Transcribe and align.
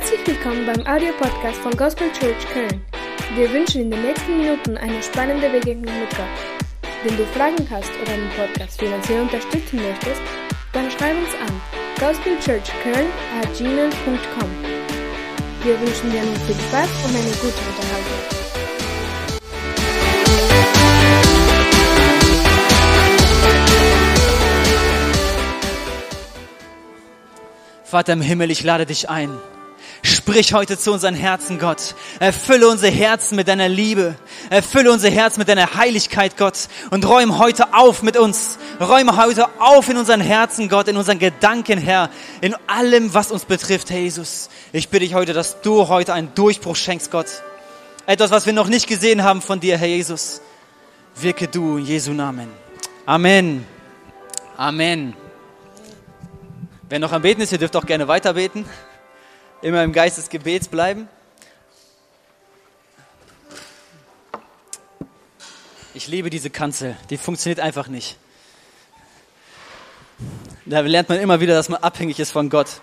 Herzlich 0.00 0.26
willkommen 0.26 0.64
beim 0.64 0.80
Audiopodcast 0.86 1.58
von 1.58 1.76
Gospel 1.76 2.10
Church 2.12 2.48
Köln. 2.54 2.80
Wir 3.36 3.52
wünschen 3.52 3.82
in 3.82 3.90
den 3.90 4.00
nächsten 4.00 4.38
Minuten 4.38 4.78
eine 4.78 5.02
spannende 5.02 5.50
Begegnung 5.50 5.92
mit 6.00 6.08
Gott. 6.16 6.24
Wenn 7.04 7.18
du 7.18 7.26
Fragen 7.26 7.68
hast 7.70 7.90
oder 8.00 8.16
den 8.16 8.30
Podcast 8.30 8.80
finanziell 8.80 9.20
unterstützen 9.20 9.76
möchtest, 9.76 10.22
dann 10.72 10.90
schreib 10.90 11.18
uns 11.18 11.34
an 11.34 11.60
gospelchurchköln@gmail.com. 12.00 14.50
Wir 15.64 15.78
wünschen 15.78 16.10
dir 16.10 16.22
nun 16.22 16.36
viel 16.46 16.54
Spaß 16.54 16.88
und 17.04 17.14
eine 17.14 17.32
gute 17.32 17.60
Unterhaltung. 17.68 18.20
Vater 27.84 28.14
im 28.14 28.22
Himmel, 28.22 28.50
ich 28.50 28.64
lade 28.64 28.86
dich 28.86 29.10
ein. 29.10 29.38
Sprich 30.10 30.54
heute 30.54 30.76
zu 30.76 30.92
unseren 30.92 31.14
Herzen, 31.14 31.60
Gott. 31.60 31.94
Erfülle 32.18 32.68
unsere 32.68 32.92
Herzen 32.92 33.36
mit 33.36 33.46
deiner 33.46 33.68
Liebe. 33.68 34.16
Erfülle 34.50 34.90
unser 34.90 35.08
Herz 35.08 35.36
mit 35.36 35.46
deiner 35.46 35.76
Heiligkeit, 35.76 36.36
Gott. 36.36 36.66
Und 36.90 37.08
räume 37.08 37.38
heute 37.38 37.74
auf 37.74 38.02
mit 38.02 38.16
uns. 38.16 38.58
Räume 38.80 39.16
heute 39.16 39.46
auf 39.60 39.88
in 39.88 39.96
unseren 39.96 40.20
Herzen, 40.20 40.68
Gott, 40.68 40.88
in 40.88 40.96
unseren 40.96 41.20
Gedanken, 41.20 41.78
Herr. 41.78 42.10
In 42.40 42.56
allem, 42.66 43.14
was 43.14 43.30
uns 43.30 43.44
betrifft, 43.44 43.90
Herr 43.90 44.00
Jesus. 44.00 44.50
Ich 44.72 44.88
bitte 44.88 45.04
dich 45.04 45.14
heute, 45.14 45.32
dass 45.32 45.60
du 45.60 45.86
heute 45.86 46.12
einen 46.12 46.34
Durchbruch 46.34 46.74
schenkst, 46.74 47.12
Gott. 47.12 47.28
Etwas, 48.04 48.32
was 48.32 48.46
wir 48.46 48.52
noch 48.52 48.66
nicht 48.66 48.88
gesehen 48.88 49.22
haben 49.22 49.40
von 49.40 49.60
dir, 49.60 49.78
Herr 49.78 49.86
Jesus. 49.86 50.40
Wirke 51.14 51.46
du 51.46 51.76
in 51.76 51.86
Jesu 51.86 52.12
Namen. 52.12 52.48
Amen. 53.06 53.64
Amen. 54.56 55.14
Wer 56.88 56.98
noch 56.98 57.12
am 57.12 57.22
Beten 57.22 57.42
ist, 57.42 57.52
ihr 57.52 57.58
dürft 57.58 57.76
auch 57.76 57.86
gerne 57.86 58.08
weiter 58.08 58.32
beten. 58.32 58.64
Immer 59.62 59.84
im 59.84 59.92
Geist 59.92 60.16
des 60.16 60.30
Gebets 60.30 60.68
bleiben. 60.68 61.08
Ich 65.92 66.06
liebe 66.06 66.30
diese 66.30 66.48
Kanzel. 66.48 66.96
Die 67.10 67.18
funktioniert 67.18 67.60
einfach 67.60 67.88
nicht. 67.88 68.16
Da 70.64 70.80
lernt 70.80 71.10
man 71.10 71.18
immer 71.18 71.40
wieder, 71.40 71.54
dass 71.54 71.68
man 71.68 71.82
abhängig 71.82 72.18
ist 72.18 72.30
von 72.30 72.48
Gott. 72.48 72.80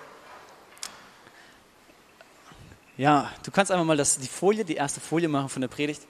Ja, 2.95 3.31
du 3.43 3.49
kannst 3.49 3.71
einfach 3.71 3.85
mal 3.85 3.97
das, 3.97 4.19
die 4.19 4.27
Folie, 4.27 4.65
die 4.65 4.75
erste 4.75 4.99
Folie 4.99 5.29
machen 5.29 5.49
von 5.49 5.61
der 5.61 5.69
Predigt. 5.69 6.01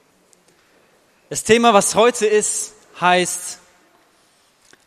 Das 1.30 1.44
Thema, 1.44 1.74
was 1.74 1.96
heute 1.96 2.26
ist, 2.26 2.74
heißt, 3.00 3.60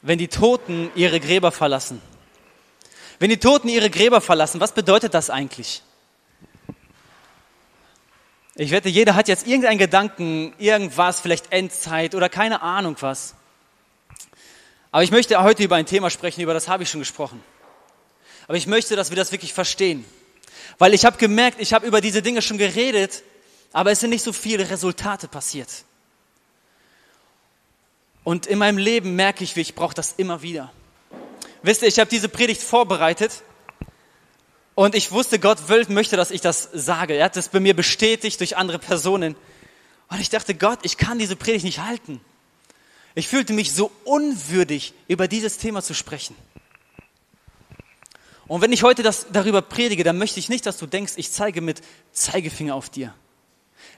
wenn 0.02 0.18
die 0.18 0.28
Toten 0.28 0.90
ihre 0.94 1.20
Gräber 1.20 1.52
verlassen. 1.52 2.02
Wenn 3.20 3.28
die 3.28 3.36
Toten 3.36 3.68
ihre 3.68 3.90
Gräber 3.90 4.22
verlassen, 4.22 4.60
was 4.60 4.72
bedeutet 4.72 5.12
das 5.12 5.28
eigentlich? 5.28 5.82
Ich 8.54 8.70
wette, 8.70 8.88
jeder 8.88 9.14
hat 9.14 9.28
jetzt 9.28 9.46
irgendeinen 9.46 9.78
Gedanken, 9.78 10.54
irgendwas, 10.58 11.20
vielleicht 11.20 11.52
Endzeit 11.52 12.14
oder 12.14 12.30
keine 12.30 12.62
Ahnung 12.62 12.96
was. 13.00 13.34
Aber 14.90 15.02
ich 15.02 15.10
möchte 15.10 15.40
heute 15.42 15.62
über 15.62 15.76
ein 15.76 15.84
Thema 15.84 16.08
sprechen, 16.08 16.40
über 16.40 16.54
das 16.54 16.66
habe 16.66 16.82
ich 16.82 16.90
schon 16.90 17.00
gesprochen. 17.00 17.42
Aber 18.48 18.56
ich 18.56 18.66
möchte, 18.66 18.96
dass 18.96 19.10
wir 19.10 19.16
das 19.16 19.32
wirklich 19.32 19.52
verstehen. 19.52 20.06
Weil 20.78 20.94
ich 20.94 21.04
habe 21.04 21.18
gemerkt, 21.18 21.60
ich 21.60 21.74
habe 21.74 21.86
über 21.86 22.00
diese 22.00 22.22
Dinge 22.22 22.40
schon 22.40 22.56
geredet, 22.56 23.22
aber 23.72 23.90
es 23.90 24.00
sind 24.00 24.10
nicht 24.10 24.24
so 24.24 24.32
viele 24.32 24.70
Resultate 24.70 25.28
passiert. 25.28 25.68
Und 28.24 28.46
in 28.46 28.58
meinem 28.58 28.78
Leben 28.78 29.14
merke 29.14 29.44
ich, 29.44 29.56
wie 29.56 29.60
ich 29.60 29.74
brauche 29.74 29.94
das 29.94 30.14
immer 30.16 30.40
wieder. 30.40 30.72
Wisst 31.62 31.82
ihr, 31.82 31.88
ich 31.88 31.98
habe 31.98 32.10
diese 32.10 32.28
Predigt 32.28 32.62
vorbereitet 32.62 33.42
und 34.74 34.94
ich 34.94 35.12
wusste, 35.12 35.38
Gott 35.38 35.68
will, 35.68 35.84
möchte, 35.88 36.16
dass 36.16 36.30
ich 36.30 36.40
das 36.40 36.70
sage. 36.72 37.14
Er 37.14 37.26
hat 37.26 37.36
es 37.36 37.48
bei 37.48 37.60
mir 37.60 37.74
bestätigt 37.74 38.40
durch 38.40 38.56
andere 38.56 38.78
Personen. 38.78 39.36
Und 40.08 40.20
ich 40.20 40.30
dachte, 40.30 40.54
Gott, 40.54 40.78
ich 40.82 40.96
kann 40.96 41.18
diese 41.18 41.36
Predigt 41.36 41.64
nicht 41.64 41.80
halten. 41.80 42.20
Ich 43.14 43.28
fühlte 43.28 43.52
mich 43.52 43.72
so 43.72 43.90
unwürdig, 44.04 44.94
über 45.08 45.28
dieses 45.28 45.58
Thema 45.58 45.82
zu 45.82 45.94
sprechen. 45.94 46.34
Und 48.46 48.62
wenn 48.62 48.72
ich 48.72 48.82
heute 48.82 49.02
das, 49.02 49.26
darüber 49.30 49.62
predige, 49.62 50.02
dann 50.02 50.18
möchte 50.18 50.40
ich 50.40 50.48
nicht, 50.48 50.66
dass 50.66 50.78
du 50.78 50.86
denkst, 50.86 51.12
ich 51.16 51.30
zeige 51.30 51.60
mit 51.60 51.82
Zeigefinger 52.12 52.74
auf 52.74 52.88
dir. 52.88 53.14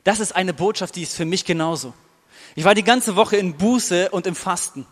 Das 0.04 0.20
ist 0.20 0.34
eine 0.34 0.52
Botschaft, 0.52 0.96
die 0.96 1.02
ist 1.02 1.14
für 1.14 1.24
mich 1.24 1.44
genauso. 1.44 1.94
Ich 2.54 2.64
war 2.64 2.74
die 2.74 2.82
ganze 2.82 3.16
Woche 3.16 3.36
in 3.36 3.56
Buße 3.56 4.10
und 4.10 4.26
im 4.26 4.34
Fasten. 4.34 4.86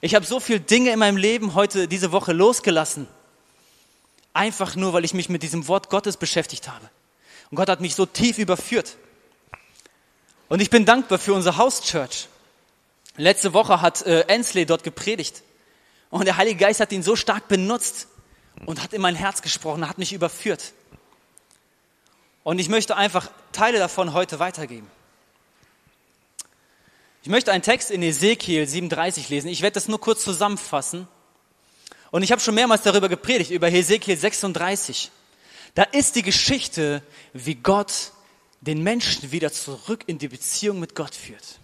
Ich 0.00 0.14
habe 0.14 0.26
so 0.26 0.40
viele 0.40 0.60
Dinge 0.60 0.90
in 0.90 0.98
meinem 0.98 1.16
Leben 1.16 1.54
heute, 1.54 1.88
diese 1.88 2.12
Woche 2.12 2.32
losgelassen. 2.32 3.08
Einfach 4.32 4.76
nur, 4.76 4.92
weil 4.92 5.04
ich 5.04 5.14
mich 5.14 5.28
mit 5.28 5.42
diesem 5.42 5.66
Wort 5.68 5.88
Gottes 5.88 6.16
beschäftigt 6.16 6.68
habe. 6.68 6.88
Und 7.50 7.56
Gott 7.56 7.68
hat 7.68 7.80
mich 7.80 7.94
so 7.94 8.04
tief 8.04 8.38
überführt. 8.38 8.96
Und 10.48 10.60
ich 10.60 10.70
bin 10.70 10.84
dankbar 10.84 11.18
für 11.18 11.32
unser 11.32 11.56
House 11.56 11.82
Church. 11.82 12.28
Letzte 13.16 13.54
Woche 13.54 13.80
hat 13.80 14.02
äh, 14.02 14.20
Ensley 14.28 14.66
dort 14.66 14.84
gepredigt. 14.84 15.42
Und 16.10 16.26
der 16.26 16.36
Heilige 16.36 16.60
Geist 16.60 16.80
hat 16.80 16.92
ihn 16.92 17.02
so 17.02 17.16
stark 17.16 17.48
benutzt 17.48 18.08
und 18.66 18.82
hat 18.82 18.92
in 18.92 19.00
mein 19.00 19.14
Herz 19.14 19.42
gesprochen, 19.42 19.88
hat 19.88 19.98
mich 19.98 20.12
überführt. 20.12 20.72
Und 22.44 22.58
ich 22.58 22.68
möchte 22.68 22.96
einfach 22.96 23.30
Teile 23.52 23.78
davon 23.78 24.12
heute 24.12 24.38
weitergeben. 24.38 24.88
Ich 27.26 27.30
möchte 27.30 27.50
einen 27.50 27.64
Text 27.64 27.90
in 27.90 28.04
Ezekiel 28.04 28.68
37 28.68 29.30
lesen. 29.30 29.48
Ich 29.48 29.60
werde 29.60 29.74
das 29.74 29.88
nur 29.88 30.00
kurz 30.00 30.22
zusammenfassen. 30.22 31.08
Und 32.12 32.22
ich 32.22 32.30
habe 32.30 32.40
schon 32.40 32.54
mehrmals 32.54 32.82
darüber 32.82 33.08
gepredigt, 33.08 33.50
über 33.50 33.66
Ezekiel 33.72 34.16
36. 34.16 35.10
Da 35.74 35.82
ist 35.82 36.14
die 36.14 36.22
Geschichte, 36.22 37.02
wie 37.32 37.56
Gott 37.56 38.12
den 38.60 38.80
Menschen 38.80 39.32
wieder 39.32 39.52
zurück 39.52 40.04
in 40.06 40.18
die 40.18 40.28
Beziehung 40.28 40.78
mit 40.78 40.94
Gott 40.94 41.16
führt. 41.16 41.58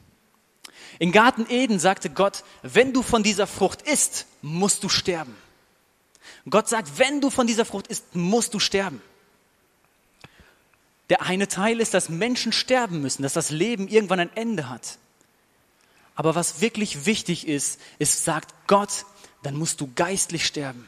In 0.99 1.13
Garten 1.13 1.47
Eden 1.49 1.79
sagte 1.79 2.11
Gott, 2.11 2.43
wenn 2.65 2.93
du 2.93 3.05
von 3.05 3.23
dieser 3.23 3.47
Frucht 3.47 3.83
isst, 3.83 4.27
musst 4.41 4.83
du 4.83 4.89
sterben. 4.89 5.37
Gott 6.51 6.69
sagt, 6.69 6.99
wenn 6.99 7.21
du 7.21 7.31
von 7.31 7.47
dieser 7.47 7.65
Frucht 7.65 7.87
isst, 7.87 8.17
musst 8.17 8.53
du 8.53 8.59
sterben. 8.59 9.01
Der 11.09 11.23
eine 11.23 11.47
Teil 11.47 11.79
ist, 11.79 11.95
dass 11.95 12.09
Menschen 12.09 12.51
sterben 12.51 13.01
müssen, 13.01 13.23
dass 13.23 13.35
das 13.35 13.51
Leben 13.51 13.87
irgendwann 13.87 14.19
ein 14.19 14.37
Ende 14.37 14.69
hat. 14.69 14.99
Aber 16.15 16.35
was 16.35 16.61
wirklich 16.61 17.07
wichtig 17.07 17.49
ist, 17.49 17.81
ist, 17.99 18.25
sagt 18.25 18.55
Gott, 18.67 19.07
dann 19.43 19.57
musst 19.57 19.81
du 19.81 19.91
geistlich 19.95 20.47
sterben. 20.47 20.87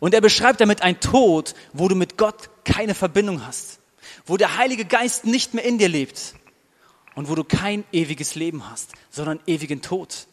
Und 0.00 0.14
er 0.14 0.20
beschreibt 0.20 0.60
damit 0.60 0.82
ein 0.82 1.00
Tod, 1.00 1.54
wo 1.72 1.88
du 1.88 1.94
mit 1.94 2.16
Gott 2.16 2.50
keine 2.64 2.94
Verbindung 2.94 3.46
hast, 3.46 3.78
wo 4.26 4.36
der 4.36 4.56
Heilige 4.56 4.84
Geist 4.84 5.24
nicht 5.24 5.54
mehr 5.54 5.64
in 5.64 5.78
dir 5.78 5.88
lebt 5.88 6.34
und 7.14 7.28
wo 7.28 7.34
du 7.34 7.44
kein 7.44 7.84
ewiges 7.92 8.34
Leben 8.34 8.68
hast, 8.68 8.92
sondern 9.10 9.40
ewigen 9.46 9.82
Tod. 9.82 10.26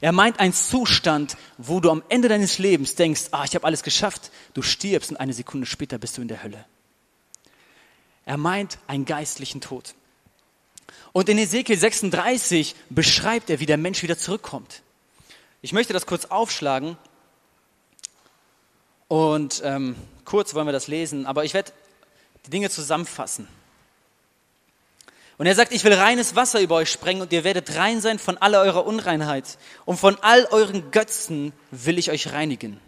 Er 0.00 0.12
meint 0.12 0.40
einen 0.40 0.52
Zustand, 0.52 1.36
wo 1.56 1.80
du 1.80 1.90
am 1.90 2.02
Ende 2.08 2.28
deines 2.28 2.58
Lebens 2.58 2.94
denkst, 2.94 3.26
ah, 3.30 3.44
ich 3.44 3.54
habe 3.54 3.66
alles 3.66 3.82
geschafft, 3.82 4.30
du 4.54 4.62
stirbst 4.62 5.10
und 5.10 5.16
eine 5.16 5.32
Sekunde 5.32 5.66
später 5.66 5.98
bist 5.98 6.16
du 6.16 6.22
in 6.22 6.28
der 6.28 6.42
Hölle. 6.42 6.64
Er 8.24 8.36
meint 8.36 8.78
einen 8.86 9.04
geistlichen 9.04 9.60
Tod. 9.60 9.94
Und 11.12 11.28
in 11.28 11.38
Ezekiel 11.38 11.78
36 11.78 12.74
beschreibt 12.90 13.50
er, 13.50 13.60
wie 13.60 13.66
der 13.66 13.76
Mensch 13.76 14.02
wieder 14.02 14.18
zurückkommt. 14.18 14.82
Ich 15.62 15.72
möchte 15.72 15.92
das 15.92 16.06
kurz 16.06 16.26
aufschlagen 16.26 16.96
und 19.08 19.62
ähm, 19.64 19.96
kurz 20.24 20.54
wollen 20.54 20.66
wir 20.68 20.72
das 20.72 20.86
lesen, 20.86 21.26
aber 21.26 21.44
ich 21.44 21.54
werde 21.54 21.72
die 22.46 22.50
Dinge 22.50 22.70
zusammenfassen. 22.70 23.48
Und 25.38 25.46
er 25.46 25.54
sagt, 25.54 25.72
ich 25.72 25.84
will 25.84 25.94
reines 25.94 26.34
Wasser 26.34 26.60
über 26.60 26.76
euch 26.76 26.90
sprengen 26.90 27.22
und 27.22 27.32
ihr 27.32 27.44
werdet 27.44 27.76
rein 27.76 28.00
sein 28.00 28.18
von 28.18 28.38
aller 28.38 28.60
eurer 28.60 28.86
Unreinheit. 28.86 29.56
Und 29.84 29.96
von 29.96 30.16
all 30.20 30.44
euren 30.50 30.90
Götzen 30.90 31.52
will 31.70 31.96
ich 31.96 32.10
euch 32.10 32.32
reinigen. 32.32 32.80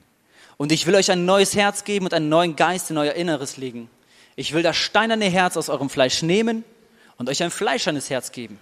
Und 0.57 0.73
ich 0.73 0.87
will 0.87 0.97
euch 0.97 1.13
ein 1.13 1.25
neues 1.25 1.55
Herz 1.55 1.85
geben 1.85 2.07
und 2.07 2.15
einen 2.15 2.29
neuen 2.29 2.57
Geist 2.57 2.91
in 2.91 2.99
euer 2.99 3.15
Inneres 3.15 3.57
legen. 3.57 3.89
Ich 4.35 4.53
will 4.53 4.65
das 4.65 4.77
steinerne 4.77 5.27
Herz 5.27 5.57
aus 5.57 5.69
eurem 5.69 5.89
Fleisch 5.89 6.23
nehmen 6.23 6.65
und 7.21 7.29
euch 7.29 7.43
ein 7.43 7.51
fleischernes 7.51 8.09
Herz 8.09 8.33
geben. 8.33 8.59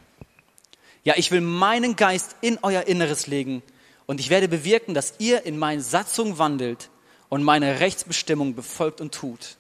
Ja, 1.05 1.15
ich 1.17 1.31
will 1.31 1.41
meinen 1.41 1.95
Geist 1.95 2.35
in 2.41 2.59
euer 2.63 2.89
Inneres 2.89 3.29
legen 3.29 3.63
und 4.07 4.19
ich 4.19 4.31
werde 4.31 4.49
bewirken, 4.49 4.95
dass 4.95 5.15
ihr 5.19 5.47
in 5.47 5.57
meinen 5.57 5.81
Satzungen 5.81 6.39
wandelt 6.39 6.91
und 7.29 7.45
meine 7.45 7.79
Rechtsbestimmung 7.79 8.57
befolgt 8.57 9.01
und 9.01 9.15
tut. 9.15 9.55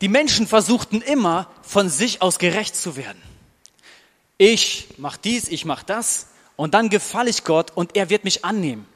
Die 0.00 0.06
Menschen 0.06 0.46
versuchten 0.46 1.00
immer, 1.00 1.50
von 1.62 1.88
sich 1.88 2.22
aus 2.22 2.38
gerecht 2.38 2.76
zu 2.76 2.94
werden. 2.94 3.20
Ich 4.36 4.86
mach 4.96 5.16
dies, 5.16 5.48
ich 5.48 5.64
mach 5.64 5.82
das 5.82 6.28
und 6.54 6.72
dann 6.72 6.88
gefalle 6.88 7.30
ich 7.30 7.42
Gott 7.42 7.72
und 7.74 7.96
er 7.96 8.10
wird 8.10 8.22
mich 8.22 8.44
annehmen. 8.44 8.86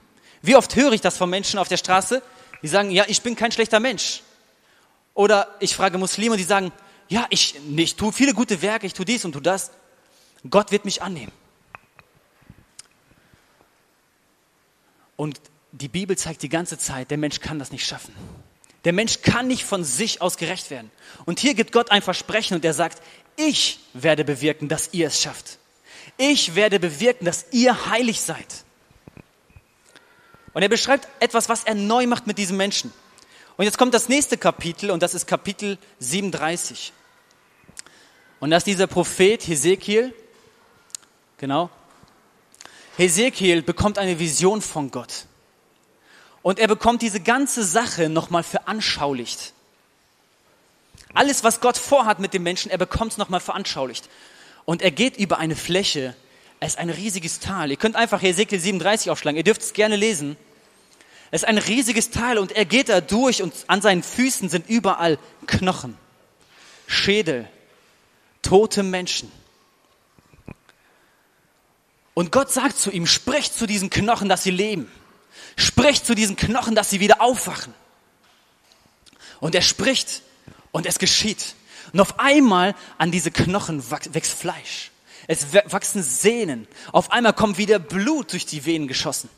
Wie 0.43 0.55
oft 0.55 0.77
höre 0.77 0.93
ich 0.93 1.01
das 1.01 1.17
von 1.17 1.29
Menschen 1.29 1.59
auf 1.59 1.67
der 1.67 1.77
Straße? 1.77 2.23
Die 2.63 2.69
sagen, 2.69 2.93
ja, 2.93 3.05
ich 3.09 3.23
bin 3.23 3.35
kein 3.35 3.51
schlechter 3.51 3.81
Mensch. 3.81 4.23
Oder 5.13 5.57
ich 5.59 5.75
frage 5.75 5.99
Muslime, 5.99 6.37
die 6.37 6.45
sagen, 6.45 6.71
ja, 7.09 7.27
ich, 7.31 7.55
ich 7.77 7.97
tue 7.97 8.13
viele 8.13 8.35
gute 8.35 8.63
Werke, 8.63 8.87
ich 8.87 8.95
tue 8.95 9.05
dies 9.05 9.25
und 9.25 9.33
tu 9.33 9.41
das. 9.41 9.71
Gott 10.49 10.73
wird 10.73 10.85
mich 10.85 11.03
annehmen. 11.03 11.33
Und 15.17 15.41
die 15.73 15.89
Bibel 15.89 16.17
zeigt 16.17 16.43
die 16.43 16.49
ganze 16.49 16.79
Zeit, 16.79 17.11
der 17.11 17.19
Mensch 17.19 17.41
kann 17.41 17.59
das 17.59 17.71
nicht 17.71 17.87
schaffen. 17.87 18.15
Der 18.85 18.93
Mensch 18.93 19.23
kann 19.23 19.47
nicht 19.47 19.65
von 19.65 19.85
sich 19.85 20.21
aus 20.21 20.37
gerecht 20.37 20.71
werden. 20.71 20.91
Und 21.25 21.39
hier 21.39 21.55
gibt 21.55 21.73
Gott 21.73 21.91
ein 21.91 22.03
Versprechen 22.03 22.57
und 22.57 22.65
er 22.65 22.75
sagt, 22.75 23.01
ich 23.37 23.79
werde 23.93 24.25
bewirken, 24.25 24.69
dass 24.69 24.93
ihr 24.93 25.07
es 25.07 25.21
schafft. 25.21 25.59
Ich 26.17 26.55
werde 26.55 26.81
bewirken, 26.81 27.25
dass 27.25 27.47
ihr 27.53 27.87
heilig 27.87 28.21
seid. 28.21 28.65
Und 30.53 30.63
er 30.63 30.69
beschreibt 30.69 31.09
etwas, 31.21 31.49
was 31.49 31.65
er 31.65 31.75
neu 31.75 32.07
macht 32.07 32.27
mit 32.27 32.39
diesem 32.39 32.57
Menschen. 32.57 32.93
Und 33.57 33.65
jetzt 33.65 33.79
kommt 33.79 33.95
das 33.95 34.09
nächste 34.09 34.39
Kapitel 34.39 34.91
und 34.91 35.03
das 35.03 35.15
ist 35.15 35.27
Kapitel 35.27 35.79
37. 35.99 36.93
Und 38.41 38.51
das 38.51 38.63
ist 38.63 38.67
dieser 38.67 38.87
Prophet 38.87 39.47
Hesekiel. 39.47 40.15
Genau. 41.39 41.71
Hesekiel 42.97 43.63
bekommt 43.63 43.99
eine 43.99 44.19
Vision 44.19 44.63
von 44.63 44.91
Gott. 44.91 45.27
Und 46.43 46.59
er 46.59 46.69
bekommt 46.69 47.03
diese 47.03 47.21
ganze 47.21 47.63
Sache 47.63 48.09
nochmal 48.09 48.43
veranschaulicht. 48.43 49.53
Alles, 51.15 51.45
was 51.45 51.61
Gott 51.61 51.77
vorhat 51.77 52.21
mit 52.21 52.35
dem 52.35 52.43
Menschen, 52.43 52.71
er 52.71 52.79
bekommt 52.79 53.13
es 53.13 53.19
nochmal 53.19 53.41
veranschaulicht. 53.41 54.09
Und 54.65 54.83
er 54.83 54.91
geht 54.91 55.17
über 55.17 55.39
eine 55.39 55.57
Fläche. 55.57 56.17
Es 56.59 56.73
ist 56.73 56.79
ein 56.79 56.91
riesiges 56.91 57.39
Tal. 57.41 57.71
Ihr 57.71 57.77
könnt 57.77 57.97
einfach 57.97 58.23
Hesekiel 58.23 58.59
37 58.59 59.11
aufschlagen. 59.11 59.37
Ihr 59.37 59.45
dürft 59.45 59.63
es 59.63 59.73
gerne 59.73 59.97
lesen. 59.97 60.37
Es 61.33 61.43
ist 61.43 61.49
ein 61.49 61.57
riesiges 61.57 62.11
Tal 62.11 62.37
und 62.37 62.53
er 62.53 62.67
geht 62.67 62.91
da 62.91 63.01
durch 63.01 63.43
und 63.43 63.55
an 63.67 63.81
seinen 63.81 64.03
Füßen 64.03 64.51
sind 64.51 64.69
überall 64.69 65.19
Knochen, 65.47 65.97
Schädel, 66.87 67.49
tote 68.43 68.83
Menschen. 68.83 69.33
Und 72.13 72.33
Gott 72.33 72.53
sagt 72.53 72.77
zu 72.77 72.91
ihm, 72.91 73.07
sprich 73.07 73.51
zu 73.51 73.67
diesen 73.67 73.89
Knochen, 73.89 74.29
dass 74.29 74.43
sie 74.43 74.51
leben. 74.51 74.93
Sprich 75.57 76.05
zu 76.05 76.15
diesen 76.15 76.37
Knochen, 76.37 76.75
dass 76.75 76.91
sie 76.91 77.01
wieder 77.01 77.23
aufwachen. 77.23 77.73
Und 79.41 79.55
er 79.55 79.63
spricht 79.63 80.21
und 80.71 80.85
es 80.85 80.99
geschieht. 80.99 81.55
Und 81.95 82.01
auf 82.01 82.21
einmal 82.21 82.75
an 82.99 83.11
diese 83.11 83.31
Knochen 83.31 83.83
wächst 83.91 84.35
Fleisch. 84.35 84.91
Es 85.29 85.55
wachsen 85.55 86.03
Sehnen. 86.03 86.69
Auf 86.93 87.11
einmal 87.11 87.33
kommt 87.33 87.57
wieder 87.57 87.79
Blut 87.79 88.33
durch 88.33 88.45
die 88.45 88.67
Venen 88.67 88.87
geschossen. 88.87 89.31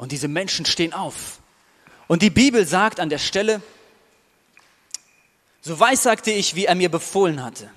Und 0.00 0.12
diese 0.12 0.28
Menschen 0.28 0.64
stehen 0.64 0.94
auf. 0.94 1.40
Und 2.08 2.22
die 2.22 2.30
Bibel 2.30 2.66
sagt 2.66 3.00
an 3.00 3.10
der 3.10 3.18
Stelle, 3.18 3.60
so 5.60 5.78
weissagte 5.78 6.30
ich, 6.30 6.54
wie 6.54 6.64
er 6.64 6.74
mir 6.74 6.90
befohlen 6.90 7.44
hatte. 7.44 7.70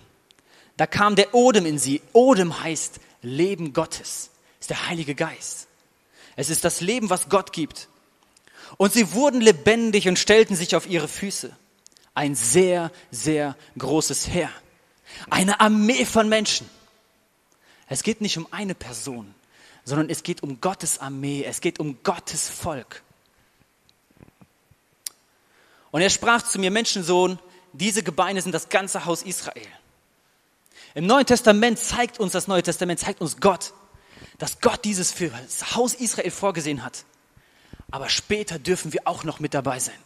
Da 0.78 0.88
kam 0.88 1.18
der 1.18 1.34
Odem 1.34 1.66
in 1.66 1.78
sie. 1.78 2.02
Odem 2.14 2.64
heißt 2.64 3.02
Leben 3.24 3.74
Gottes. 3.74 4.30
Ist 4.62 4.70
der 4.70 4.88
Heilige 4.88 5.16
Geist. 5.16 5.68
Es 6.38 6.50
ist 6.50 6.64
das 6.64 6.80
Leben, 6.80 7.10
was 7.10 7.28
Gott 7.28 7.52
gibt. 7.52 7.90
Und 8.78 8.94
sie 8.94 9.12
wurden 9.12 9.42
lebendig 9.42 10.08
und 10.08 10.18
stellten 10.18 10.56
sich 10.56 10.78
auf 10.78 10.88
ihre 10.88 11.10
Füße. 11.10 11.54
Ein 12.14 12.36
sehr, 12.36 12.90
sehr 13.12 13.58
großes 13.78 14.30
Heer. 14.30 14.50
Eine 15.30 15.60
Armee 15.60 16.06
von 16.06 16.30
Menschen. 16.30 16.70
Es 17.90 18.02
geht 18.02 18.22
nicht 18.22 18.38
um 18.38 18.48
eine 18.50 18.76
Person, 18.76 19.36
sondern 19.86 20.10
es 20.10 20.24
geht 20.24 20.44
um 20.44 20.62
Gottes 20.62 21.00
Armee. 21.00 21.44
Es 21.44 21.62
geht 21.62 21.80
um 21.80 22.02
Gottes 22.04 22.50
Volk. 22.50 23.04
Und 25.92 26.02
er 26.02 26.10
sprach 26.10 26.42
zu 26.42 26.60
mir, 26.60 26.72
Menschensohn, 26.72 27.38
diese 27.74 28.04
Gebeine 28.04 28.42
sind 28.42 28.52
das 28.52 28.70
ganze 28.70 29.06
Haus 29.06 29.24
Israel. 29.24 29.68
Im 30.96 31.06
Neuen 31.06 31.26
Testament 31.26 31.80
zeigt 31.80 32.20
uns 32.20 32.34
das 32.34 32.48
Neue 32.48 32.64
Testament, 32.64 33.00
zeigt 33.00 33.22
uns 33.22 33.38
Gott, 33.40 33.74
dass 34.38 34.62
Gott 34.62 34.86
dieses 34.86 35.12
für 35.12 35.30
das 35.30 35.76
Haus 35.76 35.94
Israel 35.94 36.32
vorgesehen 36.32 36.84
hat. 36.84 37.04
Aber 37.92 38.10
später 38.10 38.60
dürfen 38.60 38.94
wir 38.94 39.02
auch 39.06 39.24
noch 39.24 39.40
mit 39.40 39.54
dabei 39.54 39.80
sein. 39.80 39.98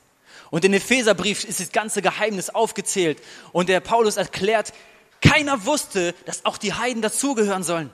Und 0.50 0.66
in 0.66 0.74
Epheserbrief 0.74 1.44
ist 1.44 1.60
das 1.60 1.72
ganze 1.72 2.02
Geheimnis 2.02 2.50
aufgezählt. 2.50 3.22
Und 3.52 3.70
der 3.70 3.80
Paulus 3.80 4.18
erklärt, 4.18 4.74
keiner 5.22 5.66
wusste, 5.66 6.14
dass 6.26 6.46
auch 6.46 6.58
die 6.58 6.74
Heiden 6.74 7.02
dazugehören 7.02 7.64
sollen. 7.64 7.90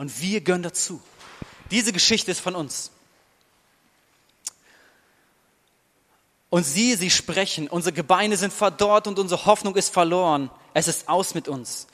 Und 0.00 0.22
wir 0.22 0.40
gehören 0.40 0.62
dazu. 0.62 0.98
Diese 1.70 1.92
Geschichte 1.92 2.30
ist 2.30 2.40
von 2.40 2.56
uns. 2.56 2.90
Und 6.48 6.64
siehe, 6.64 6.96
sie 6.96 7.10
sprechen, 7.10 7.68
unsere 7.68 7.92
Gebeine 7.92 8.38
sind 8.38 8.50
verdorrt 8.50 9.08
und 9.08 9.18
unsere 9.18 9.44
Hoffnung 9.44 9.76
ist 9.76 9.92
verloren. 9.92 10.50
Es 10.72 10.88
ist 10.88 11.06
aus 11.06 11.34
mit 11.34 11.48
uns. 11.48 11.86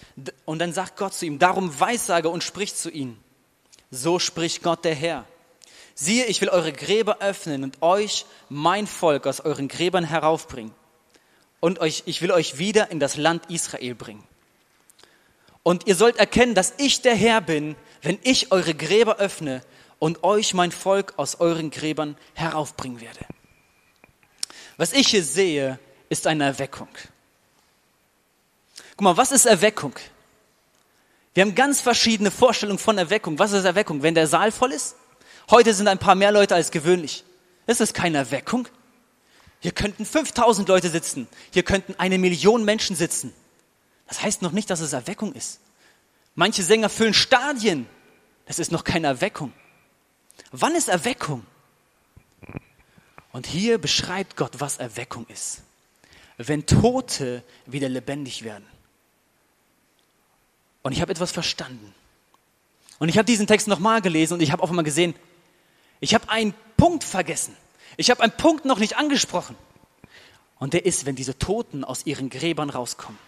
Und 0.44 0.60
dann 0.60 0.72
sagt 0.72 0.96
Gott 0.96 1.14
zu 1.14 1.26
ihm, 1.26 1.40
darum 1.40 1.80
weissage 1.80 2.28
und 2.28 2.44
spricht 2.44 2.78
zu 2.78 2.90
ihnen. 2.90 3.18
So 3.90 4.20
spricht 4.20 4.62
Gott 4.62 4.84
der 4.84 4.94
Herr. 4.94 5.24
Siehe, 5.96 6.26
ich 6.26 6.40
will 6.40 6.50
eure 6.50 6.72
Gräber 6.72 7.18
öffnen 7.18 7.64
und 7.64 7.82
euch, 7.82 8.24
mein 8.48 8.86
Volk, 8.86 9.26
aus 9.26 9.40
euren 9.40 9.66
Gräbern 9.66 10.04
heraufbringen. 10.04 10.72
Und 11.58 11.80
euch, 11.80 12.04
ich 12.06 12.22
will 12.22 12.30
euch 12.30 12.56
wieder 12.58 12.92
in 12.92 13.00
das 13.00 13.16
Land 13.16 13.50
Israel 13.50 13.96
bringen. 13.96 14.22
Und 15.66 15.88
ihr 15.88 15.96
sollt 15.96 16.18
erkennen, 16.18 16.54
dass 16.54 16.74
ich 16.78 17.02
der 17.02 17.16
Herr 17.16 17.40
bin, 17.40 17.74
wenn 18.00 18.20
ich 18.22 18.52
eure 18.52 18.72
Gräber 18.72 19.16
öffne 19.16 19.64
und 19.98 20.22
euch, 20.22 20.54
mein 20.54 20.70
Volk, 20.70 21.14
aus 21.16 21.40
euren 21.40 21.72
Gräbern 21.72 22.16
heraufbringen 22.34 23.00
werde. 23.00 23.18
Was 24.76 24.92
ich 24.92 25.08
hier 25.08 25.24
sehe, 25.24 25.80
ist 26.08 26.28
eine 26.28 26.44
Erweckung. 26.44 26.86
Guck 28.90 29.00
mal, 29.00 29.16
was 29.16 29.32
ist 29.32 29.44
Erweckung? 29.44 29.94
Wir 31.34 31.42
haben 31.42 31.56
ganz 31.56 31.80
verschiedene 31.80 32.30
Vorstellungen 32.30 32.78
von 32.78 32.96
Erweckung. 32.96 33.40
Was 33.40 33.50
ist 33.50 33.64
Erweckung? 33.64 34.04
Wenn 34.04 34.14
der 34.14 34.28
Saal 34.28 34.52
voll 34.52 34.70
ist? 34.70 34.94
Heute 35.50 35.74
sind 35.74 35.88
ein 35.88 35.98
paar 35.98 36.14
mehr 36.14 36.30
Leute 36.30 36.54
als 36.54 36.70
gewöhnlich. 36.70 37.24
Ist 37.66 37.80
das 37.80 37.92
keine 37.92 38.18
Erweckung? 38.18 38.68
Hier 39.58 39.72
könnten 39.72 40.06
5000 40.06 40.68
Leute 40.68 40.90
sitzen. 40.90 41.26
Hier 41.50 41.64
könnten 41.64 41.96
eine 41.98 42.18
Million 42.18 42.64
Menschen 42.64 42.94
sitzen. 42.94 43.34
Das 44.06 44.22
heißt 44.22 44.42
noch 44.42 44.52
nicht, 44.52 44.70
dass 44.70 44.80
es 44.80 44.92
Erweckung 44.92 45.32
ist. 45.32 45.60
Manche 46.34 46.62
Sänger 46.62 46.88
füllen 46.88 47.14
Stadien. 47.14 47.86
Das 48.46 48.58
ist 48.58 48.70
noch 48.70 48.84
keine 48.84 49.08
Erweckung. 49.08 49.52
Wann 50.52 50.74
ist 50.74 50.88
Erweckung? 50.88 51.44
Und 53.32 53.46
hier 53.46 53.78
beschreibt 53.78 54.36
Gott, 54.36 54.60
was 54.60 54.78
Erweckung 54.78 55.26
ist. 55.28 55.62
Wenn 56.36 56.66
Tote 56.66 57.42
wieder 57.66 57.88
lebendig 57.88 58.44
werden. 58.44 58.66
Und 60.82 60.92
ich 60.92 61.00
habe 61.00 61.10
etwas 61.10 61.32
verstanden. 61.32 61.94
Und 62.98 63.08
ich 63.08 63.18
habe 63.18 63.26
diesen 63.26 63.46
Text 63.46 63.66
nochmal 63.68 64.00
gelesen 64.00 64.34
und 64.34 64.40
ich 64.40 64.52
habe 64.52 64.62
auf 64.62 64.70
einmal 64.70 64.84
gesehen, 64.84 65.14
ich 66.00 66.14
habe 66.14 66.28
einen 66.28 66.54
Punkt 66.76 67.04
vergessen. 67.04 67.56
Ich 67.96 68.10
habe 68.10 68.22
einen 68.22 68.32
Punkt 68.32 68.64
noch 68.64 68.78
nicht 68.78 68.96
angesprochen. 68.96 69.56
Und 70.58 70.74
der 70.74 70.86
ist, 70.86 71.06
wenn 71.06 71.16
diese 71.16 71.38
Toten 71.38 71.84
aus 71.84 72.06
ihren 72.06 72.30
Gräbern 72.30 72.70
rauskommen. 72.70 73.18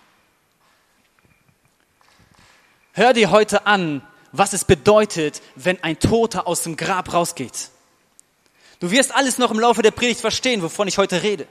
Hör 2.98 3.12
dir 3.12 3.30
heute 3.30 3.64
an, 3.64 4.02
was 4.32 4.52
es 4.54 4.64
bedeutet, 4.64 5.40
wenn 5.54 5.80
ein 5.84 6.00
Toter 6.00 6.48
aus 6.48 6.64
dem 6.64 6.76
Grab 6.76 7.14
rausgeht. 7.14 7.70
Du 8.80 8.90
wirst 8.90 9.14
alles 9.14 9.38
noch 9.38 9.52
im 9.52 9.60
Laufe 9.60 9.82
der 9.82 9.92
Predigt 9.92 10.20
verstehen, 10.20 10.62
wovon 10.62 10.88
ich 10.88 10.98
heute 10.98 11.22
rede. 11.22 11.46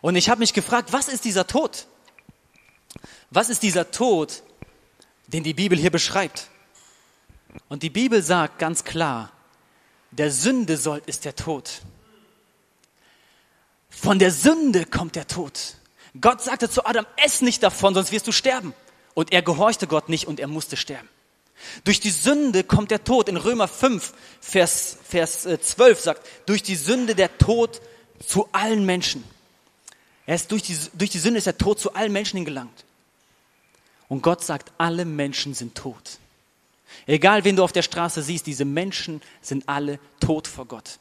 Und 0.00 0.16
ich 0.16 0.30
habe 0.30 0.38
mich 0.38 0.54
gefragt, 0.54 0.94
was 0.94 1.08
ist 1.08 1.26
dieser 1.26 1.46
Tod? 1.46 1.88
Was 3.28 3.50
ist 3.50 3.62
dieser 3.62 3.90
Tod, 3.90 4.42
den 5.26 5.44
die 5.44 5.52
Bibel 5.52 5.78
hier 5.78 5.90
beschreibt? 5.90 6.48
Und 7.68 7.82
die 7.82 7.90
Bibel 7.90 8.22
sagt 8.22 8.58
ganz 8.58 8.84
klar, 8.84 9.30
der 10.10 10.30
Sünde 10.30 10.78
soll 10.78 11.02
ist 11.04 11.26
der 11.26 11.36
Tod. 11.36 11.82
Von 13.90 14.18
der 14.18 14.30
Sünde 14.30 14.86
kommt 14.86 15.16
der 15.16 15.26
Tod. 15.26 15.74
Gott 16.18 16.40
sagte 16.40 16.70
zu 16.70 16.86
Adam, 16.86 17.04
ess 17.16 17.42
nicht 17.42 17.62
davon, 17.62 17.92
sonst 17.92 18.10
wirst 18.10 18.26
du 18.26 18.32
sterben. 18.32 18.72
Und 19.14 19.32
er 19.32 19.42
gehorchte 19.42 19.86
Gott 19.86 20.08
nicht 20.08 20.26
und 20.26 20.40
er 20.40 20.48
musste 20.48 20.76
sterben. 20.76 21.08
Durch 21.84 22.00
die 22.00 22.10
Sünde 22.10 22.64
kommt 22.64 22.90
der 22.90 23.04
Tod. 23.04 23.28
In 23.28 23.36
Römer 23.36 23.68
5, 23.68 24.12
Vers, 24.40 24.98
Vers 25.08 25.42
12 25.42 25.80
äh, 25.98 26.02
sagt, 26.02 26.28
durch 26.46 26.62
die 26.62 26.76
Sünde 26.76 27.14
der 27.14 27.38
Tod 27.38 27.80
zu 28.26 28.48
allen 28.52 28.84
Menschen. 28.86 29.24
Er 30.26 30.36
ist 30.36 30.50
durch, 30.50 30.62
die, 30.62 30.76
durch 30.94 31.10
die 31.10 31.18
Sünde 31.18 31.38
ist 31.38 31.46
der 31.46 31.58
Tod 31.58 31.78
zu 31.78 31.94
allen 31.94 32.12
Menschen 32.12 32.36
hingelangt. 32.36 32.84
Und 34.08 34.22
Gott 34.22 34.44
sagt, 34.44 34.72
alle 34.78 35.04
Menschen 35.04 35.54
sind 35.54 35.74
tot. 35.74 36.18
Egal, 37.06 37.44
wen 37.44 37.56
du 37.56 37.64
auf 37.64 37.72
der 37.72 37.82
Straße 37.82 38.22
siehst, 38.22 38.46
diese 38.46 38.64
Menschen 38.64 39.22
sind 39.40 39.68
alle 39.68 39.98
tot 40.20 40.46
vor 40.46 40.66
Gott. 40.66 40.98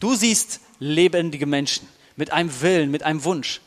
Du 0.00 0.14
siehst 0.14 0.60
lebendige 0.78 1.46
Menschen 1.46 1.88
mit 2.16 2.32
einem 2.32 2.60
Willen, 2.60 2.90
mit 2.90 3.02
einem 3.02 3.24
Wunsch. 3.24 3.60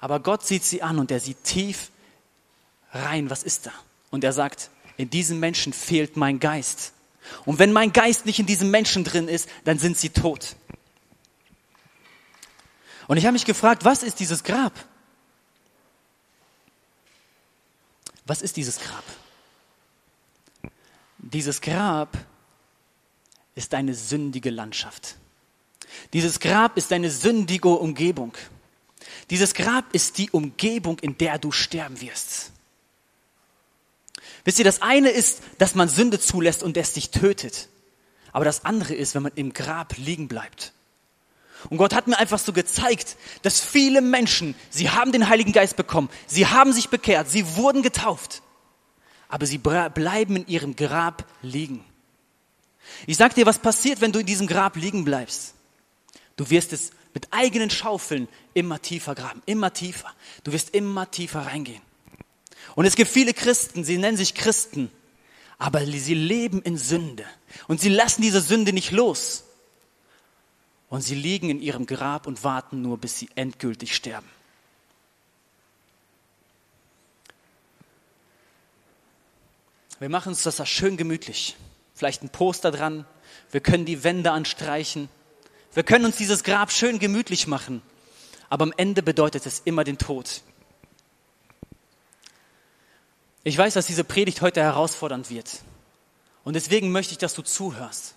Aber 0.00 0.20
Gott 0.20 0.44
sieht 0.44 0.64
sie 0.64 0.82
an 0.82 0.98
und 0.98 1.10
er 1.10 1.20
sieht 1.20 1.42
tief 1.44 1.90
rein, 2.94 3.30
was 3.30 3.42
ist 3.42 3.66
da? 3.66 3.72
Und 4.10 4.24
er 4.24 4.32
sagt, 4.32 4.70
in 4.96 5.10
diesem 5.10 5.40
Menschen 5.40 5.72
fehlt 5.72 6.16
mein 6.16 6.40
Geist. 6.40 6.92
Und 7.44 7.58
wenn 7.58 7.72
mein 7.72 7.92
Geist 7.92 8.26
nicht 8.26 8.38
in 8.38 8.46
diesem 8.46 8.70
Menschen 8.70 9.04
drin 9.04 9.28
ist, 9.28 9.48
dann 9.64 9.78
sind 9.78 9.98
sie 9.98 10.10
tot. 10.10 10.56
Und 13.06 13.16
ich 13.16 13.24
habe 13.24 13.32
mich 13.32 13.44
gefragt, 13.44 13.84
was 13.84 14.02
ist 14.02 14.20
dieses 14.20 14.44
Grab? 14.44 14.72
Was 18.26 18.40
ist 18.40 18.56
dieses 18.56 18.78
Grab? 18.78 19.04
Dieses 21.18 21.60
Grab 21.60 22.16
ist 23.54 23.74
eine 23.74 23.94
sündige 23.94 24.50
Landschaft. 24.50 25.16
Dieses 26.12 26.40
Grab 26.40 26.76
ist 26.76 26.92
eine 26.92 27.10
sündige 27.10 27.68
Umgebung. 27.68 28.34
Dieses 29.30 29.54
Grab 29.54 29.94
ist 29.94 30.18
die 30.18 30.30
Umgebung, 30.30 30.98
in 31.00 31.16
der 31.18 31.38
du 31.38 31.52
sterben 31.52 32.00
wirst. 32.00 32.53
Wisst 34.44 34.58
ihr, 34.58 34.64
das 34.64 34.82
eine 34.82 35.10
ist, 35.10 35.40
dass 35.58 35.74
man 35.74 35.88
Sünde 35.88 36.20
zulässt 36.20 36.62
und 36.62 36.76
es 36.76 36.92
dich 36.92 37.10
tötet. 37.10 37.68
Aber 38.32 38.44
das 38.44 38.64
andere 38.64 38.94
ist, 38.94 39.14
wenn 39.14 39.22
man 39.22 39.32
im 39.34 39.52
Grab 39.52 39.96
liegen 39.96 40.28
bleibt. 40.28 40.72
Und 41.70 41.78
Gott 41.78 41.94
hat 41.94 42.06
mir 42.08 42.18
einfach 42.18 42.38
so 42.38 42.52
gezeigt, 42.52 43.16
dass 43.42 43.60
viele 43.60 44.02
Menschen, 44.02 44.54
sie 44.68 44.90
haben 44.90 45.12
den 45.12 45.28
Heiligen 45.28 45.52
Geist 45.52 45.76
bekommen, 45.76 46.10
sie 46.26 46.46
haben 46.46 46.72
sich 46.72 46.90
bekehrt, 46.90 47.30
sie 47.30 47.56
wurden 47.56 47.82
getauft, 47.82 48.42
aber 49.28 49.46
sie 49.46 49.56
bleiben 49.56 50.36
in 50.36 50.46
ihrem 50.46 50.76
Grab 50.76 51.24
liegen. 51.40 51.82
Ich 53.06 53.16
sag 53.16 53.34
dir, 53.34 53.46
was 53.46 53.58
passiert, 53.58 54.02
wenn 54.02 54.12
du 54.12 54.18
in 54.18 54.26
diesem 54.26 54.46
Grab 54.46 54.76
liegen 54.76 55.04
bleibst. 55.04 55.54
Du 56.36 56.50
wirst 56.50 56.72
es 56.74 56.90
mit 57.14 57.28
eigenen 57.30 57.70
Schaufeln 57.70 58.28
immer 58.52 58.82
tiefer 58.82 59.14
graben, 59.14 59.42
immer 59.46 59.72
tiefer. 59.72 60.12
Du 60.42 60.52
wirst 60.52 60.74
immer 60.74 61.10
tiefer 61.10 61.46
reingehen. 61.46 61.80
Und 62.74 62.86
es 62.86 62.96
gibt 62.96 63.10
viele 63.10 63.34
Christen, 63.34 63.84
sie 63.84 63.98
nennen 63.98 64.16
sich 64.16 64.34
Christen, 64.34 64.90
aber 65.58 65.86
sie 65.86 66.14
leben 66.14 66.60
in 66.62 66.76
Sünde. 66.76 67.24
Und 67.68 67.80
sie 67.80 67.88
lassen 67.88 68.22
diese 68.22 68.40
Sünde 68.40 68.72
nicht 68.72 68.90
los. 68.90 69.44
Und 70.88 71.02
sie 71.02 71.14
liegen 71.14 71.50
in 71.50 71.60
ihrem 71.60 71.86
Grab 71.86 72.26
und 72.26 72.44
warten 72.44 72.82
nur, 72.82 72.98
bis 72.98 73.18
sie 73.18 73.28
endgültig 73.34 73.94
sterben. 73.94 74.28
Wir 80.00 80.08
machen 80.08 80.30
uns 80.30 80.42
das 80.42 80.68
schön 80.68 80.96
gemütlich. 80.96 81.56
Vielleicht 81.94 82.22
ein 82.22 82.28
Poster 82.28 82.70
dran. 82.70 83.06
Wir 83.52 83.60
können 83.60 83.84
die 83.84 84.02
Wände 84.02 84.32
anstreichen. 84.32 85.08
Wir 85.72 85.84
können 85.84 86.04
uns 86.04 86.16
dieses 86.16 86.44
Grab 86.44 86.72
schön 86.72 86.98
gemütlich 86.98 87.46
machen. 87.46 87.82
Aber 88.50 88.64
am 88.64 88.74
Ende 88.76 89.02
bedeutet 89.02 89.46
es 89.46 89.62
immer 89.64 89.84
den 89.84 89.98
Tod. 89.98 90.42
Ich 93.44 93.58
weiß, 93.58 93.74
dass 93.74 93.86
diese 93.86 94.04
Predigt 94.04 94.40
heute 94.40 94.62
herausfordernd 94.62 95.28
wird. 95.30 95.60
Und 96.44 96.54
deswegen 96.54 96.92
möchte 96.92 97.12
ich, 97.12 97.18
dass 97.18 97.34
du 97.34 97.42
zuhörst. 97.42 98.14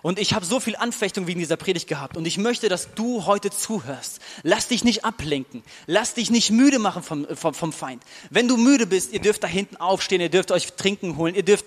Und 0.00 0.18
ich 0.18 0.32
habe 0.32 0.46
so 0.46 0.58
viel 0.58 0.76
Anfechtung 0.76 1.26
wegen 1.26 1.40
dieser 1.40 1.56
Predigt 1.56 1.86
gehabt. 1.86 2.16
Und 2.16 2.24
ich 2.26 2.38
möchte, 2.38 2.68
dass 2.68 2.94
du 2.94 3.26
heute 3.26 3.50
zuhörst. 3.50 4.20
Lass 4.42 4.68
dich 4.68 4.84
nicht 4.84 5.04
ablenken. 5.04 5.62
Lass 5.86 6.14
dich 6.14 6.30
nicht 6.30 6.50
müde 6.50 6.78
machen 6.78 7.02
vom, 7.02 7.26
vom, 7.36 7.52
vom 7.52 7.72
Feind. 7.72 8.02
Wenn 8.30 8.48
du 8.48 8.56
müde 8.56 8.86
bist, 8.86 9.12
ihr 9.12 9.20
dürft 9.20 9.42
da 9.42 9.48
hinten 9.48 9.76
aufstehen, 9.76 10.20
ihr 10.20 10.30
dürft 10.30 10.50
euch 10.50 10.72
trinken 10.74 11.16
holen, 11.16 11.34
ihr 11.34 11.42
dürft 11.42 11.66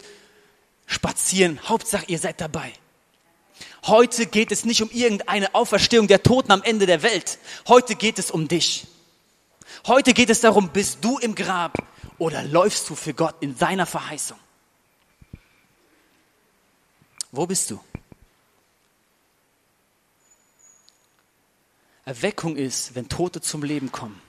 spazieren. 0.87 1.59
Hauptsache, 1.67 2.05
ihr 2.07 2.19
seid 2.19 2.41
dabei. 2.41 2.73
Heute 3.85 4.25
geht 4.25 4.51
es 4.51 4.65
nicht 4.65 4.81
um 4.81 4.89
irgendeine 4.91 5.53
Auferstehung 5.53 6.07
der 6.07 6.23
Toten 6.23 6.51
am 6.51 6.63
Ende 6.63 6.85
der 6.85 7.03
Welt. 7.03 7.37
Heute 7.67 7.95
geht 7.95 8.17
es 8.17 8.31
um 8.31 8.47
dich. 8.47 8.87
Heute 9.87 10.13
geht 10.13 10.29
es 10.29 10.41
darum, 10.41 10.69
bist 10.69 10.99
du 11.01 11.17
im 11.17 11.35
Grab 11.35 11.77
oder 12.21 12.43
läufst 12.43 12.87
du 12.87 12.93
für 12.93 13.15
Gott 13.15 13.37
in 13.39 13.55
seiner 13.55 13.87
Verheißung? 13.87 14.37
Wo 17.31 17.47
bist 17.47 17.71
du? 17.71 17.79
Erweckung 22.05 22.57
ist, 22.57 22.93
wenn 22.93 23.09
Tote 23.09 23.41
zum 23.41 23.63
Leben 23.63 23.91
kommen. 23.91 24.21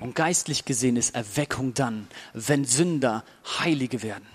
Und 0.00 0.16
geistlich 0.16 0.64
gesehen 0.64 0.96
ist 0.96 1.14
Erweckung 1.14 1.74
dann, 1.74 2.08
wenn 2.32 2.64
Sünder 2.64 3.24
Heilige 3.60 4.02
werden. 4.02 4.26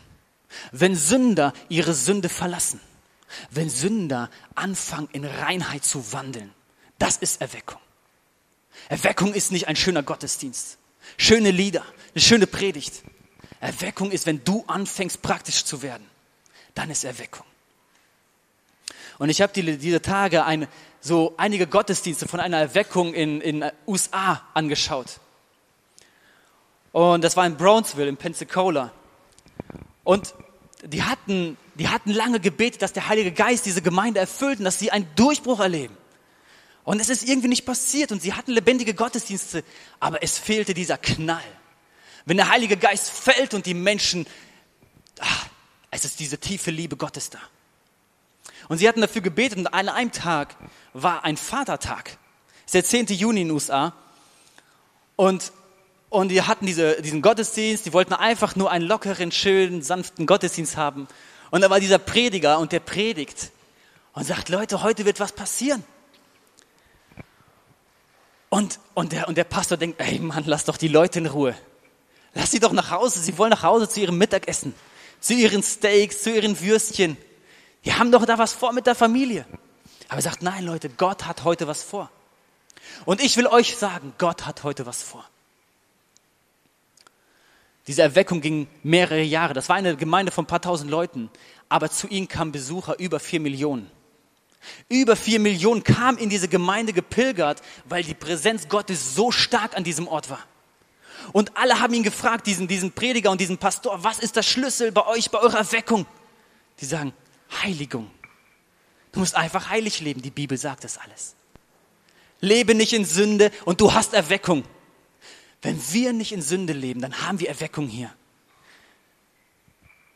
Wenn 0.72 0.96
Sünder 0.96 1.52
ihre 1.68 1.94
Sünde 1.94 2.30
verlassen. 2.30 2.80
Wenn 3.50 3.70
Sünder 3.70 4.30
anfangen, 4.54 5.10
in 5.12 5.26
Reinheit 5.26 5.84
zu 5.84 6.14
wandeln. 6.14 6.54
Das 7.00 7.18
ist 7.18 7.42
Erweckung. 7.42 7.82
Erweckung 8.88 9.34
ist 9.34 9.52
nicht 9.52 9.68
ein 9.68 9.76
schöner 9.76 10.04
Gottesdienst. 10.04 10.78
Schöne 11.18 11.52
Lieder, 11.52 11.84
eine 12.14 12.22
schöne 12.22 12.48
Predigt. 12.48 13.04
Erweckung 13.60 14.12
ist, 14.12 14.26
wenn 14.26 14.44
du 14.44 14.64
anfängst, 14.68 15.22
praktisch 15.22 15.66
zu 15.66 15.82
werden. 15.82 16.06
Dann 16.74 16.90
ist 16.90 17.04
Erweckung. 17.04 17.46
Und 19.18 19.30
ich 19.30 19.42
habe 19.42 19.54
die, 19.54 19.78
diese 19.78 20.02
Tage 20.02 20.46
eine, 20.46 20.68
so 21.00 21.34
einige 21.38 21.68
Gottesdienste 21.68 22.28
von 22.28 22.40
einer 22.40 22.58
Erweckung 22.58 23.14
in 23.14 23.42
in 23.42 23.66
USA 23.88 24.42
angeschaut. 24.54 25.20
Und 26.92 27.24
das 27.24 27.36
war 27.36 27.46
in 27.46 27.58
Brownsville, 27.58 28.08
in 28.08 28.18
Pensacola. 28.18 28.92
Und 30.04 30.34
die 30.84 31.04
hatten, 31.04 31.58
die 31.76 31.90
hatten 31.90 32.12
lange 32.12 32.40
gebetet, 32.40 32.82
dass 32.82 32.94
der 32.94 33.08
Heilige 33.08 33.32
Geist 33.32 33.66
diese 33.66 33.82
Gemeinde 33.82 34.20
erfüllt 34.20 34.60
und 34.60 34.66
dass 34.66 34.80
sie 34.80 34.92
einen 34.92 35.08
Durchbruch 35.16 35.60
erleben. 35.60 35.98
Und 36.86 37.01
es 37.01 37.10
ist 37.10 37.27
irgendwie 37.27 37.48
nicht 37.48 37.65
passiert 37.65 38.12
und 38.12 38.22
sie 38.22 38.34
hatten 38.34 38.51
lebendige 38.51 38.94
Gottesdienste, 38.94 39.63
aber 40.00 40.22
es 40.22 40.38
fehlte 40.38 40.75
dieser 40.75 41.00
Knall. 41.00 41.44
Wenn 42.25 42.38
der 42.38 42.50
Heilige 42.50 42.77
Geist 42.77 43.10
fällt 43.10 43.56
und 43.56 43.65
die 43.65 43.74
Menschen, 43.74 44.27
ach, 45.20 45.48
es 45.89 46.06
ist 46.06 46.20
diese 46.20 46.38
tiefe 46.38 46.70
Liebe 46.70 46.96
Gottes 46.96 47.32
da. 47.32 47.39
Und 48.68 48.77
sie 48.77 48.88
hatten 48.88 49.01
dafür 49.01 49.22
gebetet 49.22 49.58
und 49.58 49.68
an 49.68 49.89
einem 49.89 50.12
Tag 50.12 50.56
war 50.94 51.24
ein 51.24 51.38
Vatertag. 51.38 52.18
Es 52.68 52.74
ist 52.74 52.94
der 52.94 53.08
10. 53.08 53.08
Juni 53.18 53.42
in 53.42 53.48
den 53.48 53.54
USA. 53.54 53.94
Und, 55.15 55.51
und 56.10 56.30
die 56.30 56.42
hatten 56.42 56.68
diese, 56.68 57.01
diesen 57.01 57.22
Gottesdienst, 57.22 57.86
die 57.86 57.94
wollten 57.94 58.13
einfach 58.13 58.56
nur 58.56 58.70
einen 58.70 58.86
lockeren, 58.86 59.32
schönen, 59.32 59.82
sanften 59.82 60.27
Gottesdienst 60.27 60.77
haben. 60.77 61.08
Und 61.50 61.62
da 61.62 61.70
war 61.70 61.80
dieser 61.80 62.00
Prediger 62.00 62.60
und 62.60 62.72
der 62.72 62.80
predigt 62.80 63.51
und 64.13 64.25
sagt, 64.25 64.50
Leute, 64.50 64.84
heute 64.84 65.06
wird 65.06 65.20
was 65.20 65.32
passieren. 65.32 65.84
Und, 68.56 68.80
und, 68.94 69.12
der, 69.12 69.28
und 69.28 69.38
der 69.38 69.44
Pastor 69.44 69.78
denkt, 69.78 70.00
ey 70.00 70.18
Mann, 70.18 70.46
lass 70.46 70.64
doch 70.64 70.78
die 70.78 70.88
Leute 70.88 71.20
in 71.20 71.26
Ruhe. 71.26 71.54
Lass 72.34 72.52
sie 72.52 72.62
doch 72.62 72.72
nach 72.72 72.90
Hause. 72.90 73.20
Sie 73.20 73.38
wollen 73.38 73.50
nach 73.50 73.64
Hause 73.64 73.90
zu 73.90 74.00
ihrem 74.00 74.18
Mittagessen, 74.18 74.74
zu 75.20 75.34
ihren 75.34 75.62
Steaks, 75.62 76.24
zu 76.24 76.34
ihren 76.34 76.58
Würstchen. 76.62 77.18
Die 77.84 77.94
haben 77.94 78.14
doch 78.14 78.26
da 78.26 78.38
was 78.38 78.54
vor 78.54 78.72
mit 78.72 78.88
der 78.88 78.96
Familie. 78.96 79.46
Aber 80.08 80.20
er 80.20 80.22
sagt, 80.22 80.42
nein 80.42 80.64
Leute, 80.64 80.88
Gott 80.88 81.26
hat 81.26 81.44
heute 81.44 81.68
was 81.68 81.84
vor. 81.84 82.10
Und 83.04 83.22
ich 83.22 83.36
will 83.36 83.48
euch 83.48 83.76
sagen, 83.76 84.14
Gott 84.18 84.46
hat 84.46 84.64
heute 84.64 84.86
was 84.86 85.04
vor. 85.04 85.26
Diese 87.88 88.04
Erweckung 88.04 88.40
ging 88.40 88.70
mehrere 88.84 89.22
Jahre. 89.22 89.54
Das 89.54 89.68
war 89.68 89.76
eine 89.76 89.98
Gemeinde 89.98 90.32
von 90.32 90.46
ein 90.46 90.48
paar 90.48 90.62
tausend 90.62 90.90
Leuten. 90.90 91.30
Aber 91.68 91.92
zu 91.92 92.08
ihnen 92.08 92.30
kamen 92.30 92.54
Besucher 92.54 92.98
über 93.00 93.20
vier 93.20 93.42
Millionen. 93.42 93.92
Über 94.90 95.16
vier 95.16 95.40
Millionen 95.40 95.84
kamen 95.84 96.18
in 96.18 96.30
diese 96.30 96.48
Gemeinde 96.48 96.94
gepilgert, 96.94 97.62
weil 97.86 98.04
die 98.04 98.14
Präsenz 98.14 98.68
Gottes 98.68 99.16
so 99.16 99.32
stark 99.32 99.76
an 99.76 99.84
diesem 99.84 100.08
Ort 100.08 100.30
war. 100.30 100.46
Und 101.34 101.58
alle 101.58 101.80
haben 101.80 101.94
ihn 101.94 102.04
gefragt, 102.04 102.48
diesen, 102.48 102.68
diesen 102.68 102.92
Prediger 102.92 103.32
und 103.32 103.42
diesen 103.42 103.58
Pastor, 103.58 104.04
was 104.04 104.20
ist 104.20 104.36
der 104.36 104.44
Schlüssel 104.44 104.92
bei 104.92 105.06
euch, 105.08 105.32
bei 105.32 105.40
eurer 105.40 105.58
Erweckung? 105.58 106.06
Die 106.80 106.86
sagen, 106.86 107.14
Heiligung. 107.64 108.12
Du 109.12 109.20
musst 109.20 109.36
einfach 109.36 109.70
heilig 109.70 110.02
leben. 110.02 110.22
Die 110.22 110.32
Bibel 110.32 110.58
sagt 110.58 110.84
das 110.84 110.98
alles. 110.98 111.36
Lebe 112.42 112.76
nicht 112.76 112.94
in 112.94 113.06
Sünde 113.06 113.52
und 113.64 113.82
du 113.82 113.94
hast 113.94 114.14
Erweckung. 114.14 114.66
Wenn 115.62 115.82
wir 115.92 116.14
nicht 116.14 116.32
in 116.32 116.42
Sünde 116.42 116.74
leben, 116.74 117.02
dann 117.02 117.22
haben 117.22 117.40
wir 117.40 117.50
Erweckung 117.50 117.88
hier. 117.88 118.14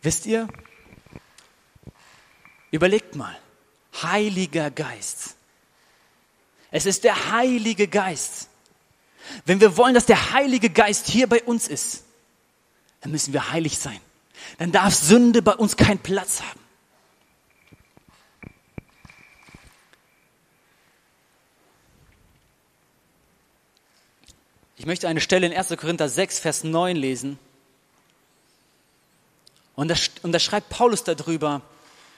Wisst 0.02 0.26
ihr? 0.26 0.48
Überlegt 2.72 3.16
mal. 3.16 3.38
Heiliger 4.02 4.72
Geist. 4.72 5.36
Es 6.72 6.86
ist 6.86 7.04
der 7.04 7.32
Heilige 7.32 7.88
Geist. 7.88 8.48
Wenn 9.46 9.60
wir 9.60 9.78
wollen, 9.78 9.94
dass 9.94 10.06
der 10.06 10.34
Heilige 10.34 10.70
Geist 10.70 11.08
hier 11.08 11.28
bei 11.28 11.44
uns 11.44 11.68
ist, 11.68 12.04
dann 13.02 13.12
müssen 13.12 13.34
wir 13.34 13.52
heilig 13.52 13.78
sein. 13.78 14.00
Dann 14.58 14.72
darf 14.72 14.94
Sünde 14.94 15.42
bei 15.42 15.54
uns 15.54 15.78
keinen 15.78 16.00
Platz 16.00 16.42
haben. 16.42 16.60
Ich 24.78 24.86
möchte 24.86 25.10
eine 25.10 25.20
Stelle 25.20 25.46
in 25.46 25.54
1. 25.54 25.76
Korinther 25.78 26.08
6, 26.08 26.40
Vers 26.40 26.64
9 26.64 26.96
lesen. 26.96 27.38
Und 29.76 29.90
da, 29.90 29.96
und 30.24 30.32
da 30.32 30.40
schreibt 30.40 30.70
Paulus 30.70 31.04
darüber, 31.04 31.62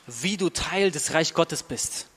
wie 0.08 0.38
du 0.38 0.50
Teil 0.50 0.92
des 0.92 1.14
Reich 1.14 1.34
Gottes 1.34 1.64
bist. 1.64 2.08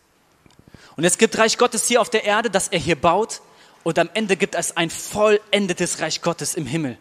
Und 0.97 1.05
es 1.05 1.19
gibt 1.19 1.37
Reich 1.39 1.59
Gottes 1.59 1.87
hier 1.87 2.01
auf 2.01 2.11
der 2.11 2.25
Erde, 2.25 2.51
das 2.51 2.69
er 2.69 2.79
hier 2.79 3.01
baut. 3.01 3.41
Und 3.83 3.99
am 3.99 4.09
Ende 4.15 4.37
gibt 4.37 4.55
es 4.55 4.77
ein 4.77 4.91
vollendetes 4.91 6.01
Reich 6.01 6.23
Gottes 6.23 6.55
im 6.55 6.67
Himmel. 6.67 6.99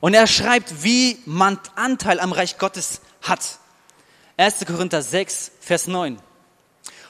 Und 0.00 0.14
er 0.14 0.26
schreibt, 0.26 0.82
wie 0.82 1.18
man 1.26 1.60
Anteil 1.76 2.18
am 2.18 2.32
Reich 2.32 2.58
Gottes 2.58 3.00
hat. 3.22 3.58
1. 4.36 4.64
Korinther 4.66 5.02
6, 5.02 5.52
Vers 5.60 5.86
9. 5.86 6.18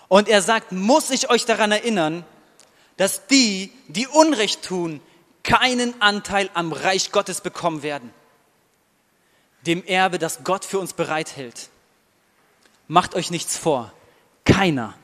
Und 0.08 0.28
er 0.28 0.42
sagt, 0.42 0.72
muss 0.72 1.10
ich 1.10 1.30
euch 1.30 1.46
daran 1.46 1.72
erinnern, 1.72 2.24
dass 2.98 3.26
die, 3.28 3.72
die 3.88 4.06
Unrecht 4.06 4.62
tun, 4.62 5.00
keinen 5.42 6.00
Anteil 6.02 6.50
am 6.54 6.72
Reich 6.72 7.12
Gottes 7.12 7.40
bekommen 7.40 7.82
werden, 7.82 8.12
dem 9.66 9.82
Erbe, 9.84 10.18
das 10.18 10.44
Gott 10.44 10.64
für 10.64 10.78
uns 10.78 10.92
bereithält. 10.92 11.70
Macht 12.92 13.14
euch 13.14 13.30
nichts 13.30 13.56
vor, 13.56 13.90
keiner, 14.44 14.94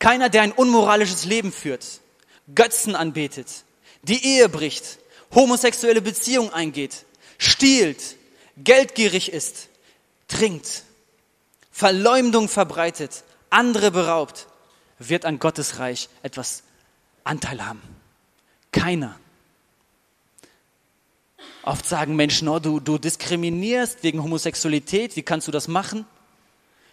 Keiner, 0.00 0.28
der 0.28 0.42
ein 0.42 0.50
unmoralisches 0.50 1.24
Leben 1.24 1.52
führt, 1.52 2.00
Götzen 2.52 2.96
anbetet, 2.96 3.64
die 4.02 4.24
Ehe 4.24 4.48
bricht, 4.48 4.98
homosexuelle 5.32 6.02
Beziehungen 6.02 6.52
eingeht, 6.52 7.06
stiehlt, 7.38 8.16
geldgierig 8.56 9.32
ist, 9.32 9.68
trinkt, 10.26 10.82
Verleumdung 11.70 12.48
verbreitet, 12.48 13.22
andere 13.50 13.92
beraubt, 13.92 14.48
wird 14.98 15.24
an 15.24 15.38
Gottes 15.38 15.78
Reich 15.78 16.08
etwas 16.24 16.64
Anteil 17.22 17.64
haben. 17.64 17.82
Keiner. 18.72 19.18
Oft 21.64 21.88
sagen 21.88 22.14
Menschen, 22.14 22.46
oh, 22.48 22.58
du, 22.58 22.78
du 22.78 22.98
diskriminierst 22.98 24.02
wegen 24.02 24.22
Homosexualität, 24.22 25.16
wie 25.16 25.22
kannst 25.22 25.48
du 25.48 25.52
das 25.52 25.66
machen? 25.66 26.04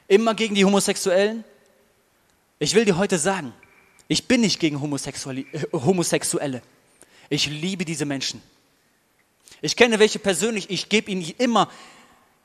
Immer 0.08 0.34
gegen 0.34 0.56
die 0.56 0.63
Homosexuellen? 0.63 1.44
Ich 2.58 2.74
will 2.74 2.86
dir 2.86 2.96
heute 2.98 3.18
sagen, 3.18 3.51
ich 4.08 4.30
bin 4.30 4.42
nicht 4.42 4.62
gegen 4.62 4.80
Homosexuelle. 4.80 5.42
Äh, 5.42 5.66
Homosexuelle. 5.74 6.62
Ich 7.30 7.48
liebe 7.48 7.84
diese 7.84 8.06
Menschen. 8.06 8.42
Ich 9.62 9.75
kenne 9.75 10.00
welche 10.00 10.20
persönlich, 10.20 10.70
ich 10.70 10.88
gebe 10.88 11.12
ihnen 11.12 11.30
immer, 11.38 11.70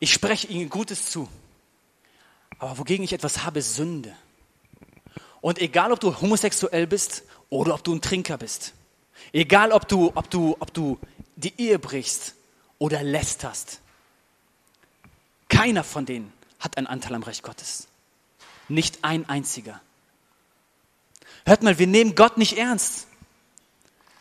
ich 0.00 0.12
spreche 0.12 0.48
ihnen 0.48 0.68
Gutes 0.68 1.10
zu. 1.10 1.28
Aber 2.58 2.76
wogegen 2.78 3.04
ich 3.04 3.12
etwas 3.12 3.44
habe, 3.44 3.60
ist 3.60 3.76
Sünde. 3.76 4.12
Und 5.40 5.60
egal, 5.60 5.92
ob 5.92 6.00
du 6.00 6.20
homosexuell 6.20 6.88
bist 6.88 7.22
oder 7.50 7.74
ob 7.74 7.84
du 7.84 7.94
ein 7.94 8.00
Trinker 8.00 8.36
bist, 8.36 8.74
egal, 9.32 9.70
ob 9.70 9.86
du, 9.86 10.10
ob 10.16 10.28
du, 10.28 10.56
ob 10.58 10.74
du 10.74 10.98
die 11.36 11.52
Ehe 11.60 11.78
brichst 11.78 12.34
oder 12.78 13.02
lästerst, 13.02 13.80
keiner 15.48 15.84
von 15.84 16.06
denen 16.06 16.32
hat 16.58 16.76
einen 16.76 16.86
Anteil 16.86 17.14
am 17.14 17.22
Recht 17.22 17.42
Gottes. 17.42 17.86
Nicht 18.68 18.98
ein 19.02 19.28
einziger. 19.28 19.80
Hört 21.44 21.62
mal, 21.62 21.78
wir 21.78 21.86
nehmen 21.86 22.14
Gott 22.14 22.38
nicht 22.38 22.58
ernst. 22.58 23.06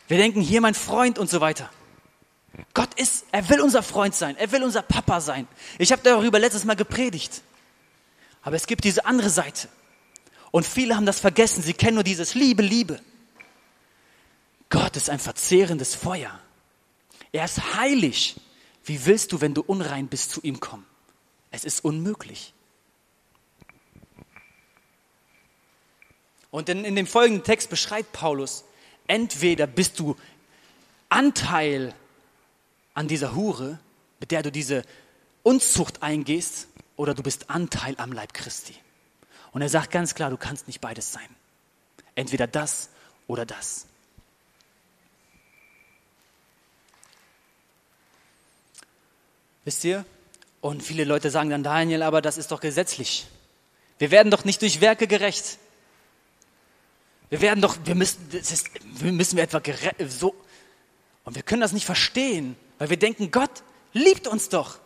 Wir 0.06 0.18
denken, 0.18 0.40
hier 0.40 0.60
mein 0.60 0.74
Freund 0.74 1.18
und 1.18 1.28
so 1.28 1.40
weiter. 1.40 1.68
Gott 2.72 2.94
ist, 2.94 3.26
er 3.32 3.48
will 3.48 3.60
unser 3.60 3.82
Freund 3.82 4.14
sein, 4.14 4.36
er 4.36 4.52
will 4.52 4.62
unser 4.62 4.82
Papa 4.82 5.20
sein. 5.20 5.48
Ich 5.78 5.92
habe 5.92 6.02
darüber 6.02 6.38
letztes 6.38 6.64
Mal 6.64 6.76
gepredigt. 6.76 7.42
Aber 8.42 8.54
es 8.54 8.66
gibt 8.66 8.84
diese 8.84 9.04
andere 9.04 9.28
Seite. 9.28 9.68
Und 10.52 10.64
viele 10.64 10.94
haben 10.94 11.06
das 11.06 11.18
vergessen. 11.18 11.62
Sie 11.62 11.74
kennen 11.74 11.96
nur 11.96 12.04
dieses 12.04 12.34
Liebe, 12.34 12.62
Liebe. 12.62 13.00
Gott 14.70 14.96
ist 14.96 15.10
ein 15.10 15.18
verzehrendes 15.18 15.94
Feuer. 15.96 16.38
Er 17.32 17.44
ist 17.44 17.76
heilig. 17.76 18.36
Wie 18.84 19.04
willst 19.04 19.32
du, 19.32 19.40
wenn 19.40 19.54
du 19.54 19.62
unrein 19.62 20.08
bist, 20.08 20.30
zu 20.30 20.40
ihm 20.42 20.60
kommen? 20.60 20.86
Es 21.50 21.64
ist 21.64 21.84
unmöglich. 21.84 22.52
Und 26.50 26.68
in, 26.68 26.84
in 26.84 26.96
dem 26.96 27.06
folgenden 27.06 27.44
Text 27.44 27.68
beschreibt 27.68 28.12
Paulus, 28.12 28.64
entweder 29.06 29.66
bist 29.66 29.98
du 29.98 30.16
Anteil 31.08 31.94
an 32.94 33.08
dieser 33.08 33.34
Hure, 33.34 33.78
mit 34.20 34.30
der 34.30 34.42
du 34.42 34.50
diese 34.50 34.84
Unzucht 35.42 36.02
eingehst, 36.02 36.68
oder 36.96 37.14
du 37.14 37.22
bist 37.22 37.50
Anteil 37.50 37.94
am 37.98 38.12
Leib 38.12 38.32
Christi. 38.32 38.74
Und 39.52 39.62
er 39.62 39.68
sagt 39.68 39.90
ganz 39.90 40.14
klar, 40.14 40.30
du 40.30 40.36
kannst 40.36 40.66
nicht 40.66 40.80
beides 40.80 41.12
sein. 41.12 41.28
Entweder 42.14 42.46
das 42.46 42.90
oder 43.26 43.44
das. 43.44 43.86
Wisst 49.66 49.82
ihr? 49.82 50.04
Und 50.60 50.80
viele 50.80 51.02
Leute 51.02 51.28
sagen 51.28 51.50
dann, 51.50 51.64
Daniel, 51.64 52.04
aber 52.04 52.22
das 52.22 52.38
ist 52.38 52.52
doch 52.52 52.60
gesetzlich. 52.60 53.26
Wir 53.98 54.12
werden 54.12 54.30
doch 54.30 54.44
nicht 54.44 54.62
durch 54.62 54.80
Werke 54.80 55.08
gerecht. 55.08 55.58
Wir 57.30 57.40
werden 57.40 57.60
doch, 57.60 57.76
wir 57.84 57.96
müssen, 57.96 58.28
das 58.30 58.52
ist, 58.52 58.68
wir 58.84 59.10
müssen 59.10 59.36
wir 59.36 59.42
etwa 59.42 59.60
so. 60.08 60.36
Und 61.24 61.34
wir 61.34 61.42
können 61.42 61.62
das 61.62 61.72
nicht 61.72 61.84
verstehen, 61.84 62.56
weil 62.78 62.90
wir 62.90 62.96
denken, 62.96 63.32
Gott 63.32 63.50
liebt 63.92 64.28
uns 64.28 64.48
doch. 64.50 64.78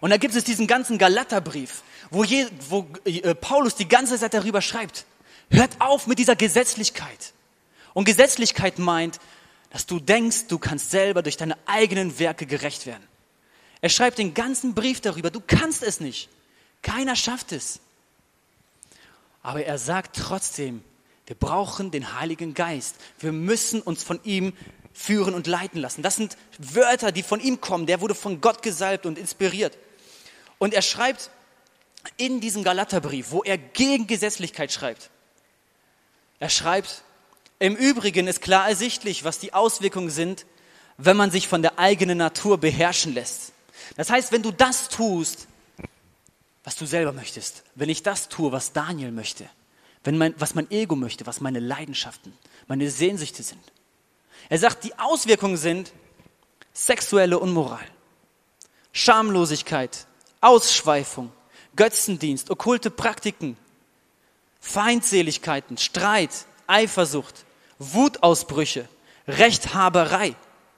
Und 0.00 0.10
da 0.10 0.18
gibt 0.18 0.34
es 0.34 0.44
diesen 0.44 0.66
ganzen 0.66 0.98
Galaterbrief, 0.98 1.82
wo, 2.10 2.24
je, 2.24 2.46
wo 2.68 2.86
äh, 3.06 3.34
Paulus 3.34 3.76
die 3.76 3.88
ganze 3.88 4.18
Zeit 4.18 4.34
darüber 4.34 4.60
schreibt. 4.60 5.06
Hört 5.48 5.80
auf 5.80 6.06
mit 6.06 6.18
dieser 6.18 6.36
Gesetzlichkeit. 6.36 7.32
Und 7.94 8.04
Gesetzlichkeit 8.04 8.78
meint, 8.78 9.18
dass 9.70 9.86
du 9.86 10.00
denkst, 10.00 10.48
du 10.48 10.58
kannst 10.58 10.90
selber 10.90 11.22
durch 11.22 11.38
deine 11.38 11.56
eigenen 11.64 12.18
Werke 12.18 12.44
gerecht 12.44 12.84
werden. 12.84 13.08
Er 13.80 13.88
schreibt 13.88 14.18
den 14.18 14.34
ganzen 14.34 14.74
Brief 14.74 15.00
darüber, 15.00 15.30
du 15.30 15.40
kannst 15.40 15.82
es 15.82 16.00
nicht. 16.00 16.28
Keiner 16.82 17.16
schafft 17.16 17.52
es. 17.52 17.80
Aber 19.42 19.64
er 19.64 19.78
sagt 19.78 20.16
trotzdem, 20.16 20.82
wir 21.26 21.36
brauchen 21.36 21.90
den 21.90 22.18
Heiligen 22.18 22.54
Geist. 22.54 22.96
Wir 23.18 23.32
müssen 23.32 23.80
uns 23.80 24.02
von 24.02 24.20
ihm 24.24 24.52
führen 24.92 25.34
und 25.34 25.46
leiten 25.46 25.80
lassen. 25.80 26.02
Das 26.02 26.16
sind 26.16 26.36
Wörter, 26.58 27.12
die 27.12 27.22
von 27.22 27.40
ihm 27.40 27.60
kommen. 27.60 27.86
Der 27.86 28.00
wurde 28.00 28.14
von 28.14 28.40
Gott 28.40 28.62
gesalbt 28.62 29.06
und 29.06 29.18
inspiriert. 29.18 29.76
Und 30.58 30.74
er 30.74 30.82
schreibt 30.82 31.30
in 32.16 32.40
diesem 32.40 32.64
Galaterbrief, 32.64 33.30
wo 33.30 33.42
er 33.42 33.58
gegen 33.58 34.06
Gesetzlichkeit 34.06 34.72
schreibt, 34.72 35.10
er 36.40 36.50
schreibt, 36.50 37.02
im 37.58 37.74
Übrigen 37.74 38.28
ist 38.28 38.40
klar 38.40 38.68
ersichtlich, 38.68 39.24
was 39.24 39.40
die 39.40 39.52
Auswirkungen 39.52 40.10
sind, 40.10 40.46
wenn 40.96 41.16
man 41.16 41.30
sich 41.30 41.48
von 41.48 41.62
der 41.62 41.78
eigenen 41.78 42.18
Natur 42.18 42.58
beherrschen 42.58 43.14
lässt. 43.14 43.52
Das 43.98 44.10
heißt, 44.10 44.30
wenn 44.30 44.44
du 44.44 44.52
das 44.52 44.88
tust, 44.88 45.48
was 46.62 46.76
du 46.76 46.86
selber 46.86 47.12
möchtest, 47.12 47.64
wenn 47.74 47.88
ich 47.88 48.04
das 48.04 48.28
tue, 48.28 48.52
was 48.52 48.72
Daniel 48.72 49.10
möchte, 49.10 49.50
wenn 50.04 50.16
mein, 50.16 50.34
was 50.38 50.54
mein 50.54 50.70
Ego 50.70 50.94
möchte, 50.94 51.26
was 51.26 51.40
meine 51.40 51.58
Leidenschaften, 51.58 52.32
meine 52.68 52.88
Sehnsüchte 52.90 53.42
sind. 53.42 53.60
Er 54.48 54.58
sagt, 54.58 54.84
die 54.84 54.96
Auswirkungen 55.00 55.56
sind 55.56 55.92
sexuelle 56.72 57.40
Unmoral, 57.40 57.84
Schamlosigkeit, 58.92 60.06
Ausschweifung, 60.40 61.32
Götzendienst, 61.74 62.50
okkulte 62.50 62.92
Praktiken, 62.92 63.56
Feindseligkeiten, 64.60 65.76
Streit, 65.76 66.46
Eifersucht, 66.68 67.44
Wutausbrüche, 67.80 68.88
Rechthaberei. 69.26 70.36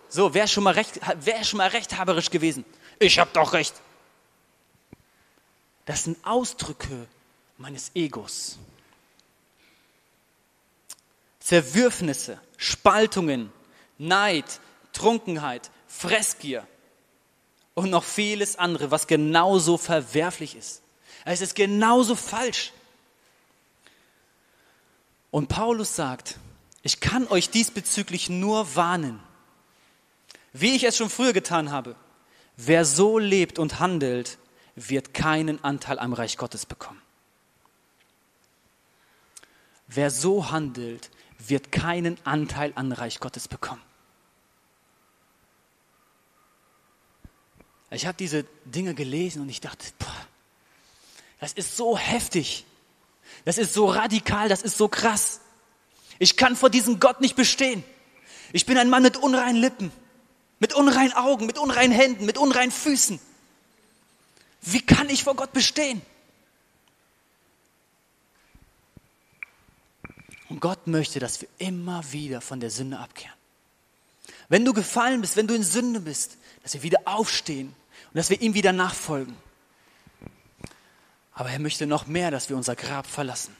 So, 0.09 0.33
wer 0.33 0.46
schon 0.46 0.64
mal, 0.64 0.72
recht, 0.72 0.98
wer 1.20 1.44
schon 1.44 1.59
mal 1.59 1.68
rechthaberisch 1.68 2.30
gewesen? 2.30 2.64
Ich 3.00 3.18
habe 3.18 3.30
doch 3.32 3.54
recht. 3.54 3.74
Das 5.86 6.04
sind 6.04 6.24
Ausdrücke 6.24 7.08
meines 7.56 7.90
Egos. 7.94 8.58
Zerwürfnisse, 11.40 12.38
Spaltungen, 12.58 13.50
Neid, 13.96 14.60
Trunkenheit, 14.92 15.70
Fressgier 15.88 16.66
und 17.74 17.88
noch 17.88 18.04
vieles 18.04 18.56
andere, 18.56 18.90
was 18.90 19.06
genauso 19.06 19.78
verwerflich 19.78 20.54
ist. 20.54 20.82
Es 21.24 21.40
ist 21.40 21.54
genauso 21.54 22.14
falsch. 22.14 22.72
Und 25.30 25.48
Paulus 25.48 25.96
sagt, 25.96 26.38
ich 26.82 27.00
kann 27.00 27.26
euch 27.28 27.48
diesbezüglich 27.48 28.28
nur 28.28 28.76
warnen, 28.76 29.20
wie 30.52 30.76
ich 30.76 30.84
es 30.84 30.98
schon 30.98 31.08
früher 31.08 31.32
getan 31.32 31.70
habe. 31.72 31.96
Wer 32.62 32.84
so 32.84 33.18
lebt 33.18 33.58
und 33.58 33.80
handelt, 33.80 34.36
wird 34.76 35.14
keinen 35.14 35.64
Anteil 35.64 35.98
am 35.98 36.12
Reich 36.12 36.36
Gottes 36.36 36.66
bekommen. 36.66 37.00
Wer 39.86 40.10
so 40.10 40.50
handelt, 40.50 41.10
wird 41.38 41.72
keinen 41.72 42.18
Anteil 42.24 42.72
an 42.74 42.92
Reich 42.92 43.18
Gottes 43.18 43.48
bekommen. 43.48 43.80
Ich 47.90 48.06
habe 48.06 48.16
diese 48.18 48.44
Dinge 48.66 48.94
gelesen 48.94 49.40
und 49.40 49.48
ich 49.48 49.62
dachte, 49.62 49.86
boah, 49.98 50.26
das 51.40 51.54
ist 51.54 51.78
so 51.78 51.96
heftig, 51.96 52.66
das 53.46 53.56
ist 53.56 53.72
so 53.72 53.86
radikal, 53.86 54.50
das 54.50 54.60
ist 54.60 54.76
so 54.76 54.86
krass. 54.86 55.40
Ich 56.18 56.36
kann 56.36 56.56
vor 56.56 56.68
diesem 56.68 57.00
Gott 57.00 57.22
nicht 57.22 57.36
bestehen. 57.36 57.82
Ich 58.52 58.66
bin 58.66 58.76
ein 58.76 58.90
Mann 58.90 59.02
mit 59.02 59.16
unreinen 59.16 59.56
Lippen, 59.56 59.90
mit 60.60 60.74
unreinen 60.74 61.14
Augen, 61.14 61.46
mit 61.46 61.58
unreinen 61.58 61.92
Händen, 61.92 62.26
mit 62.26 62.38
unreinen 62.38 62.70
Füßen. 62.70 63.18
Wie 64.62 64.82
kann 64.82 65.08
ich 65.08 65.24
vor 65.24 65.34
Gott 65.34 65.52
bestehen? 65.52 66.02
Und 70.50 70.60
Gott 70.60 70.86
möchte, 70.86 71.18
dass 71.18 71.40
wir 71.40 71.48
immer 71.58 72.04
wieder 72.12 72.40
von 72.40 72.60
der 72.60 72.70
Sünde 72.70 72.98
abkehren. 72.98 73.34
Wenn 74.48 74.64
du 74.64 74.72
gefallen 74.72 75.20
bist, 75.20 75.36
wenn 75.36 75.46
du 75.46 75.54
in 75.54 75.62
Sünde 75.62 76.00
bist, 76.00 76.36
dass 76.62 76.74
wir 76.74 76.82
wieder 76.82 77.00
aufstehen 77.04 77.68
und 77.68 78.16
dass 78.16 78.30
wir 78.30 78.40
ihm 78.40 78.52
wieder 78.52 78.72
nachfolgen. 78.72 79.36
Aber 81.32 81.50
er 81.50 81.58
möchte 81.58 81.86
noch 81.86 82.06
mehr, 82.06 82.30
dass 82.30 82.50
wir 82.50 82.56
unser 82.56 82.76
Grab 82.76 83.06
verlassen. 83.06 83.56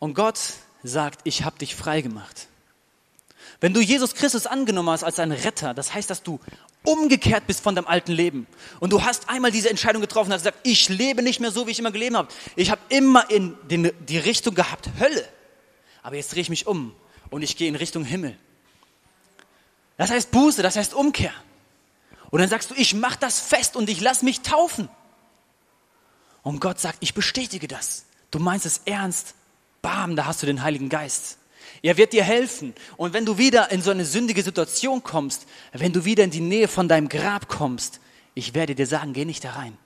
Und 0.00 0.14
Gott 0.14 0.40
sagt, 0.82 1.20
ich 1.24 1.44
habe 1.44 1.58
dich 1.58 1.76
frei 1.76 2.00
gemacht. 2.00 2.48
Wenn 3.60 3.74
du 3.74 3.80
Jesus 3.80 4.14
Christus 4.14 4.46
angenommen 4.46 4.88
hast 4.88 5.04
als 5.04 5.16
deinen 5.16 5.32
Retter, 5.32 5.74
das 5.74 5.92
heißt, 5.92 6.08
dass 6.08 6.22
du 6.22 6.40
umgekehrt 6.82 7.46
bist 7.46 7.60
von 7.60 7.74
deinem 7.74 7.86
alten 7.86 8.12
Leben. 8.12 8.46
Und 8.80 8.90
du 8.90 9.02
hast 9.02 9.28
einmal 9.28 9.50
diese 9.50 9.68
Entscheidung 9.68 10.00
getroffen, 10.00 10.32
hast 10.32 10.42
gesagt, 10.42 10.60
ich 10.62 10.88
lebe 10.88 11.22
nicht 11.22 11.40
mehr 11.40 11.50
so, 11.50 11.66
wie 11.66 11.72
ich 11.72 11.78
immer 11.78 11.90
gelebt 11.90 12.16
habe. 12.16 12.28
Ich 12.56 12.70
habe 12.70 12.80
immer 12.88 13.30
in 13.30 13.54
den, 13.68 13.92
die 14.08 14.18
Richtung 14.18 14.54
gehabt, 14.54 14.88
Hölle. 14.98 15.28
Aber 16.02 16.16
jetzt 16.16 16.32
drehe 16.32 16.40
ich 16.40 16.48
mich 16.48 16.66
um 16.66 16.94
und 17.28 17.42
ich 17.42 17.56
gehe 17.56 17.68
in 17.68 17.76
Richtung 17.76 18.04
Himmel. 18.04 18.34
Das 19.98 20.10
heißt 20.10 20.30
Buße, 20.30 20.62
das 20.62 20.76
heißt 20.76 20.94
Umkehr. 20.94 21.34
Und 22.30 22.40
dann 22.40 22.48
sagst 22.48 22.70
du, 22.70 22.74
ich 22.74 22.94
mache 22.94 23.18
das 23.20 23.40
fest 23.40 23.76
und 23.76 23.90
ich 23.90 24.00
lass 24.00 24.22
mich 24.22 24.40
taufen. 24.40 24.88
Und 26.42 26.60
Gott 26.60 26.80
sagt, 26.80 26.96
ich 27.00 27.12
bestätige 27.12 27.68
das. 27.68 28.06
Du 28.30 28.38
meinst 28.38 28.64
es 28.64 28.80
ernst. 28.86 29.34
Bam, 29.82 30.16
da 30.16 30.24
hast 30.24 30.42
du 30.42 30.46
den 30.46 30.62
Heiligen 30.62 30.88
Geist. 30.88 31.36
Er 31.82 31.96
wird 31.96 32.12
dir 32.12 32.24
helfen. 32.24 32.74
Und 32.96 33.12
wenn 33.12 33.24
du 33.24 33.38
wieder 33.38 33.70
in 33.70 33.82
so 33.82 33.90
eine 33.90 34.04
sündige 34.04 34.42
Situation 34.42 35.02
kommst, 35.02 35.46
wenn 35.72 35.92
du 35.92 36.04
wieder 36.04 36.24
in 36.24 36.30
die 36.30 36.40
Nähe 36.40 36.68
von 36.68 36.88
deinem 36.88 37.08
Grab 37.08 37.48
kommst, 37.48 38.00
ich 38.34 38.54
werde 38.54 38.74
dir 38.74 38.86
sagen, 38.86 39.12
geh 39.12 39.24
nicht 39.24 39.44
da 39.44 39.52
rein. 39.52 39.76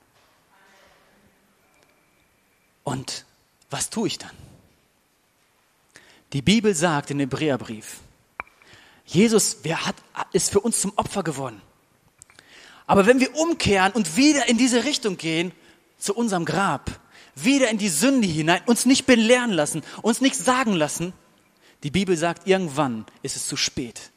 Und 2.82 3.24
was 3.70 3.90
tue 3.90 4.08
ich 4.08 4.18
dann? 4.18 4.30
Die 6.32 6.42
Bibel 6.42 6.74
sagt 6.74 7.10
in 7.10 7.18
dem 7.18 7.30
Hebräerbrief, 7.30 7.98
Jesus 9.06 9.58
wer 9.62 9.86
hat, 9.86 9.96
ist 10.32 10.50
für 10.50 10.60
uns 10.60 10.80
zum 10.80 10.92
Opfer 10.96 11.22
geworden. 11.22 11.60
Aber 12.86 13.06
wenn 13.06 13.20
wir 13.20 13.34
umkehren 13.36 13.92
und 13.92 14.16
wieder 14.16 14.48
in 14.48 14.58
diese 14.58 14.84
Richtung 14.84 15.16
gehen, 15.16 15.52
zu 15.98 16.14
unserem 16.14 16.44
Grab, 16.44 16.90
wieder 17.34 17.70
in 17.70 17.78
die 17.78 17.88
Sünde 17.88 18.26
hinein, 18.26 18.60
uns 18.66 18.84
nicht 18.84 19.06
belehren 19.06 19.50
lassen, 19.50 19.82
uns 20.02 20.20
nichts 20.20 20.44
sagen 20.44 20.74
lassen, 20.74 21.12
die 21.84 21.90
Bibel 21.90 22.16
sagt, 22.16 22.48
irgendwann 22.48 23.04
ist 23.22 23.36
es 23.36 23.46
zu 23.46 23.56
spät. 23.56 24.10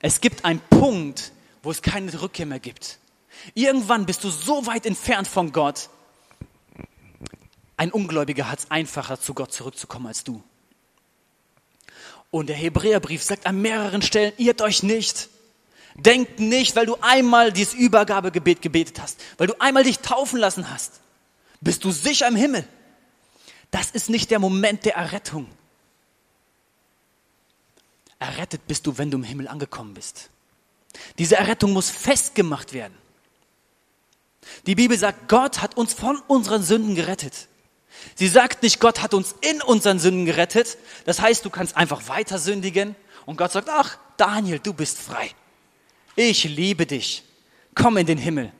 Es 0.00 0.20
gibt 0.20 0.44
einen 0.44 0.60
Punkt, 0.60 1.32
wo 1.62 1.70
es 1.70 1.82
keine 1.82 2.22
Rückkehr 2.22 2.46
mehr 2.46 2.60
gibt. 2.60 2.98
Irgendwann 3.54 4.06
bist 4.06 4.22
du 4.24 4.30
so 4.30 4.66
weit 4.66 4.86
entfernt 4.86 5.26
von 5.26 5.52
Gott. 5.52 5.90
Ein 7.76 7.90
Ungläubiger 7.90 8.48
hat 8.48 8.60
es 8.60 8.70
einfacher, 8.70 9.20
zu 9.20 9.34
Gott 9.34 9.52
zurückzukommen 9.52 10.06
als 10.06 10.22
du. 10.22 10.42
Und 12.30 12.48
der 12.48 12.56
Hebräerbrief 12.56 13.22
sagt 13.22 13.46
an 13.46 13.60
mehreren 13.60 14.00
Stellen, 14.00 14.32
irrt 14.38 14.62
euch 14.62 14.82
nicht. 14.82 15.28
Denkt 15.96 16.38
nicht, 16.38 16.76
weil 16.76 16.86
du 16.86 16.96
einmal 17.00 17.52
dieses 17.52 17.74
Übergabegebet 17.74 18.62
gebetet 18.62 19.00
hast, 19.00 19.20
weil 19.38 19.48
du 19.48 19.60
einmal 19.60 19.82
dich 19.82 19.98
taufen 19.98 20.38
lassen 20.38 20.70
hast, 20.70 21.00
bist 21.60 21.84
du 21.84 21.90
sicher 21.90 22.28
im 22.28 22.36
Himmel. 22.36 22.66
Das 23.70 23.90
ist 23.90 24.08
nicht 24.08 24.30
der 24.30 24.38
Moment 24.38 24.84
der 24.84 24.94
Errettung. 24.94 25.48
Errettet 28.22 28.68
bist 28.68 28.86
du, 28.86 28.98
wenn 28.98 29.10
du 29.10 29.18
im 29.18 29.24
Himmel 29.24 29.48
angekommen 29.48 29.94
bist. 29.94 30.30
Diese 31.18 31.34
Errettung 31.34 31.72
muss 31.72 31.90
festgemacht 31.90 32.72
werden. 32.72 32.94
Die 34.66 34.76
Bibel 34.76 34.96
sagt, 34.96 35.28
Gott 35.28 35.60
hat 35.60 35.76
uns 35.76 35.92
von 35.92 36.18
unseren 36.28 36.62
Sünden 36.62 36.94
gerettet. 36.94 37.48
Sie 38.14 38.28
sagt 38.28 38.62
nicht, 38.62 38.78
Gott 38.78 39.02
hat 39.02 39.12
uns 39.12 39.34
in 39.40 39.60
unseren 39.60 39.98
Sünden 39.98 40.24
gerettet. 40.24 40.78
Das 41.04 41.20
heißt, 41.20 41.44
du 41.44 41.50
kannst 41.50 41.76
einfach 41.76 42.06
weiter 42.06 42.38
sündigen 42.38 42.94
und 43.26 43.38
Gott 43.38 43.50
sagt, 43.50 43.68
ach, 43.68 43.98
Daniel, 44.16 44.60
du 44.60 44.72
bist 44.72 44.98
frei. 44.98 45.32
Ich 46.14 46.44
liebe 46.44 46.86
dich. 46.86 47.24
Komm 47.74 47.96
in 47.96 48.06
den 48.06 48.18
Himmel. 48.18 48.52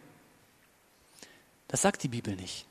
Das 1.68 1.82
sagt 1.82 2.02
die 2.02 2.08
Bibel 2.08 2.34
nicht. 2.34 2.66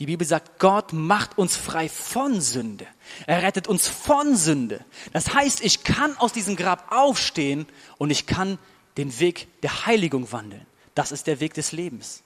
Die 0.00 0.06
Bibel 0.06 0.26
sagt, 0.26 0.58
Gott 0.58 0.94
macht 0.94 1.36
uns 1.36 1.58
frei 1.58 1.90
von 1.90 2.40
Sünde. 2.40 2.86
Er 3.26 3.42
rettet 3.42 3.68
uns 3.68 3.86
von 3.86 4.34
Sünde. 4.34 4.82
Das 5.12 5.34
heißt, 5.34 5.62
ich 5.62 5.84
kann 5.84 6.16
aus 6.16 6.32
diesem 6.32 6.56
Grab 6.56 6.90
aufstehen 6.90 7.66
und 7.98 8.08
ich 8.08 8.24
kann 8.26 8.58
den 8.96 9.20
Weg 9.20 9.48
der 9.60 9.84
Heiligung 9.84 10.32
wandeln. 10.32 10.66
Das 10.94 11.12
ist 11.12 11.26
der 11.26 11.40
Weg 11.40 11.52
des 11.52 11.72
Lebens. 11.72 12.22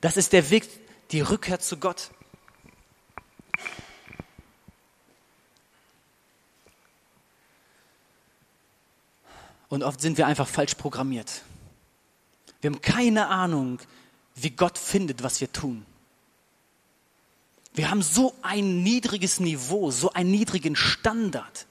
Das 0.00 0.16
ist 0.16 0.32
der 0.32 0.48
Weg, 0.48 0.66
die 1.10 1.20
Rückkehr 1.20 1.60
zu 1.60 1.76
Gott. 1.76 2.10
Und 9.68 9.82
oft 9.82 10.00
sind 10.00 10.16
wir 10.16 10.26
einfach 10.26 10.48
falsch 10.48 10.76
programmiert. 10.76 11.42
Wir 12.62 12.70
haben 12.70 12.80
keine 12.80 13.28
Ahnung, 13.28 13.80
wie 14.34 14.50
Gott 14.50 14.78
findet, 14.78 15.22
was 15.22 15.42
wir 15.42 15.52
tun. 15.52 15.84
Wir 17.74 17.90
haben 17.90 18.02
so 18.02 18.34
ein 18.42 18.82
niedriges 18.82 19.40
Niveau, 19.40 19.90
so 19.90 20.12
einen 20.12 20.30
niedrigen 20.30 20.76
Standard. 20.76 21.66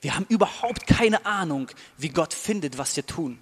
Wir 0.00 0.14
haben 0.14 0.26
überhaupt 0.28 0.86
keine 0.86 1.24
Ahnung, 1.26 1.70
wie 1.96 2.10
Gott 2.10 2.34
findet, 2.34 2.78
was 2.78 2.96
wir 2.96 3.06
tun. 3.06 3.38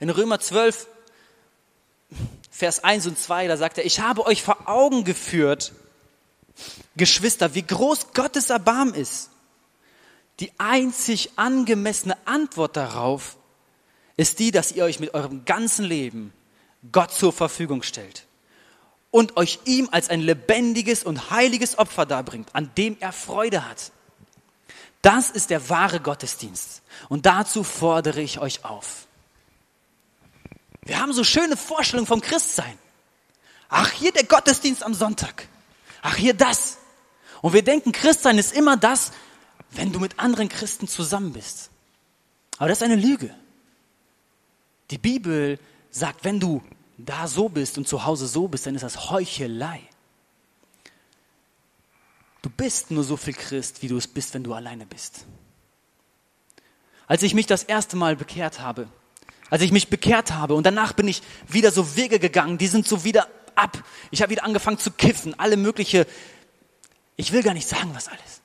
In 0.00 0.10
Römer 0.10 0.40
12, 0.40 0.88
Vers 2.50 2.82
1 2.82 3.06
und 3.06 3.18
2, 3.18 3.46
da 3.46 3.56
sagt 3.56 3.78
er, 3.78 3.86
ich 3.86 4.00
habe 4.00 4.26
euch 4.26 4.42
vor 4.42 4.68
Augen 4.68 5.04
geführt, 5.04 5.72
Geschwister, 6.96 7.54
wie 7.54 7.62
groß 7.62 8.12
Gottes 8.12 8.50
Erbarm 8.50 8.92
ist. 8.94 9.30
Die 10.40 10.52
einzig 10.58 11.30
angemessene 11.36 12.16
Antwort 12.26 12.76
darauf 12.76 13.36
ist 14.16 14.40
die, 14.40 14.50
dass 14.50 14.72
ihr 14.72 14.84
euch 14.84 15.00
mit 15.00 15.14
eurem 15.14 15.44
ganzen 15.44 15.84
Leben 15.84 16.32
Gott 16.90 17.12
zur 17.12 17.32
Verfügung 17.32 17.82
stellt 17.82 18.26
und 19.10 19.36
euch 19.36 19.60
ihm 19.64 19.88
als 19.92 20.08
ein 20.08 20.20
lebendiges 20.20 21.04
und 21.04 21.30
heiliges 21.30 21.78
Opfer 21.78 22.06
darbringt, 22.06 22.48
an 22.54 22.74
dem 22.76 22.96
er 22.98 23.12
Freude 23.12 23.68
hat. 23.68 23.92
Das 25.02 25.30
ist 25.30 25.50
der 25.50 25.68
wahre 25.68 26.00
Gottesdienst. 26.00 26.82
Und 27.08 27.26
dazu 27.26 27.62
fordere 27.62 28.20
ich 28.20 28.38
euch 28.38 28.64
auf. 28.64 29.06
Wir 30.84 30.98
haben 30.98 31.12
so 31.12 31.24
schöne 31.24 31.56
Vorstellungen 31.56 32.06
vom 32.06 32.20
Christsein. 32.20 32.78
Ach, 33.68 33.90
hier 33.90 34.12
der 34.12 34.24
Gottesdienst 34.24 34.82
am 34.82 34.94
Sonntag. 34.94 35.46
Ach, 36.02 36.16
hier 36.16 36.34
das. 36.34 36.78
Und 37.40 37.52
wir 37.52 37.62
denken, 37.62 37.92
Christsein 37.92 38.38
ist 38.38 38.52
immer 38.52 38.76
das, 38.76 39.12
wenn 39.70 39.92
du 39.92 40.00
mit 40.00 40.18
anderen 40.18 40.48
Christen 40.48 40.88
zusammen 40.88 41.32
bist. 41.32 41.70
Aber 42.58 42.68
das 42.68 42.78
ist 42.78 42.84
eine 42.84 42.96
Lüge. 42.96 43.34
Die 44.90 44.98
Bibel 44.98 45.58
sagt, 45.92 46.24
wenn 46.24 46.40
du 46.40 46.62
da 46.98 47.28
so 47.28 47.48
bist 47.48 47.78
und 47.78 47.86
zu 47.86 48.04
Hause 48.04 48.26
so 48.26 48.48
bist, 48.48 48.66
dann 48.66 48.74
ist 48.74 48.82
das 48.82 49.10
Heuchelei. 49.10 49.80
Du 52.40 52.50
bist 52.50 52.90
nur 52.90 53.04
so 53.04 53.16
viel 53.16 53.34
Christ, 53.34 53.82
wie 53.82 53.88
du 53.88 53.96
es 53.96 54.08
bist, 54.08 54.34
wenn 54.34 54.42
du 54.42 54.52
alleine 54.52 54.84
bist. 54.84 55.26
Als 57.06 57.22
ich 57.22 57.34
mich 57.34 57.46
das 57.46 57.62
erste 57.62 57.96
Mal 57.96 58.16
bekehrt 58.16 58.58
habe, 58.58 58.88
als 59.50 59.62
ich 59.62 59.70
mich 59.70 59.88
bekehrt 59.88 60.32
habe 60.32 60.54
und 60.54 60.64
danach 60.64 60.94
bin 60.94 61.06
ich 61.06 61.22
wieder 61.46 61.70
so 61.70 61.94
Wege 61.94 62.18
gegangen, 62.18 62.58
die 62.58 62.66
sind 62.66 62.88
so 62.88 63.04
wieder 63.04 63.28
ab. 63.54 63.84
Ich 64.10 64.22
habe 64.22 64.30
wieder 64.30 64.44
angefangen 64.44 64.78
zu 64.78 64.90
kiffen, 64.90 65.38
alle 65.38 65.56
mögliche, 65.56 66.06
ich 67.16 67.32
will 67.32 67.42
gar 67.42 67.54
nicht 67.54 67.68
sagen, 67.68 67.90
was 67.94 68.08
alles. 68.08 68.40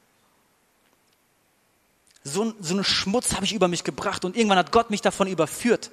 So, 2.24 2.54
so 2.60 2.74
einen 2.74 2.84
Schmutz 2.84 3.36
habe 3.36 3.46
ich 3.46 3.54
über 3.54 3.70
mich 3.70 3.86
gebracht 3.86 4.26
und 4.26 4.36
irgendwann 4.36 4.58
hat 4.58 4.74
Gott 4.74 4.90
mich 4.90 5.02
davon 5.02 5.28
überführt. 5.28 5.92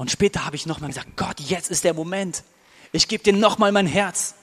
Und 0.00 0.10
später 0.10 0.46
habe 0.46 0.56
ich 0.56 0.64
nochmal 0.64 0.88
gesagt, 0.88 1.14
Gott, 1.16 1.40
jetzt 1.40 1.70
ist 1.70 1.84
der 1.84 1.92
Moment. 1.92 2.42
Ich 2.90 3.06
gebe 3.06 3.22
dir 3.22 3.34
nochmal 3.34 3.70
mein 3.70 3.86
Herz. 3.86 4.34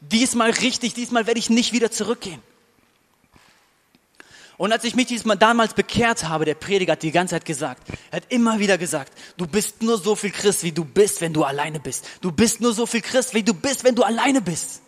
Diesmal 0.00 0.50
richtig, 0.50 0.94
diesmal 0.94 1.26
werde 1.26 1.40
ich 1.40 1.50
nicht 1.50 1.72
wieder 1.72 1.90
zurückgehen. 1.90 2.40
Und 4.58 4.70
als 4.70 4.84
ich 4.84 4.94
mich 4.94 5.08
diesmal 5.08 5.36
damals 5.36 5.74
bekehrt 5.74 6.28
habe, 6.28 6.44
der 6.44 6.54
Prediger 6.54 6.92
hat 6.92 7.02
die 7.02 7.10
ganze 7.10 7.34
Zeit 7.34 7.44
gesagt, 7.46 7.82
er 8.12 8.18
hat 8.18 8.30
immer 8.30 8.60
wieder 8.60 8.78
gesagt, 8.78 9.12
du 9.38 9.48
bist 9.48 9.82
nur 9.82 9.98
so 9.98 10.14
viel 10.14 10.30
Christ, 10.30 10.62
wie 10.62 10.70
du 10.70 10.84
bist, 10.84 11.20
wenn 11.20 11.32
du 11.32 11.42
alleine 11.42 11.80
bist. 11.80 12.06
Du 12.20 12.30
bist 12.30 12.60
nur 12.60 12.72
so 12.72 12.86
viel 12.86 13.00
Christ, 13.00 13.34
wie 13.34 13.42
du 13.42 13.54
bist, 13.54 13.82
wenn 13.82 13.96
du 13.96 14.04
alleine 14.04 14.40
bist. 14.40 14.82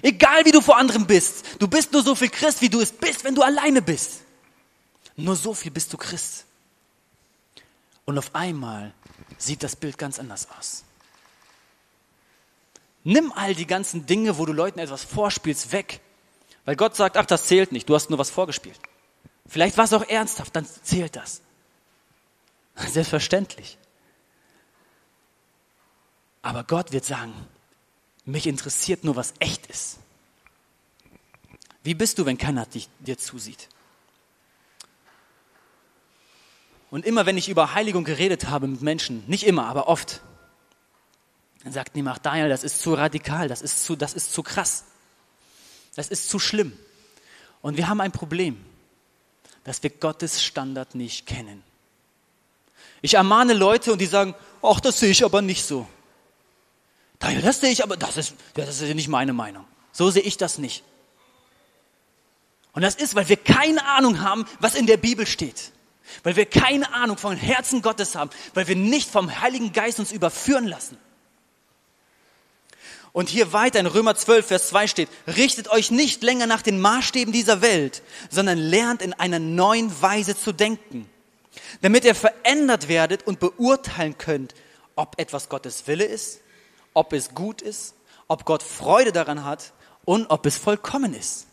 Egal 0.00 0.46
wie 0.46 0.52
du 0.52 0.62
vor 0.62 0.78
anderen 0.78 1.06
bist, 1.06 1.44
du 1.58 1.68
bist 1.68 1.92
nur 1.92 2.02
so 2.02 2.14
viel 2.14 2.30
Christ, 2.30 2.62
wie 2.62 2.70
du 2.70 2.80
es 2.80 2.92
bist, 2.92 3.24
wenn 3.24 3.34
du 3.34 3.42
alleine 3.42 3.82
bist. 3.82 4.22
Nur 5.16 5.36
so 5.36 5.52
viel 5.52 5.70
bist 5.70 5.92
du 5.92 5.98
Christ. 5.98 6.45
Und 8.06 8.16
auf 8.16 8.34
einmal 8.34 8.94
sieht 9.36 9.62
das 9.62 9.76
Bild 9.76 9.98
ganz 9.98 10.18
anders 10.18 10.48
aus. 10.58 10.84
Nimm 13.04 13.32
all 13.32 13.54
die 13.54 13.66
ganzen 13.66 14.06
Dinge, 14.06 14.38
wo 14.38 14.46
du 14.46 14.52
Leuten 14.52 14.78
etwas 14.78 15.04
vorspielst, 15.04 15.72
weg. 15.72 16.00
Weil 16.64 16.76
Gott 16.76 16.96
sagt, 16.96 17.16
ach, 17.16 17.26
das 17.26 17.46
zählt 17.46 17.70
nicht, 17.70 17.88
du 17.88 17.94
hast 17.94 18.10
nur 18.10 18.18
was 18.18 18.30
vorgespielt. 18.30 18.80
Vielleicht 19.46 19.76
war 19.76 19.84
es 19.84 19.92
auch 19.92 20.08
ernsthaft, 20.08 20.56
dann 20.56 20.66
zählt 20.66 21.14
das. 21.14 21.42
Selbstverständlich. 22.88 23.78
Aber 26.42 26.64
Gott 26.64 26.92
wird 26.92 27.04
sagen, 27.04 27.32
mich 28.24 28.46
interessiert 28.46 29.04
nur, 29.04 29.16
was 29.16 29.34
echt 29.38 29.66
ist. 29.66 29.98
Wie 31.82 31.94
bist 31.94 32.18
du, 32.18 32.26
wenn 32.26 32.38
keiner 32.38 32.66
dich, 32.66 32.88
dir 32.98 33.18
zusieht? 33.18 33.68
Und 36.90 37.04
immer 37.04 37.26
wenn 37.26 37.36
ich 37.36 37.48
über 37.48 37.74
Heiligung 37.74 38.04
geredet 38.04 38.48
habe 38.48 38.66
mit 38.66 38.82
Menschen, 38.82 39.24
nicht 39.26 39.44
immer, 39.44 39.66
aber 39.66 39.88
oft, 39.88 40.22
dann 41.64 41.72
sagt 41.72 41.96
niemand, 41.96 42.24
Daniel, 42.24 42.48
das 42.48 42.62
ist 42.62 42.80
zu 42.80 42.94
radikal, 42.94 43.48
das 43.48 43.60
ist 43.60 43.84
zu, 43.84 43.96
das 43.96 44.14
ist 44.14 44.32
zu 44.32 44.42
krass, 44.42 44.84
das 45.96 46.08
ist 46.08 46.28
zu 46.28 46.38
schlimm. 46.38 46.72
Und 47.60 47.76
wir 47.76 47.88
haben 47.88 48.00
ein 48.00 48.12
Problem, 48.12 48.64
dass 49.64 49.82
wir 49.82 49.90
Gottes 49.90 50.44
Standard 50.44 50.94
nicht 50.94 51.26
kennen. 51.26 51.64
Ich 53.02 53.14
ermahne 53.14 53.52
Leute 53.52 53.92
und 53.92 54.00
die 54.00 54.06
sagen, 54.06 54.34
ach, 54.62 54.78
das 54.80 55.00
sehe 55.00 55.10
ich 55.10 55.24
aber 55.24 55.42
nicht 55.42 55.64
so. 55.64 55.88
Das 57.18 57.60
sehe 57.60 57.70
ich 57.70 57.82
aber, 57.82 57.96
das 57.96 58.16
ist, 58.16 58.34
das 58.54 58.80
ist 58.80 58.94
nicht 58.94 59.08
meine 59.08 59.32
Meinung. 59.32 59.64
So 59.90 60.10
sehe 60.10 60.22
ich 60.22 60.36
das 60.36 60.58
nicht. 60.58 60.84
Und 62.72 62.82
das 62.82 62.94
ist, 62.94 63.14
weil 63.14 63.28
wir 63.28 63.38
keine 63.38 63.84
Ahnung 63.86 64.20
haben, 64.20 64.44
was 64.60 64.74
in 64.74 64.86
der 64.86 64.98
Bibel 64.98 65.26
steht. 65.26 65.72
Weil 66.22 66.36
wir 66.36 66.46
keine 66.46 66.92
Ahnung 66.92 67.18
vom 67.18 67.34
Herzen 67.34 67.82
Gottes 67.82 68.14
haben. 68.14 68.30
Weil 68.54 68.68
wir 68.68 68.76
nicht 68.76 69.10
vom 69.10 69.40
Heiligen 69.40 69.72
Geist 69.72 69.98
uns 69.98 70.12
überführen 70.12 70.66
lassen. 70.66 70.98
Und 73.16 73.30
hier 73.30 73.54
weiter 73.54 73.80
in 73.80 73.86
Römer 73.86 74.14
12, 74.14 74.46
Vers 74.46 74.68
2 74.68 74.88
steht, 74.88 75.08
richtet 75.26 75.68
euch 75.70 75.90
nicht 75.90 76.22
länger 76.22 76.46
nach 76.46 76.60
den 76.60 76.78
Maßstäben 76.78 77.32
dieser 77.32 77.62
Welt, 77.62 78.02
sondern 78.28 78.58
lernt 78.58 79.00
in 79.00 79.14
einer 79.14 79.38
neuen 79.38 80.02
Weise 80.02 80.38
zu 80.38 80.52
denken, 80.52 81.08
damit 81.80 82.04
ihr 82.04 82.14
verändert 82.14 82.88
werdet 82.88 83.26
und 83.26 83.40
beurteilen 83.40 84.18
könnt, 84.18 84.54
ob 84.96 85.18
etwas 85.18 85.48
Gottes 85.48 85.86
Wille 85.86 86.04
ist, 86.04 86.40
ob 86.92 87.14
es 87.14 87.34
gut 87.34 87.62
ist, 87.62 87.94
ob 88.28 88.44
Gott 88.44 88.62
Freude 88.62 89.12
daran 89.12 89.44
hat 89.44 89.72
und 90.04 90.26
ob 90.26 90.44
es 90.44 90.58
vollkommen 90.58 91.14
ist. 91.14 91.46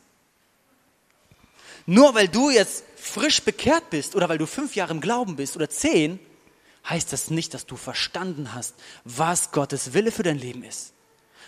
Nur 1.85 2.13
weil 2.13 2.27
du 2.27 2.49
jetzt 2.49 2.83
frisch 3.03 3.41
bekehrt 3.41 3.89
bist 3.89 4.15
oder 4.15 4.29
weil 4.29 4.37
du 4.37 4.47
fünf 4.47 4.75
Jahre 4.75 4.93
im 4.93 5.01
Glauben 5.01 5.35
bist 5.35 5.55
oder 5.55 5.69
zehn, 5.69 6.19
heißt 6.87 7.11
das 7.11 7.29
nicht, 7.29 7.53
dass 7.53 7.65
du 7.65 7.75
verstanden 7.75 8.53
hast, 8.53 8.75
was 9.03 9.51
Gottes 9.51 9.93
Wille 9.93 10.11
für 10.11 10.23
dein 10.23 10.37
Leben 10.37 10.63
ist, 10.63 10.93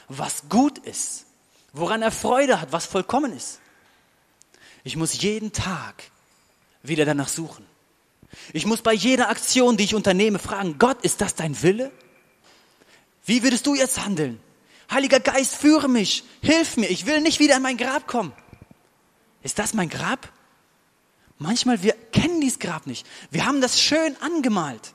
was 0.07 0.49
gut 0.49 0.77
ist, 0.79 1.25
woran 1.73 2.01
er 2.01 2.11
Freude 2.11 2.61
hat, 2.61 2.71
was 2.71 2.85
vollkommen 2.85 3.31
ist. 3.33 3.59
Ich 4.83 4.95
muss 4.95 5.21
jeden 5.21 5.51
Tag 5.51 6.03
wieder 6.83 7.05
danach 7.05 7.29
suchen. 7.29 7.65
Ich 8.53 8.65
muss 8.65 8.81
bei 8.81 8.93
jeder 8.93 9.29
Aktion, 9.29 9.77
die 9.77 9.85
ich 9.85 9.95
unternehme, 9.95 10.39
fragen, 10.39 10.77
Gott, 10.77 11.01
ist 11.03 11.21
das 11.21 11.35
dein 11.35 11.61
Wille? 11.63 11.91
Wie 13.25 13.43
würdest 13.43 13.65
du 13.65 13.75
jetzt 13.75 14.03
handeln? 14.03 14.39
Heiliger 14.91 15.19
Geist, 15.19 15.55
führe 15.55 15.87
mich, 15.87 16.23
hilf 16.41 16.77
mir, 16.77 16.89
ich 16.89 17.05
will 17.05 17.21
nicht 17.21 17.39
wieder 17.39 17.55
in 17.55 17.63
mein 17.63 17.77
Grab 17.77 18.07
kommen. 18.07 18.33
Ist 19.41 19.57
das 19.57 19.73
mein 19.73 19.89
Grab? 19.89 20.31
Manchmal, 21.37 21.83
wir 21.83 21.93
kennen 21.93 22.39
dieses 22.39 22.59
Grab 22.59 22.87
nicht. 22.87 23.05
Wir 23.29 23.45
haben 23.45 23.61
das 23.61 23.81
schön 23.81 24.15
angemalt. 24.21 24.93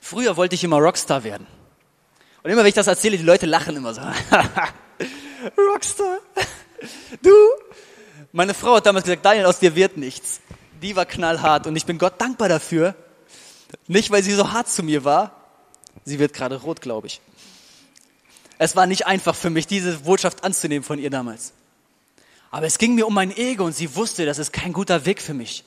Früher 0.00 0.36
wollte 0.36 0.54
ich 0.54 0.64
immer 0.64 0.78
Rockstar 0.78 1.22
werden. 1.22 1.46
Und 2.42 2.50
immer 2.50 2.62
wenn 2.62 2.68
ich 2.68 2.74
das 2.74 2.86
erzähle, 2.86 3.18
die 3.18 3.22
Leute 3.22 3.46
lachen 3.46 3.76
immer 3.76 3.92
so. 3.92 4.00
Rockstar. 5.72 6.18
Du. 7.22 7.34
Meine 8.32 8.54
Frau 8.54 8.76
hat 8.76 8.86
damals 8.86 9.04
gesagt, 9.04 9.24
Daniel, 9.24 9.46
aus 9.46 9.58
dir 9.58 9.74
wird 9.74 9.96
nichts. 9.96 10.40
Die 10.80 10.96
war 10.96 11.04
knallhart 11.04 11.66
und 11.66 11.76
ich 11.76 11.84
bin 11.84 11.98
Gott 11.98 12.20
dankbar 12.20 12.48
dafür. 12.48 12.94
Nicht, 13.86 14.10
weil 14.10 14.22
sie 14.22 14.32
so 14.32 14.52
hart 14.52 14.68
zu 14.68 14.82
mir 14.82 15.04
war. 15.04 15.36
Sie 16.04 16.18
wird 16.18 16.32
gerade 16.32 16.56
rot, 16.56 16.80
glaube 16.80 17.06
ich. 17.06 17.20
Es 18.58 18.76
war 18.76 18.86
nicht 18.86 19.06
einfach 19.06 19.34
für 19.34 19.50
mich, 19.50 19.66
diese 19.66 19.98
Botschaft 19.98 20.44
anzunehmen 20.44 20.84
von 20.84 20.98
ihr 20.98 21.10
damals. 21.10 21.52
Aber 22.50 22.66
es 22.66 22.78
ging 22.78 22.94
mir 22.94 23.06
um 23.06 23.14
mein 23.14 23.36
Ego 23.36 23.64
und 23.64 23.74
sie 23.74 23.94
wusste, 23.94 24.26
das 24.26 24.38
ist 24.38 24.52
kein 24.52 24.72
guter 24.72 25.04
Weg 25.06 25.22
für 25.22 25.34
mich. 25.34 25.64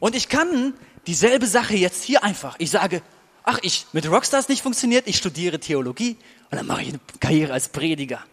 Und 0.00 0.14
ich 0.14 0.28
kann 0.28 0.74
dieselbe 1.06 1.46
Sache 1.46 1.74
jetzt 1.74 2.02
hier 2.02 2.24
einfach. 2.24 2.56
Ich 2.58 2.70
sage, 2.70 3.02
ach, 3.44 3.58
ich 3.62 3.86
mit 3.92 4.08
Rockstars 4.08 4.48
nicht 4.48 4.62
funktioniert, 4.62 5.06
ich 5.06 5.18
studiere 5.18 5.60
Theologie 5.60 6.16
und 6.50 6.56
dann 6.56 6.66
mache 6.66 6.82
ich 6.82 6.88
eine 6.88 7.00
Karriere 7.20 7.52
als 7.52 7.68
Prediger. 7.68 8.24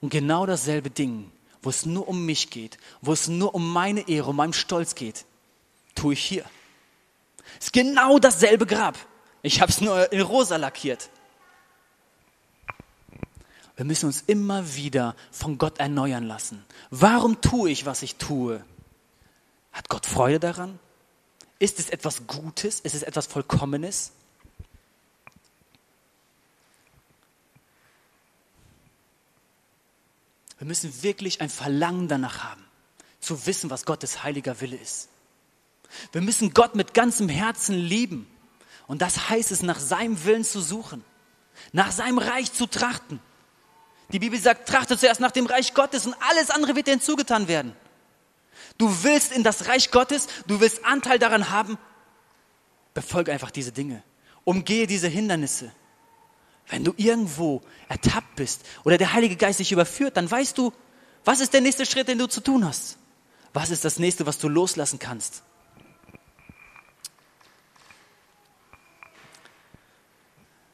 Und 0.00 0.10
genau 0.10 0.46
dasselbe 0.46 0.90
Ding, 0.90 1.30
wo 1.62 1.70
es 1.70 1.84
nur 1.84 2.08
um 2.08 2.24
mich 2.24 2.50
geht, 2.50 2.78
wo 3.02 3.12
es 3.12 3.28
nur 3.28 3.54
um 3.54 3.72
meine 3.72 4.08
Ehre, 4.08 4.30
um 4.30 4.36
meinen 4.36 4.52
Stolz 4.52 4.94
geht, 4.94 5.26
tue 5.94 6.14
ich 6.14 6.24
hier. 6.24 6.44
Es 7.58 7.66
ist 7.66 7.72
genau 7.72 8.18
dasselbe 8.18 8.66
Grab. 8.66 8.96
Ich 9.42 9.60
habe 9.60 9.72
es 9.72 9.80
nur 9.80 10.12
in 10.12 10.20
rosa 10.20 10.56
lackiert. 10.56 11.10
Wir 13.80 13.86
müssen 13.86 14.04
uns 14.04 14.24
immer 14.26 14.74
wieder 14.74 15.16
von 15.30 15.56
Gott 15.56 15.78
erneuern 15.78 16.26
lassen. 16.26 16.62
Warum 16.90 17.40
tue 17.40 17.70
ich, 17.70 17.86
was 17.86 18.02
ich 18.02 18.16
tue? 18.16 18.62
Hat 19.72 19.88
Gott 19.88 20.04
Freude 20.04 20.38
daran? 20.38 20.78
Ist 21.58 21.78
es 21.78 21.88
etwas 21.88 22.26
Gutes? 22.26 22.80
Ist 22.80 22.94
es 22.94 23.02
etwas 23.02 23.26
Vollkommenes? 23.26 24.12
Wir 30.58 30.66
müssen 30.66 31.02
wirklich 31.02 31.40
ein 31.40 31.48
Verlangen 31.48 32.06
danach 32.06 32.44
haben, 32.44 32.62
zu 33.18 33.46
wissen, 33.46 33.70
was 33.70 33.86
Gottes 33.86 34.22
heiliger 34.22 34.60
Wille 34.60 34.76
ist. 34.76 35.08
Wir 36.12 36.20
müssen 36.20 36.52
Gott 36.52 36.74
mit 36.74 36.92
ganzem 36.92 37.30
Herzen 37.30 37.76
lieben. 37.76 38.26
Und 38.88 39.00
das 39.00 39.30
heißt 39.30 39.50
es, 39.50 39.62
nach 39.62 39.78
seinem 39.78 40.22
Willen 40.26 40.44
zu 40.44 40.60
suchen, 40.60 41.02
nach 41.72 41.92
seinem 41.92 42.18
Reich 42.18 42.52
zu 42.52 42.66
trachten. 42.66 43.20
Die 44.12 44.18
Bibel 44.18 44.38
sagt, 44.38 44.68
trachte 44.68 44.98
zuerst 44.98 45.20
nach 45.20 45.30
dem 45.30 45.46
Reich 45.46 45.74
Gottes 45.74 46.06
und 46.06 46.14
alles 46.28 46.50
andere 46.50 46.74
wird 46.74 46.86
dir 46.86 46.92
hinzugetan 46.92 47.48
werden. 47.48 47.74
Du 48.78 49.02
willst 49.02 49.32
in 49.32 49.42
das 49.42 49.68
Reich 49.68 49.90
Gottes, 49.90 50.26
du 50.46 50.60
willst 50.60 50.84
Anteil 50.84 51.18
daran 51.18 51.50
haben, 51.50 51.78
befolge 52.94 53.32
einfach 53.32 53.50
diese 53.50 53.72
Dinge. 53.72 54.02
Umgehe 54.44 54.86
diese 54.86 55.08
Hindernisse. 55.08 55.70
Wenn 56.68 56.84
du 56.84 56.94
irgendwo 56.96 57.62
ertappt 57.88 58.36
bist 58.36 58.62
oder 58.84 58.96
der 58.96 59.12
Heilige 59.12 59.36
Geist 59.36 59.58
dich 59.58 59.72
überführt, 59.72 60.16
dann 60.16 60.30
weißt 60.30 60.56
du, 60.56 60.72
was 61.24 61.40
ist 61.40 61.52
der 61.52 61.60
nächste 61.60 61.84
Schritt, 61.84 62.08
den 62.08 62.18
du 62.18 62.26
zu 62.26 62.40
tun 62.40 62.64
hast? 62.64 62.96
Was 63.52 63.70
ist 63.70 63.84
das 63.84 63.98
nächste, 63.98 64.26
was 64.26 64.38
du 64.38 64.48
loslassen 64.48 64.98
kannst? 64.98 65.42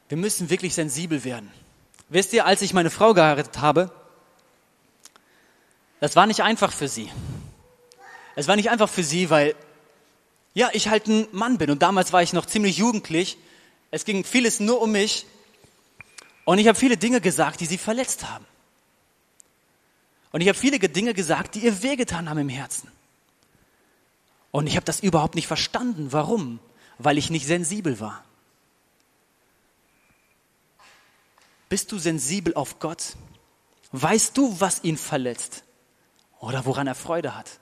Wir 0.07 0.17
müssen 0.17 0.49
wirklich 0.49 0.73
sensibel 0.73 1.23
werden. 1.23 1.51
Wisst 2.09 2.33
ihr, 2.33 2.45
als 2.45 2.61
ich 2.61 2.73
meine 2.73 2.89
Frau 2.89 3.13
geheiratet 3.13 3.59
habe, 3.59 3.91
das 5.99 6.15
war 6.15 6.25
nicht 6.25 6.41
einfach 6.41 6.71
für 6.71 6.87
sie. 6.87 7.11
Es 8.35 8.47
war 8.47 8.55
nicht 8.55 8.69
einfach 8.69 8.87
für 8.89 9.03
sie, 9.03 9.29
weil, 9.29 9.55
ja, 10.53 10.69
ich 10.73 10.89
halt 10.89 11.07
ein 11.07 11.27
Mann 11.31 11.57
bin 11.57 11.71
und 11.71 11.81
damals 11.81 12.13
war 12.13 12.21
ich 12.21 12.33
noch 12.33 12.45
ziemlich 12.45 12.77
jugendlich. 12.77 13.37
Es 13.91 14.05
ging 14.05 14.23
vieles 14.23 14.59
nur 14.59 14.81
um 14.81 14.91
mich 14.91 15.25
und 16.45 16.59
ich 16.59 16.67
habe 16.67 16.77
viele 16.77 16.97
Dinge 16.97 17.19
gesagt, 17.19 17.59
die 17.59 17.65
sie 17.65 17.77
verletzt 17.77 18.29
haben. 18.29 18.45
Und 20.31 20.41
ich 20.41 20.47
habe 20.47 20.57
viele 20.57 20.77
Dinge 20.77 21.13
gesagt, 21.13 21.55
die 21.55 21.59
ihr 21.59 21.83
wehgetan 21.83 22.29
haben 22.29 22.37
im 22.37 22.49
Herzen. 22.49 22.89
Und 24.51 24.67
ich 24.67 24.75
habe 24.75 24.85
das 24.85 24.99
überhaupt 24.99 25.35
nicht 25.35 25.47
verstanden. 25.47 26.11
Warum? 26.11 26.59
Weil 26.99 27.17
ich 27.17 27.29
nicht 27.29 27.45
sensibel 27.47 27.99
war. 27.99 28.23
Bist 31.69 31.91
du 31.91 31.99
sensibel 31.99 32.53
auf 32.53 32.79
Gott? 32.79 33.15
Weißt 33.91 34.37
du, 34.37 34.59
was 34.59 34.83
ihn 34.83 34.97
verletzt 34.97 35.63
oder 36.39 36.65
woran 36.65 36.87
er 36.87 36.95
Freude 36.95 37.35
hat? 37.35 37.59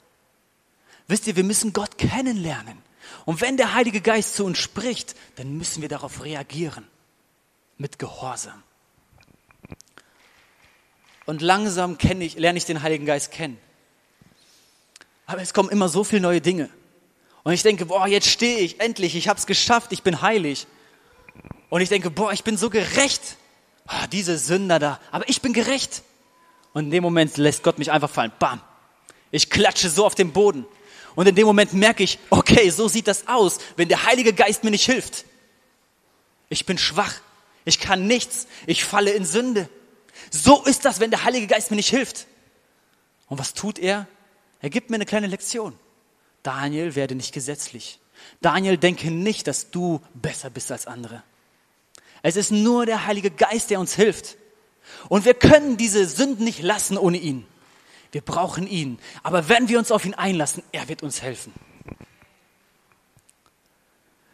Wisst 1.08 1.28
ihr, 1.28 1.36
wir 1.36 1.44
müssen 1.44 1.74
Gott 1.74 1.98
kennenlernen. 1.98 2.82
Und 3.26 3.42
wenn 3.42 3.58
der 3.58 3.74
Heilige 3.74 4.02
Geist 4.02 4.36
zu 4.36 4.44
uns 4.44 4.58
spricht, 4.58 5.16
dann 5.36 5.58
müssen 5.58 5.82
wir 5.82 5.90
darauf 5.90 6.24
reagieren. 6.24 6.88
Mit 7.78 8.00
Gehorsam. 8.00 8.64
Und 11.26 11.42
langsam 11.42 11.98
ich, 12.02 12.36
lerne 12.36 12.58
ich 12.58 12.66
den 12.66 12.82
Heiligen 12.82 13.06
Geist 13.06 13.32
kennen. 13.32 13.58
Aber 15.26 15.42
es 15.42 15.54
kommen 15.54 15.70
immer 15.70 15.90
so 15.90 16.04
viele 16.04 16.22
neue 16.22 16.42
Dinge. 16.42 16.70
Und 17.44 17.54
ich 17.54 17.64
denke, 17.64 17.86
boah, 17.86 18.08
jetzt 18.08 18.28
stehe 18.28 18.60
ich, 18.60 18.80
endlich, 18.80 19.16
ich 19.16 19.28
habe 19.28 19.40
es 19.40 19.46
geschafft, 19.46 19.92
ich 19.92 20.04
bin 20.04 20.22
heilig. 20.22 20.68
Und 21.70 21.82
ich 21.82 21.90
denke, 21.90 22.10
boah, 22.10 22.32
ich 22.32 22.44
bin 22.44 22.58
so 22.58 22.70
gerecht 22.70 23.38
oh, 23.88 24.06
diese 24.12 24.38
Sünder 24.38 24.80
da, 24.80 25.00
aber 25.12 25.28
ich 25.30 25.42
bin 25.42 25.54
gerecht. 25.54 26.04
Und 26.74 26.86
in 26.86 26.92
dem 26.92 27.04
Moment 27.04 27.38
lässt 27.38 27.64
Gott 27.64 27.80
mich 27.80 27.92
einfach 27.92 28.10
fallen. 28.10 28.34
Bam. 28.38 28.62
Ich 29.32 29.50
klatsche 29.50 29.90
so 29.90 30.06
auf 30.06 30.16
den 30.16 30.34
Boden. 30.34 30.66
Und 31.16 31.28
in 31.28 31.36
dem 31.36 31.46
Moment 31.46 31.74
merke 31.74 32.04
ich, 32.04 32.20
okay, 32.30 32.70
so 32.70 32.88
sieht 32.88 33.08
das 33.08 33.28
aus, 33.28 33.60
wenn 33.78 33.88
der 33.88 34.06
Heilige 34.06 34.34
Geist 34.34 34.64
mir 34.64 34.72
nicht 34.72 34.86
hilft. 34.86 35.26
Ich 36.50 36.66
bin 36.66 36.78
schwach. 36.78 37.14
Ich 37.64 37.80
kann 37.80 38.06
nichts. 38.08 38.48
Ich 38.68 38.84
falle 38.84 39.12
in 39.12 39.26
Sünde. 39.26 39.70
So 40.30 40.64
ist 40.66 40.86
das, 40.86 41.00
wenn 41.00 41.12
der 41.12 41.24
Heilige 41.24 41.48
Geist 41.48 41.72
mir 41.72 41.78
nicht 41.78 41.90
hilft. 41.90 42.28
Und 43.28 43.40
was 43.40 43.54
tut 43.54 43.80
er? 43.80 44.08
Er 44.62 44.70
gibt 44.70 44.90
mir 44.90 44.96
eine 44.96 45.06
kleine 45.06 45.28
Lektion. 45.28 45.78
Daniel, 46.44 46.96
werde 46.96 47.16
nicht 47.16 47.34
gesetzlich. 47.34 48.00
Daniel, 48.42 48.78
denke 48.78 49.10
nicht, 49.12 49.48
dass 49.48 49.72
du 49.72 50.02
besser 50.14 50.50
bist 50.50 50.72
als 50.72 50.88
andere. 50.88 51.24
Es 52.26 52.38
ist 52.38 52.50
nur 52.50 52.88
der 52.88 53.06
Heilige 53.06 53.30
Geist, 53.30 53.70
der 53.70 53.80
uns 53.80 53.94
hilft. 53.94 54.38
Und 55.10 55.26
wir 55.26 55.36
können 55.36 55.78
diese 55.78 56.08
Sünden 56.08 56.44
nicht 56.44 56.60
lassen 56.60 56.98
ohne 56.98 57.18
ihn. 57.18 57.46
Wir 58.12 58.22
brauchen 58.22 58.66
ihn. 58.66 58.98
Aber 59.22 59.48
wenn 59.48 59.70
wir 59.70 59.78
uns 59.78 59.92
auf 59.92 60.06
ihn 60.06 60.16
einlassen, 60.16 60.64
er 60.72 60.88
wird 60.88 61.04
uns 61.04 61.22
helfen. 61.22 61.54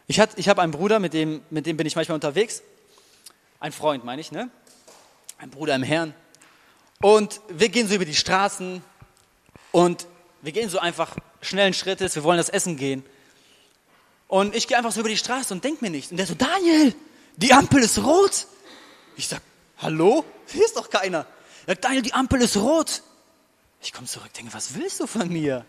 Ich, 0.07 0.21
hat, 0.21 0.29
ich 0.37 0.47
habe 0.47 0.61
einen 0.61 0.71
Bruder, 0.71 0.99
mit 0.99 1.11
dem, 1.13 1.41
mit 1.49 1.65
dem 1.65 1.75
bin 1.75 1.85
ich 1.85 1.97
manchmal 1.97 2.15
unterwegs. 2.15 2.63
Ein 3.59 3.73
Freund, 3.73 4.05
meine 4.05 4.21
ich, 4.21 4.31
ne? 4.31 4.49
ein 5.37 5.49
Bruder 5.49 5.75
im 5.75 5.83
Herrn. 5.83 6.13
Und 7.01 7.41
wir 7.49 7.67
gehen 7.67 7.89
so 7.89 7.95
über 7.95 8.05
die 8.05 8.15
Straßen 8.15 8.81
und 9.73 10.07
wir 10.41 10.53
gehen 10.53 10.69
so 10.69 10.79
einfach 10.79 11.17
schnellen 11.41 11.73
Schrittes, 11.73 12.15
wir 12.15 12.23
wollen 12.23 12.37
das 12.37 12.47
Essen 12.47 12.77
gehen. 12.77 13.03
Und 14.29 14.55
ich 14.55 14.69
gehe 14.69 14.77
einfach 14.77 14.93
so 14.93 15.01
über 15.01 15.09
die 15.09 15.17
Straße 15.17 15.53
und 15.53 15.61
denke 15.65 15.83
mir 15.83 15.91
nichts. 15.91 16.11
Und 16.11 16.15
der 16.15 16.25
so, 16.25 16.35
Daniel, 16.35 16.95
die 17.41 17.53
Ampel 17.53 17.81
ist 17.81 17.97
rot. 17.99 18.47
Ich 19.15 19.27
sag, 19.27 19.41
hallo? 19.79 20.25
Hier 20.47 20.65
ist 20.65 20.75
doch 20.75 20.89
keiner. 20.89 21.25
Er 21.65 21.73
sagt, 21.73 21.85
Daniel, 21.85 22.01
die 22.01 22.13
Ampel 22.13 22.41
ist 22.41 22.57
rot. 22.57 23.03
Ich 23.81 23.93
komme 23.93 24.07
zurück, 24.07 24.31
denke, 24.33 24.53
was 24.53 24.75
willst 24.75 24.99
du 24.99 25.07
von 25.07 25.27
mir? 25.27 25.65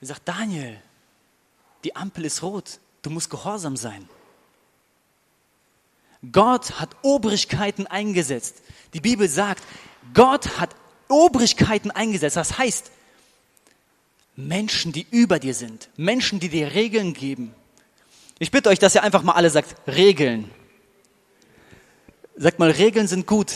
Er 0.00 0.06
sagt, 0.06 0.22
Daniel, 0.26 0.80
die 1.84 1.94
Ampel 1.94 2.24
ist 2.24 2.42
rot. 2.42 2.78
Du 3.02 3.10
musst 3.10 3.30
gehorsam 3.30 3.76
sein. 3.76 4.08
Gott 6.32 6.80
hat 6.80 6.96
Obrigkeiten 7.02 7.86
eingesetzt. 7.86 8.56
Die 8.94 9.00
Bibel 9.00 9.28
sagt, 9.28 9.62
Gott 10.14 10.58
hat 10.58 10.74
Obrigkeiten 11.08 11.90
eingesetzt. 11.90 12.36
Das 12.36 12.58
heißt, 12.58 12.90
Menschen, 14.34 14.92
die 14.92 15.06
über 15.10 15.38
dir 15.38 15.54
sind, 15.54 15.88
Menschen, 15.96 16.40
die 16.40 16.48
dir 16.48 16.74
Regeln 16.74 17.14
geben. 17.14 17.54
Ich 18.38 18.50
bitte 18.50 18.68
euch, 18.68 18.78
dass 18.78 18.94
ihr 18.94 19.02
einfach 19.02 19.22
mal 19.22 19.32
alle 19.32 19.50
sagt, 19.50 19.74
Regeln. 19.86 20.50
Sagt 22.36 22.58
mal, 22.58 22.70
Regeln 22.70 23.08
sind 23.08 23.26
gut. 23.26 23.52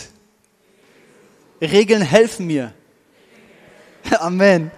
Regeln 1.60 2.02
helfen 2.02 2.46
mir. 2.46 2.72
Amen. 4.18 4.70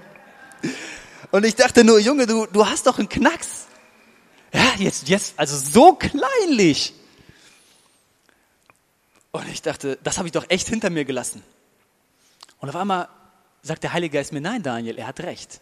Und 1.31 1.45
ich 1.45 1.55
dachte 1.55 1.85
nur, 1.85 2.01
Junge, 2.01 2.27
du, 2.27 2.47
du 2.47 2.67
hast 2.67 2.87
doch 2.87 2.99
einen 2.99 3.09
Knacks. 3.09 3.67
Ja, 4.53 4.75
jetzt, 4.79 5.09
jetzt, 5.09 5.35
also 5.39 5.57
so 5.57 5.95
kleinlich. 5.95 6.93
Und 9.31 9.49
ich 9.49 9.63
dachte, 9.63 9.99
das 10.03 10.19
habe 10.19 10.29
ich 10.29 10.33
doch 10.33 10.45
echt 10.51 10.69
hinter 10.69 10.91
mir 10.91 11.05
gelassen. 11.05 11.43
Und 12.59 12.69
auf 12.69 12.77
einmal 12.77 13.09
sagt 13.63 13.83
der 13.85 13.93
Heilige 13.93 14.19
Geist 14.19 14.33
mir, 14.33 14.41
nein, 14.41 14.63
Daniel, 14.63 14.99
er 14.99 15.07
hat 15.07 15.21
recht. 15.21 15.61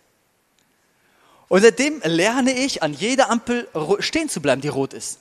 Und 1.51 1.63
seitdem 1.63 2.01
lerne 2.05 2.53
ich, 2.53 2.85
an 2.85 2.93
jeder 2.93 3.29
Ampel 3.29 3.67
stehen 3.99 4.29
zu 4.29 4.41
bleiben, 4.41 4.63
die 4.63 4.69
rot 4.69 4.95
ist. 4.95 5.19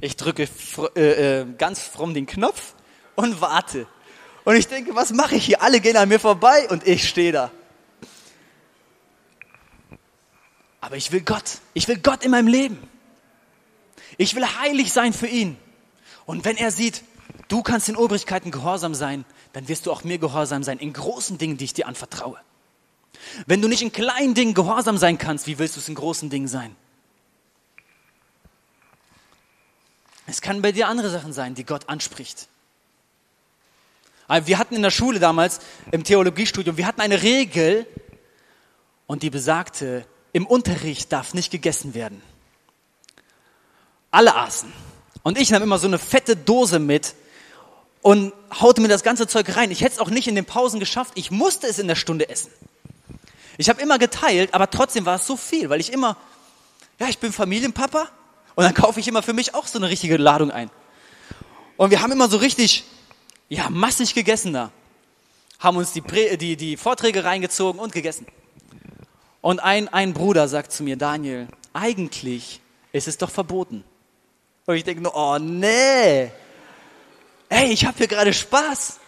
Ich 0.00 0.16
drücke 0.16 0.48
äh, 0.96 1.40
äh, 1.40 1.46
ganz 1.58 1.80
fromm 1.80 2.14
den 2.14 2.24
Knopf 2.24 2.72
und 3.14 3.42
warte. 3.42 3.86
Und 4.46 4.56
ich 4.56 4.68
denke, 4.68 4.94
was 4.94 5.12
mache 5.12 5.34
ich 5.34 5.44
hier? 5.44 5.60
Alle 5.60 5.80
gehen 5.80 5.98
an 5.98 6.08
mir 6.08 6.18
vorbei 6.18 6.66
und 6.70 6.86
ich 6.86 7.06
stehe 7.06 7.30
da. 7.30 7.50
Aber 10.80 10.96
ich 10.96 11.12
will 11.12 11.20
Gott. 11.20 11.58
Ich 11.74 11.88
will 11.88 11.98
Gott 11.98 12.24
in 12.24 12.30
meinem 12.30 12.48
Leben. 12.48 12.78
Ich 14.16 14.34
will 14.34 14.46
heilig 14.46 14.94
sein 14.94 15.12
für 15.12 15.26
ihn. 15.26 15.58
Und 16.24 16.46
wenn 16.46 16.56
er 16.56 16.70
sieht, 16.70 17.04
du 17.48 17.62
kannst 17.62 17.90
in 17.90 17.96
Obrigkeiten 17.96 18.50
gehorsam 18.50 18.94
sein, 18.94 19.26
dann 19.52 19.68
wirst 19.68 19.84
du 19.84 19.92
auch 19.92 20.04
mir 20.04 20.16
gehorsam 20.16 20.62
sein 20.62 20.78
in 20.78 20.94
großen 20.94 21.36
Dingen, 21.36 21.58
die 21.58 21.66
ich 21.66 21.74
dir 21.74 21.86
anvertraue. 21.86 22.38
Wenn 23.46 23.62
du 23.62 23.68
nicht 23.68 23.82
in 23.82 23.92
kleinen 23.92 24.34
Dingen 24.34 24.54
gehorsam 24.54 24.98
sein 24.98 25.18
kannst, 25.18 25.46
wie 25.46 25.58
willst 25.58 25.76
du 25.76 25.80
es 25.80 25.88
in 25.88 25.94
großen 25.94 26.30
Dingen 26.30 26.48
sein? 26.48 26.74
Es 30.26 30.40
kann 30.40 30.62
bei 30.62 30.72
dir 30.72 30.88
andere 30.88 31.10
Sachen 31.10 31.32
sein, 31.32 31.54
die 31.54 31.64
Gott 31.64 31.88
anspricht. 31.88 32.48
Wir 34.44 34.58
hatten 34.58 34.74
in 34.74 34.82
der 34.82 34.90
Schule 34.90 35.20
damals, 35.20 35.60
im 35.92 36.02
Theologiestudium, 36.02 36.76
wir 36.76 36.86
hatten 36.86 37.00
eine 37.00 37.22
Regel 37.22 37.86
und 39.06 39.22
die 39.22 39.30
besagte, 39.30 40.04
im 40.32 40.46
Unterricht 40.46 41.12
darf 41.12 41.32
nicht 41.32 41.52
gegessen 41.52 41.94
werden. 41.94 42.20
Alle 44.10 44.34
aßen. 44.34 44.72
Und 45.22 45.38
ich 45.38 45.50
nahm 45.50 45.62
immer 45.62 45.78
so 45.78 45.86
eine 45.86 45.98
fette 45.98 46.36
Dose 46.36 46.80
mit 46.80 47.14
und 48.02 48.32
haute 48.60 48.80
mir 48.80 48.88
das 48.88 49.02
ganze 49.04 49.28
Zeug 49.28 49.56
rein. 49.56 49.70
Ich 49.70 49.80
hätte 49.80 49.94
es 49.94 49.98
auch 50.00 50.10
nicht 50.10 50.26
in 50.26 50.34
den 50.34 50.44
Pausen 50.44 50.80
geschafft. 50.80 51.12
Ich 51.14 51.30
musste 51.30 51.68
es 51.68 51.78
in 51.78 51.86
der 51.86 51.94
Stunde 51.94 52.28
essen. 52.28 52.50
Ich 53.58 53.68
habe 53.68 53.80
immer 53.80 53.98
geteilt, 53.98 54.52
aber 54.54 54.70
trotzdem 54.70 55.06
war 55.06 55.16
es 55.16 55.26
so 55.26 55.36
viel, 55.36 55.70
weil 55.70 55.80
ich 55.80 55.92
immer, 55.92 56.16
ja, 56.98 57.08
ich 57.08 57.18
bin 57.18 57.32
Familienpapa 57.32 58.08
und 58.54 58.64
dann 58.64 58.74
kaufe 58.74 59.00
ich 59.00 59.08
immer 59.08 59.22
für 59.22 59.32
mich 59.32 59.54
auch 59.54 59.66
so 59.66 59.78
eine 59.78 59.88
richtige 59.88 60.16
Ladung 60.16 60.50
ein. 60.50 60.70
Und 61.76 61.90
wir 61.90 62.02
haben 62.02 62.12
immer 62.12 62.28
so 62.28 62.38
richtig, 62.38 62.84
ja, 63.48 63.68
massig 63.70 64.14
gegessen 64.14 64.52
da. 64.52 64.70
Haben 65.58 65.76
uns 65.78 65.92
die, 65.92 66.02
die, 66.36 66.56
die 66.56 66.76
Vorträge 66.76 67.24
reingezogen 67.24 67.80
und 67.80 67.92
gegessen. 67.92 68.26
Und 69.40 69.60
ein, 69.60 69.88
ein 69.88 70.12
Bruder 70.12 70.48
sagt 70.48 70.72
zu 70.72 70.82
mir, 70.82 70.96
Daniel, 70.96 71.48
eigentlich 71.72 72.60
ist 72.92 73.08
es 73.08 73.18
doch 73.18 73.30
verboten. 73.30 73.84
Und 74.66 74.74
ich 74.74 74.84
denke 74.84 75.02
nur, 75.02 75.14
oh 75.14 75.38
nee. 75.38 76.30
Ey, 77.48 77.72
ich 77.72 77.86
habe 77.86 77.98
hier 77.98 78.08
gerade 78.08 78.32
Spaß. 78.32 78.98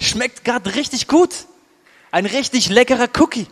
Schmeckt 0.00 0.44
gerade 0.44 0.74
richtig 0.74 1.08
gut. 1.08 1.46
Ein 2.10 2.26
richtig 2.26 2.70
leckerer 2.70 3.08
Cookie. 3.18 3.46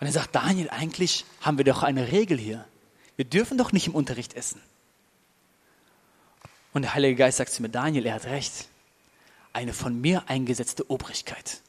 Und 0.00 0.06
er 0.06 0.12
sagt, 0.12 0.34
Daniel, 0.34 0.70
eigentlich 0.70 1.26
haben 1.42 1.58
wir 1.58 1.64
doch 1.64 1.82
eine 1.82 2.10
Regel 2.10 2.38
hier. 2.38 2.64
Wir 3.16 3.26
dürfen 3.26 3.58
doch 3.58 3.72
nicht 3.72 3.86
im 3.86 3.94
Unterricht 3.94 4.34
essen. 4.34 4.60
Und 6.72 6.82
der 6.82 6.94
Heilige 6.94 7.16
Geist 7.16 7.36
sagt 7.36 7.52
zu 7.52 7.60
mir, 7.60 7.68
Daniel, 7.68 8.06
er 8.06 8.14
hat 8.14 8.24
recht. 8.24 8.68
Eine 9.52 9.74
von 9.74 10.00
mir 10.00 10.24
eingesetzte 10.28 10.90
Obrigkeit. 10.90 11.60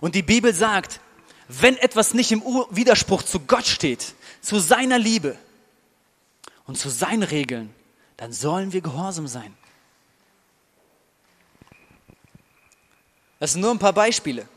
Und 0.00 0.14
die 0.14 0.22
Bibel 0.22 0.54
sagt, 0.54 1.00
wenn 1.48 1.76
etwas 1.76 2.14
nicht 2.14 2.32
im 2.32 2.42
Widerspruch 2.70 3.22
zu 3.22 3.40
Gott 3.40 3.66
steht, 3.66 4.14
zu 4.40 4.58
seiner 4.58 4.98
Liebe 4.98 5.36
und 6.66 6.78
zu 6.78 6.88
seinen 6.88 7.22
Regeln, 7.22 7.74
dann 8.16 8.32
sollen 8.32 8.72
wir 8.72 8.80
gehorsam 8.80 9.26
sein. 9.26 9.54
Das 13.40 13.52
sind 13.52 13.60
nur 13.60 13.72
ein 13.72 13.78
paar 13.78 13.92
Beispiele. 13.92 14.48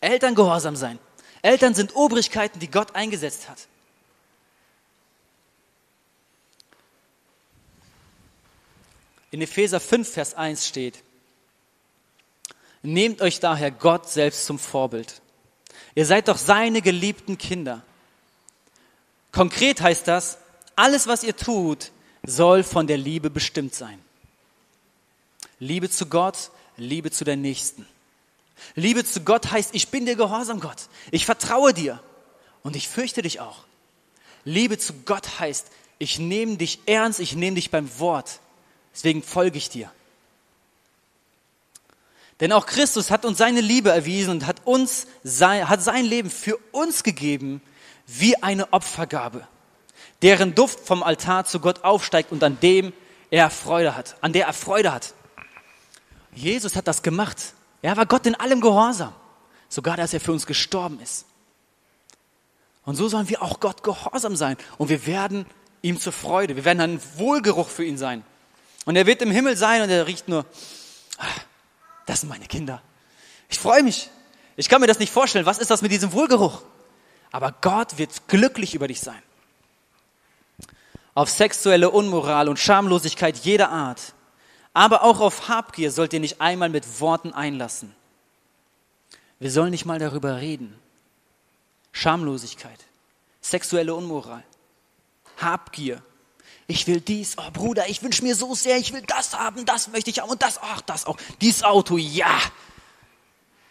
Eltern 0.00 0.34
gehorsam 0.34 0.74
sein. 0.74 0.98
Eltern 1.42 1.74
sind 1.74 1.96
Obrigkeiten, 1.96 2.60
die 2.60 2.70
Gott 2.70 2.94
eingesetzt 2.94 3.48
hat. 3.48 3.66
In 9.32 9.42
Epheser 9.42 9.80
5, 9.80 10.08
Vers 10.08 10.34
1 10.34 10.68
steht, 10.68 11.02
Nehmt 12.82 13.22
euch 13.22 13.38
daher 13.38 13.70
Gott 13.70 14.08
selbst 14.08 14.44
zum 14.44 14.58
Vorbild. 14.58 15.20
Ihr 15.94 16.04
seid 16.04 16.28
doch 16.28 16.36
seine 16.36 16.82
geliebten 16.82 17.38
Kinder. 17.38 17.82
Konkret 19.30 19.80
heißt 19.80 20.08
das, 20.08 20.38
alles, 20.74 21.06
was 21.06 21.22
ihr 21.22 21.36
tut, 21.36 21.92
soll 22.24 22.62
von 22.62 22.86
der 22.86 22.98
Liebe 22.98 23.30
bestimmt 23.30 23.74
sein. 23.74 23.98
Liebe 25.58 25.88
zu 25.90 26.06
Gott, 26.06 26.50
Liebe 26.76 27.10
zu 27.10 27.24
der 27.24 27.36
Nächsten. 27.36 27.86
Liebe 28.74 29.04
zu 29.04 29.20
Gott 29.22 29.50
heißt, 29.50 29.70
ich 29.74 29.88
bin 29.88 30.06
dir 30.06 30.16
gehorsam, 30.16 30.60
Gott. 30.60 30.88
Ich 31.10 31.26
vertraue 31.26 31.74
dir 31.74 32.00
und 32.62 32.76
ich 32.76 32.88
fürchte 32.88 33.22
dich 33.22 33.40
auch. 33.40 33.64
Liebe 34.44 34.78
zu 34.78 34.92
Gott 35.04 35.40
heißt, 35.40 35.68
ich 35.98 36.18
nehme 36.18 36.56
dich 36.56 36.80
ernst, 36.86 37.20
ich 37.20 37.34
nehme 37.34 37.56
dich 37.56 37.70
beim 37.70 37.98
Wort. 37.98 38.40
Deswegen 38.94 39.22
folge 39.22 39.58
ich 39.58 39.68
dir. 39.68 39.90
Denn 42.40 42.52
auch 42.52 42.66
Christus 42.66 43.10
hat 43.10 43.24
uns 43.24 43.38
seine 43.38 43.60
Liebe 43.60 43.90
erwiesen 43.90 44.30
und 44.30 44.46
hat 44.46 44.62
uns 44.64 45.06
sein, 45.22 45.68
hat 45.68 45.82
sein 45.82 46.04
Leben 46.04 46.28
für 46.28 46.58
uns 46.72 47.04
gegeben 47.04 47.62
wie 48.06 48.42
eine 48.42 48.72
Opfergabe, 48.72 49.46
deren 50.22 50.54
Duft 50.54 50.80
vom 50.80 51.02
Altar 51.02 51.44
zu 51.44 51.60
Gott 51.60 51.84
aufsteigt 51.84 52.32
und 52.32 52.42
an 52.42 52.58
dem 52.60 52.92
er 53.30 53.48
Freude 53.48 53.96
hat, 53.96 54.16
an 54.22 54.32
der 54.32 54.46
er 54.46 54.52
Freude 54.52 54.92
hat. 54.92 55.14
Jesus 56.34 56.74
hat 56.74 56.88
das 56.88 57.02
gemacht. 57.02 57.54
Er 57.82 57.96
war 57.96 58.06
Gott 58.06 58.26
in 58.26 58.36
allem 58.36 58.60
gehorsam, 58.60 59.12
sogar 59.68 59.96
dass 59.96 60.14
er 60.14 60.20
für 60.20 60.32
uns 60.32 60.46
gestorben 60.46 61.00
ist. 61.00 61.26
Und 62.84 62.96
so 62.96 63.08
sollen 63.08 63.28
wir 63.28 63.42
auch 63.42 63.60
Gott 63.60 63.82
gehorsam 63.82 64.36
sein 64.36 64.56
und 64.78 64.88
wir 64.88 65.06
werden 65.06 65.46
ihm 65.82 66.00
zur 66.00 66.12
Freude, 66.12 66.56
wir 66.56 66.64
werden 66.64 66.80
ein 66.80 67.00
Wohlgeruch 67.16 67.68
für 67.68 67.84
ihn 67.84 67.98
sein. 67.98 68.24
Und 68.84 68.96
er 68.96 69.06
wird 69.06 69.22
im 69.22 69.30
Himmel 69.30 69.56
sein 69.56 69.82
und 69.82 69.90
er 69.90 70.06
riecht 70.06 70.28
nur, 70.28 70.46
ah, 71.18 71.26
das 72.06 72.20
sind 72.20 72.28
meine 72.28 72.46
Kinder. 72.46 72.82
Ich 73.48 73.58
freue 73.58 73.82
mich. 73.82 74.10
Ich 74.56 74.68
kann 74.68 74.80
mir 74.80 74.86
das 74.86 74.98
nicht 74.98 75.12
vorstellen. 75.12 75.46
Was 75.46 75.58
ist 75.58 75.70
das 75.70 75.82
mit 75.82 75.92
diesem 75.92 76.12
Wohlgeruch? 76.12 76.62
Aber 77.30 77.54
Gott 77.60 77.98
wird 77.98 78.28
glücklich 78.28 78.74
über 78.74 78.88
dich 78.88 79.00
sein. 79.00 79.22
Auf 81.14 81.30
sexuelle 81.30 81.90
Unmoral 81.90 82.48
und 82.48 82.58
Schamlosigkeit 82.58 83.36
jeder 83.38 83.70
Art, 83.70 84.14
aber 84.74 85.02
auch 85.02 85.20
auf 85.20 85.48
Habgier 85.48 85.90
sollt 85.90 86.12
ihr 86.12 86.20
nicht 86.20 86.40
einmal 86.40 86.68
mit 86.68 87.00
Worten 87.00 87.32
einlassen. 87.32 87.94
Wir 89.38 89.50
sollen 89.50 89.70
nicht 89.70 89.84
mal 89.84 89.98
darüber 89.98 90.36
reden. 90.36 90.78
Schamlosigkeit, 91.92 92.78
sexuelle 93.40 93.94
Unmoral, 93.94 94.42
Habgier, 95.36 96.02
ich 96.66 96.86
will 96.86 97.00
dies, 97.00 97.36
oh 97.36 97.50
Bruder, 97.52 97.88
ich 97.90 98.02
wünsche 98.02 98.22
mir 98.22 98.34
so 98.34 98.54
sehr, 98.54 98.78
ich 98.78 98.94
will 98.94 99.02
das 99.02 99.38
haben, 99.38 99.66
das 99.66 99.88
möchte 99.88 100.10
ich 100.10 100.20
haben 100.20 100.30
und 100.30 100.42
das, 100.42 100.58
ach, 100.62 100.80
das 100.80 101.04
auch, 101.04 101.18
dieses 101.40 101.64
Auto, 101.64 101.98
ja. 101.98 102.40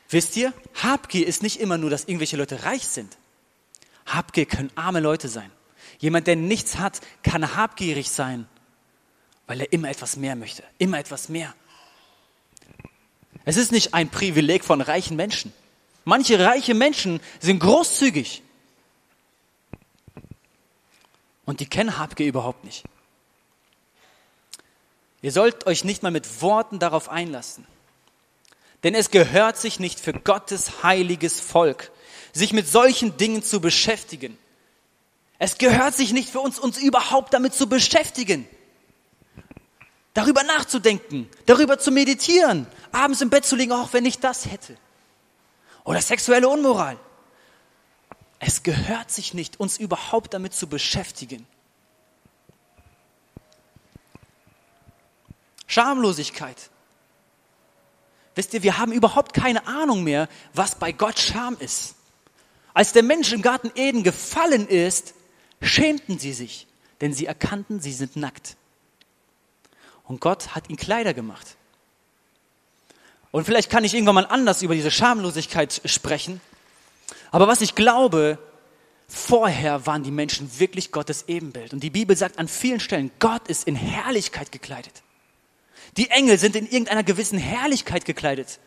Wisst 0.09 0.35
ihr, 0.37 0.53
Habgier 0.83 1.25
ist 1.25 1.41
nicht 1.41 1.59
immer 1.59 1.77
nur, 1.79 1.89
dass 1.89 2.03
irgendwelche 2.03 2.37
Leute 2.37 2.63
reich 2.63 2.85
sind. 2.87 3.17
Habgier 4.05 4.45
können 4.45 4.71
arme 4.75 4.99
Leute 4.99 5.29
sein. 5.29 5.51
Jemand, 5.99 6.27
der 6.27 6.35
nichts 6.35 6.77
hat, 6.77 6.99
kann 7.23 7.55
habgierig 7.55 8.11
sein 8.11 8.47
weil 9.47 9.61
er 9.61 9.71
immer 9.73 9.89
etwas 9.89 10.15
mehr 10.15 10.35
möchte, 10.35 10.63
immer 10.77 10.99
etwas 10.99 11.29
mehr. 11.29 11.53
Es 13.45 13.57
ist 13.57 13.71
nicht 13.71 13.93
ein 13.93 14.09
Privileg 14.09 14.63
von 14.63 14.81
reichen 14.81 15.15
Menschen. 15.15 15.53
Manche 16.05 16.39
reiche 16.39 16.73
Menschen 16.73 17.19
sind 17.39 17.59
großzügig. 17.59 18.43
Und 21.45 21.59
die 21.59 21.65
kennen 21.65 21.97
Habgier 21.97 22.27
überhaupt 22.27 22.63
nicht. 22.63 22.83
Ihr 25.21 25.31
sollt 25.31 25.67
euch 25.67 25.83
nicht 25.83 26.01
mal 26.01 26.11
mit 26.11 26.41
Worten 26.41 26.79
darauf 26.79 27.09
einlassen. 27.09 27.65
Denn 28.83 28.95
es 28.95 29.11
gehört 29.11 29.57
sich 29.57 29.79
nicht 29.79 29.99
für 29.99 30.13
Gottes 30.13 30.83
heiliges 30.83 31.39
Volk, 31.39 31.91
sich 32.33 32.53
mit 32.53 32.67
solchen 32.67 33.17
Dingen 33.17 33.43
zu 33.43 33.61
beschäftigen. 33.61 34.37
Es 35.37 35.57
gehört 35.57 35.93
sich 35.93 36.13
nicht 36.13 36.29
für 36.29 36.39
uns, 36.39 36.57
uns 36.57 36.77
überhaupt 36.79 37.33
damit 37.33 37.53
zu 37.53 37.67
beschäftigen. 37.67 38.47
Darüber 40.13 40.43
nachzudenken, 40.43 41.29
darüber 41.45 41.79
zu 41.79 41.91
meditieren, 41.91 42.67
abends 42.91 43.21
im 43.21 43.29
Bett 43.29 43.45
zu 43.45 43.55
liegen, 43.55 43.71
auch 43.71 43.93
wenn 43.93 44.05
ich 44.05 44.19
das 44.19 44.45
hätte. 44.45 44.77
Oder 45.83 46.01
sexuelle 46.01 46.49
Unmoral. 46.49 46.97
Es 48.39 48.63
gehört 48.63 49.11
sich 49.11 49.33
nicht, 49.33 49.59
uns 49.59 49.77
überhaupt 49.77 50.33
damit 50.33 50.53
zu 50.53 50.67
beschäftigen. 50.67 51.45
Schamlosigkeit. 55.67 56.69
Wisst 58.35 58.53
ihr, 58.53 58.63
wir 58.63 58.77
haben 58.77 58.91
überhaupt 58.91 59.33
keine 59.33 59.67
Ahnung 59.67 60.03
mehr, 60.03 60.27
was 60.53 60.75
bei 60.75 60.91
Gott 60.91 61.19
Scham 61.19 61.55
ist. 61.59 61.95
Als 62.73 62.93
der 62.93 63.03
Mensch 63.03 63.31
im 63.31 63.41
Garten 63.41 63.71
Eden 63.75 64.03
gefallen 64.03 64.67
ist, 64.67 65.13
schämten 65.61 66.19
sie 66.19 66.33
sich, 66.33 66.67
denn 66.99 67.13
sie 67.13 67.25
erkannten, 67.25 67.79
sie 67.79 67.93
sind 67.93 68.15
nackt. 68.15 68.57
Und 70.11 70.19
Gott 70.19 70.55
hat 70.55 70.67
ihnen 70.67 70.75
Kleider 70.75 71.13
gemacht. 71.13 71.55
Und 73.31 73.45
vielleicht 73.45 73.69
kann 73.69 73.85
ich 73.85 73.93
irgendwann 73.93 74.15
mal 74.15 74.25
anders 74.25 74.61
über 74.61 74.75
diese 74.75 74.91
Schamlosigkeit 74.91 75.81
sprechen. 75.85 76.41
Aber 77.31 77.47
was 77.47 77.61
ich 77.61 77.75
glaube, 77.75 78.37
vorher 79.07 79.85
waren 79.85 80.03
die 80.03 80.11
Menschen 80.11 80.59
wirklich 80.59 80.91
Gottes 80.91 81.29
Ebenbild. 81.29 81.71
Und 81.71 81.81
die 81.81 81.89
Bibel 81.89 82.17
sagt 82.17 82.39
an 82.39 82.49
vielen 82.49 82.81
Stellen, 82.81 83.09
Gott 83.19 83.47
ist 83.47 83.65
in 83.65 83.75
Herrlichkeit 83.77 84.51
gekleidet. 84.51 85.01
Die 85.95 86.09
Engel 86.09 86.37
sind 86.37 86.57
in 86.57 86.65
irgendeiner 86.65 87.03
gewissen 87.03 87.39
Herrlichkeit 87.39 88.03
gekleidet. 88.03 88.59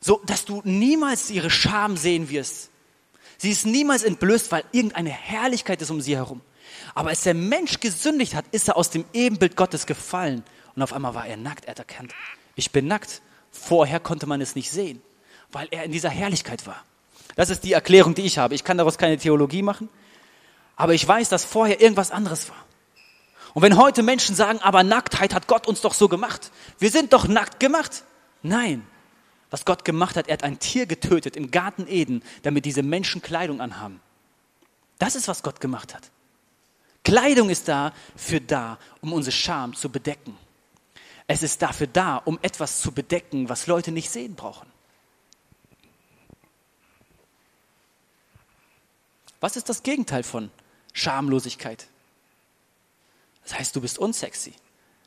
So, 0.00 0.20
dass 0.26 0.44
du 0.44 0.60
niemals 0.64 1.30
ihre 1.30 1.48
Scham 1.48 1.96
sehen 1.96 2.28
wirst. 2.28 2.68
Sie 3.38 3.50
ist 3.50 3.64
niemals 3.64 4.02
entblößt, 4.02 4.52
weil 4.52 4.64
irgendeine 4.72 5.08
Herrlichkeit 5.08 5.80
ist 5.80 5.90
um 5.90 6.02
sie 6.02 6.14
herum. 6.14 6.42
Aber 6.94 7.10
als 7.10 7.22
der 7.22 7.34
Mensch 7.34 7.80
gesündigt 7.80 8.34
hat, 8.34 8.44
ist 8.52 8.68
er 8.68 8.76
aus 8.76 8.90
dem 8.90 9.04
Ebenbild 9.12 9.56
Gottes 9.56 9.86
gefallen. 9.86 10.44
Und 10.76 10.82
auf 10.82 10.92
einmal 10.92 11.14
war 11.14 11.26
er 11.26 11.36
nackt. 11.36 11.64
Er 11.64 11.72
hat 11.72 11.78
erkannt, 11.78 12.14
ich 12.54 12.70
bin 12.70 12.86
nackt. 12.86 13.20
Vorher 13.50 14.00
konnte 14.00 14.26
man 14.26 14.40
es 14.40 14.54
nicht 14.54 14.70
sehen, 14.70 15.00
weil 15.52 15.68
er 15.70 15.84
in 15.84 15.92
dieser 15.92 16.10
Herrlichkeit 16.10 16.66
war. 16.66 16.82
Das 17.36 17.50
ist 17.50 17.64
die 17.64 17.72
Erklärung, 17.72 18.14
die 18.14 18.22
ich 18.22 18.38
habe. 18.38 18.54
Ich 18.54 18.64
kann 18.64 18.78
daraus 18.78 18.98
keine 18.98 19.16
Theologie 19.16 19.62
machen, 19.62 19.88
aber 20.76 20.94
ich 20.94 21.06
weiß, 21.06 21.28
dass 21.28 21.44
vorher 21.44 21.80
irgendwas 21.80 22.10
anderes 22.10 22.48
war. 22.48 22.64
Und 23.54 23.62
wenn 23.62 23.76
heute 23.76 24.02
Menschen 24.02 24.34
sagen, 24.34 24.58
aber 24.60 24.82
Nacktheit 24.82 25.34
hat 25.34 25.46
Gott 25.46 25.68
uns 25.68 25.80
doch 25.80 25.94
so 25.94 26.08
gemacht. 26.08 26.50
Wir 26.80 26.90
sind 26.90 27.12
doch 27.12 27.28
nackt 27.28 27.60
gemacht. 27.60 28.02
Nein. 28.42 28.84
Was 29.50 29.64
Gott 29.64 29.84
gemacht 29.84 30.16
hat, 30.16 30.26
er 30.26 30.34
hat 30.34 30.42
ein 30.42 30.58
Tier 30.58 30.86
getötet 30.86 31.36
im 31.36 31.52
Garten 31.52 31.86
Eden, 31.86 32.24
damit 32.42 32.64
diese 32.64 32.82
Menschen 32.82 33.22
Kleidung 33.22 33.60
anhaben. 33.60 34.00
Das 34.98 35.14
ist, 35.14 35.28
was 35.28 35.44
Gott 35.44 35.60
gemacht 35.60 35.94
hat. 35.94 36.10
Kleidung 37.04 37.50
ist 37.50 37.68
da 37.68 37.92
für 38.16 38.40
da, 38.40 38.78
um 39.02 39.12
unsere 39.12 39.32
Scham 39.32 39.74
zu 39.74 39.90
bedecken. 39.90 40.36
Es 41.26 41.42
ist 41.42 41.62
dafür 41.62 41.86
da, 41.86 42.16
um 42.16 42.38
etwas 42.42 42.80
zu 42.80 42.92
bedecken, 42.92 43.48
was 43.48 43.66
Leute 43.66 43.92
nicht 43.92 44.10
sehen 44.10 44.34
brauchen. 44.34 44.66
Was 49.40 49.56
ist 49.56 49.68
das 49.68 49.82
Gegenteil 49.82 50.22
von 50.22 50.50
Schamlosigkeit? 50.94 51.86
Das 53.42 53.58
heißt, 53.58 53.76
du 53.76 53.82
bist 53.82 53.98
unsexy. 53.98 54.54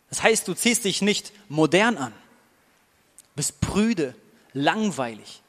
Das 0.10 0.22
heißt, 0.22 0.48
du 0.48 0.54
ziehst 0.54 0.86
dich 0.86 1.02
nicht 1.02 1.34
modern 1.50 1.98
an. 1.98 2.12
Du 2.12 3.36
bist 3.36 3.60
prüde, 3.60 4.16
langweilig. 4.54 5.42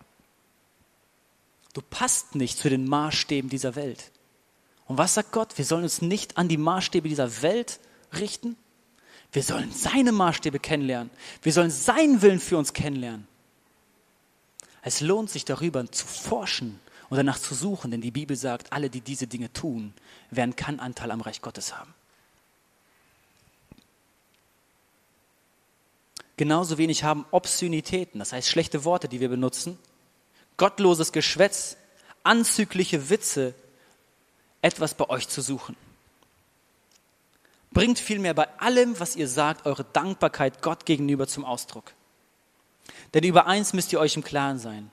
Du 1.74 1.82
passt 1.82 2.34
nicht 2.34 2.58
zu 2.58 2.70
den 2.70 2.88
Maßstäben 2.88 3.50
dieser 3.50 3.76
Welt. 3.76 4.10
Und 4.88 4.96
was 4.96 5.14
sagt 5.14 5.32
Gott? 5.32 5.56
Wir 5.56 5.64
sollen 5.64 5.84
uns 5.84 6.02
nicht 6.02 6.38
an 6.38 6.48
die 6.48 6.56
Maßstäbe 6.56 7.08
dieser 7.08 7.42
Welt 7.42 7.78
richten. 8.14 8.56
Wir 9.32 9.42
sollen 9.42 9.70
seine 9.70 10.12
Maßstäbe 10.12 10.58
kennenlernen. 10.58 11.10
Wir 11.42 11.52
sollen 11.52 11.70
seinen 11.70 12.22
Willen 12.22 12.40
für 12.40 12.56
uns 12.56 12.72
kennenlernen. 12.72 13.28
Es 14.82 15.02
lohnt 15.02 15.28
sich 15.28 15.44
darüber 15.44 15.90
zu 15.92 16.06
forschen 16.06 16.80
und 17.10 17.18
danach 17.18 17.38
zu 17.38 17.54
suchen, 17.54 17.90
denn 17.90 18.00
die 18.00 18.10
Bibel 18.10 18.36
sagt, 18.36 18.72
alle, 18.72 18.88
die 18.88 19.02
diese 19.02 19.26
Dinge 19.26 19.52
tun, 19.52 19.92
werden 20.30 20.56
keinen 20.56 20.80
Anteil 20.80 21.10
am 21.10 21.20
Reich 21.20 21.42
Gottes 21.42 21.76
haben. 21.76 21.94
Genauso 26.38 26.78
wenig 26.78 27.04
haben 27.04 27.26
Obszönitäten, 27.30 28.20
das 28.20 28.32
heißt 28.32 28.48
schlechte 28.48 28.84
Worte, 28.84 29.08
die 29.08 29.20
wir 29.20 29.28
benutzen, 29.28 29.78
gottloses 30.56 31.12
Geschwätz, 31.12 31.76
anzügliche 32.22 33.10
Witze 33.10 33.54
etwas 34.62 34.94
bei 34.94 35.08
euch 35.08 35.28
zu 35.28 35.40
suchen. 35.40 35.76
Bringt 37.70 37.98
vielmehr 37.98 38.34
bei 38.34 38.48
allem, 38.58 38.98
was 38.98 39.14
ihr 39.14 39.28
sagt, 39.28 39.66
eure 39.66 39.84
Dankbarkeit 39.84 40.62
Gott 40.62 40.86
gegenüber 40.86 41.26
zum 41.26 41.44
Ausdruck. 41.44 41.92
Denn 43.14 43.24
über 43.24 43.46
eins 43.46 43.72
müsst 43.72 43.92
ihr 43.92 44.00
euch 44.00 44.16
im 44.16 44.24
Klaren 44.24 44.58
sein. 44.58 44.90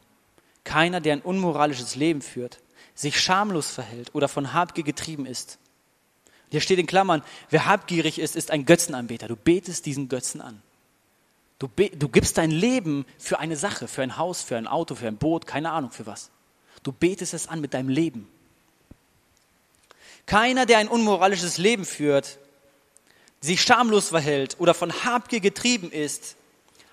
Keiner, 0.64 1.00
der 1.00 1.14
ein 1.14 1.22
unmoralisches 1.22 1.96
Leben 1.96 2.22
führt, 2.22 2.60
sich 2.94 3.20
schamlos 3.20 3.72
verhält 3.72 4.14
oder 4.14 4.28
von 4.28 4.54
Habgier 4.54 4.84
getrieben 4.84 5.26
ist. 5.26 5.58
Hier 6.52 6.62
steht 6.62 6.80
in 6.80 6.88
Klammern, 6.88 7.24
wer 7.50 7.66
habgierig 7.66 8.20
ist, 8.20 8.36
ist 8.36 8.52
ein 8.52 8.66
Götzenanbeter. 8.66 9.28
Du 9.28 9.36
betest 9.36 9.86
diesen 9.86 10.10
Götzen 10.10 10.42
an. 10.42 10.62
Du, 11.60 11.68
du 11.68 12.10
gibst 12.10 12.38
dein 12.38 12.52
Leben 12.52 13.06
für 13.18 13.40
eine 13.40 13.56
Sache, 13.56 13.88
für 13.88 14.04
ein 14.04 14.18
Haus, 14.18 14.42
für 14.42 14.58
ein 14.58 14.68
Auto, 14.68 14.96
für 14.96 15.08
ein 15.08 15.18
Boot, 15.18 15.48
keine 15.48 15.72
Ahnung 15.72 15.92
für 15.92 16.06
was. 16.06 16.30
Du 16.84 16.92
betest 16.92 17.34
es 17.34 17.48
an 17.48 17.62
mit 17.62 17.74
deinem 17.74 17.90
Leben. 17.90 18.28
Keiner, 20.26 20.66
der 20.66 20.80
ein 20.80 20.88
unmoralisches 20.88 21.58
Leben 21.58 21.86
führt, 21.86 22.40
sich 23.42 23.62
schamlos 23.62 24.10
verhält 24.10 24.56
oder 24.60 24.74
von 24.74 24.92
Habgier 25.04 25.40
getrieben 25.40 25.92
ist, 25.92 26.36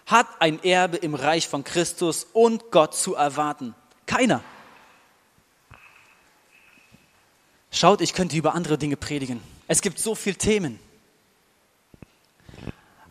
hat 0.07 0.26
ein 0.41 0.62
Erbe 0.62 0.99
im 0.99 1.14
Reich 1.14 1.49
von 1.49 1.64
Christus 1.64 2.26
und 2.33 2.70
Gott 2.70 2.95
zu 2.95 3.14
erwarten. 3.14 3.74
Keiner. 4.07 4.43
Schaut, 7.70 8.03
ich 8.03 8.12
könnte 8.12 8.37
über 8.37 8.55
andere 8.55 8.76
Dinge 8.76 8.97
predigen. 8.97 9.41
Es 9.66 9.80
gibt 9.80 9.99
so 9.99 10.14
viele 10.14 10.37
Themen. 10.37 10.78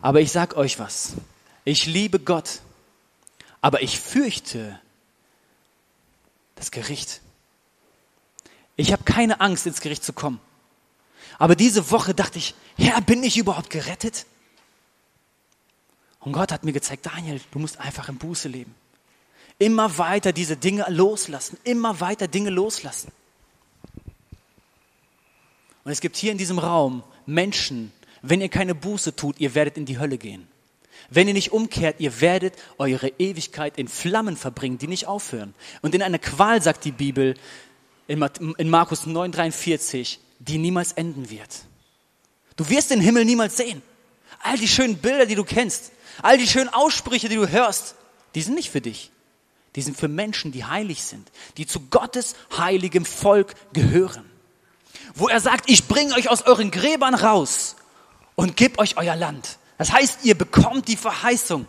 Aber 0.00 0.20
ich 0.20 0.30
sag 0.30 0.56
euch 0.56 0.78
was. 0.78 1.14
Ich 1.64 1.86
liebe 1.86 2.20
Gott, 2.20 2.60
aber 3.60 3.82
ich 3.82 3.98
fürchte 3.98 4.80
das 6.54 6.70
Gericht. 6.70 7.20
Ich 8.82 8.92
habe 8.92 9.04
keine 9.04 9.40
Angst, 9.40 9.64
ins 9.64 9.80
Gericht 9.80 10.02
zu 10.02 10.12
kommen. 10.12 10.40
Aber 11.38 11.54
diese 11.54 11.92
Woche 11.92 12.14
dachte 12.14 12.38
ich, 12.38 12.52
Herr, 12.76 13.00
bin 13.00 13.22
ich 13.22 13.38
überhaupt 13.38 13.70
gerettet? 13.70 14.26
Und 16.18 16.32
Gott 16.32 16.50
hat 16.50 16.64
mir 16.64 16.72
gezeigt, 16.72 17.06
Daniel, 17.06 17.40
du 17.52 17.60
musst 17.60 17.78
einfach 17.78 18.08
im 18.08 18.18
Buße 18.18 18.48
leben. 18.48 18.74
Immer 19.60 19.98
weiter 19.98 20.32
diese 20.32 20.56
Dinge 20.56 20.84
loslassen, 20.88 21.58
immer 21.62 22.00
weiter 22.00 22.26
Dinge 22.26 22.50
loslassen. 22.50 23.12
Und 25.84 25.92
es 25.92 26.00
gibt 26.00 26.16
hier 26.16 26.32
in 26.32 26.38
diesem 26.38 26.58
Raum 26.58 27.04
Menschen, 27.24 27.92
wenn 28.20 28.40
ihr 28.40 28.48
keine 28.48 28.74
Buße 28.74 29.14
tut, 29.14 29.38
ihr 29.38 29.54
werdet 29.54 29.76
in 29.76 29.86
die 29.86 30.00
Hölle 30.00 30.18
gehen. 30.18 30.48
Wenn 31.08 31.28
ihr 31.28 31.34
nicht 31.34 31.52
umkehrt, 31.52 32.00
ihr 32.00 32.20
werdet 32.20 32.54
eure 32.78 33.12
Ewigkeit 33.20 33.78
in 33.78 33.86
Flammen 33.86 34.36
verbringen, 34.36 34.78
die 34.78 34.88
nicht 34.88 35.06
aufhören. 35.06 35.54
Und 35.82 35.94
in 35.94 36.02
einer 36.02 36.18
Qual, 36.18 36.60
sagt 36.60 36.84
die 36.84 36.90
Bibel, 36.90 37.34
in 38.06 38.70
Markus 38.70 39.06
9,43, 39.06 40.18
die 40.38 40.58
niemals 40.58 40.92
enden 40.92 41.30
wird. 41.30 41.64
Du 42.56 42.68
wirst 42.68 42.90
den 42.90 43.00
Himmel 43.00 43.24
niemals 43.24 43.56
sehen. 43.56 43.82
All 44.42 44.58
die 44.58 44.68
schönen 44.68 44.98
Bilder, 44.98 45.26
die 45.26 45.34
du 45.34 45.44
kennst, 45.44 45.92
all 46.20 46.36
die 46.36 46.46
schönen 46.46 46.68
Aussprüche, 46.68 47.28
die 47.28 47.36
du 47.36 47.48
hörst, 47.48 47.94
die 48.34 48.42
sind 48.42 48.54
nicht 48.54 48.70
für 48.70 48.80
dich. 48.80 49.10
Die 49.76 49.82
sind 49.82 49.96
für 49.96 50.08
Menschen, 50.08 50.52
die 50.52 50.64
heilig 50.64 51.02
sind, 51.02 51.30
die 51.56 51.66
zu 51.66 51.80
Gottes 51.88 52.34
heiligem 52.56 53.06
Volk 53.06 53.54
gehören. 53.72 54.28
Wo 55.14 55.28
er 55.28 55.40
sagt, 55.40 55.70
ich 55.70 55.88
bringe 55.88 56.14
euch 56.14 56.28
aus 56.28 56.42
euren 56.42 56.70
Gräbern 56.70 57.14
raus 57.14 57.76
und 58.34 58.56
gebe 58.56 58.78
euch 58.78 58.96
euer 58.96 59.16
Land. 59.16 59.58
Das 59.78 59.92
heißt, 59.92 60.24
ihr 60.24 60.36
bekommt 60.36 60.88
die 60.88 60.96
Verheißung. 60.96 61.66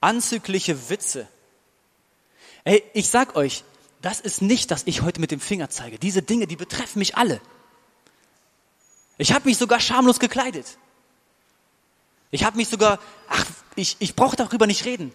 Anzügliche 0.00 0.88
Witze. 0.90 1.28
Ey, 2.64 2.82
ich 2.94 3.08
sag 3.08 3.36
euch, 3.36 3.62
das 4.00 4.20
ist 4.20 4.42
nicht, 4.42 4.70
dass 4.70 4.82
ich 4.86 5.02
heute 5.02 5.20
mit 5.20 5.30
dem 5.30 5.40
Finger 5.40 5.70
zeige. 5.70 5.98
Diese 5.98 6.22
Dinge, 6.22 6.46
die 6.46 6.56
betreffen 6.56 6.98
mich 6.98 7.16
alle. 7.16 7.40
Ich 9.18 9.32
habe 9.32 9.48
mich 9.48 9.58
sogar 9.58 9.80
schamlos 9.80 10.18
gekleidet. 10.18 10.78
Ich 12.30 12.44
habe 12.44 12.56
mich 12.56 12.68
sogar, 12.68 12.98
ach, 13.28 13.46
ich, 13.76 13.96
ich 14.00 14.16
brauche 14.16 14.36
darüber 14.36 14.66
nicht 14.66 14.84
reden. 14.84 15.12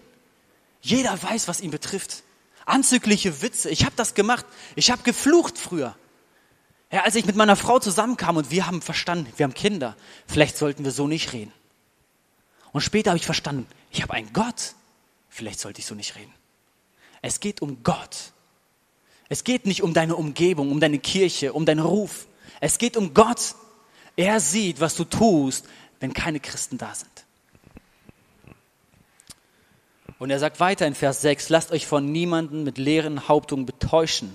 Jeder 0.81 1.21
weiß, 1.21 1.47
was 1.47 1.59
ihn 1.59 1.71
betrifft. 1.71 2.23
Anzügliche 2.65 3.41
Witze. 3.41 3.69
Ich 3.69 3.83
habe 3.83 3.95
das 3.95 4.13
gemacht. 4.13 4.45
Ich 4.75 4.91
habe 4.91 5.03
geflucht 5.03 5.57
früher. 5.57 5.95
Ja, 6.91 7.03
als 7.03 7.15
ich 7.15 7.25
mit 7.25 7.35
meiner 7.35 7.55
Frau 7.55 7.79
zusammenkam 7.79 8.37
und 8.37 8.51
wir 8.51 8.65
haben 8.65 8.81
verstanden, 8.81 9.31
wir 9.37 9.43
haben 9.43 9.53
Kinder, 9.53 9.95
vielleicht 10.27 10.57
sollten 10.57 10.83
wir 10.85 10.91
so 10.91 11.07
nicht 11.07 11.33
reden. 11.33 11.53
Und 12.71 12.81
später 12.81 13.11
habe 13.11 13.17
ich 13.19 13.25
verstanden, 13.25 13.67
ich 13.91 14.01
habe 14.01 14.13
einen 14.13 14.33
Gott, 14.33 14.73
vielleicht 15.29 15.59
sollte 15.59 15.81
ich 15.81 15.85
so 15.85 15.93
nicht 15.93 16.15
reden. 16.15 16.33
Es 17.21 17.39
geht 17.39 17.61
um 17.61 17.83
Gott. 17.83 18.31
Es 19.27 19.43
geht 19.43 19.65
nicht 19.65 19.83
um 19.83 19.93
deine 19.93 20.15
Umgebung, 20.15 20.71
um 20.71 20.79
deine 20.79 20.99
Kirche, 20.99 21.53
um 21.53 21.65
deinen 21.65 21.81
Ruf. 21.81 22.27
Es 22.59 22.77
geht 22.77 22.97
um 22.97 23.13
Gott. 23.13 23.55
Er 24.15 24.39
sieht, 24.39 24.79
was 24.79 24.95
du 24.95 25.03
tust, 25.03 25.65
wenn 25.99 26.13
keine 26.13 26.39
Christen 26.39 26.77
da 26.77 26.93
sind. 26.93 27.25
Und 30.17 30.31
er 30.31 30.39
sagt 30.39 30.59
weiter 30.59 30.85
in 30.85 30.95
Vers 30.95 31.21
6, 31.21 31.49
lasst 31.49 31.71
euch 31.71 31.87
von 31.87 32.11
niemanden 32.11 32.63
mit 32.63 32.77
leeren 32.77 33.27
Hauptungen 33.27 33.65
betäuschen. 33.65 34.33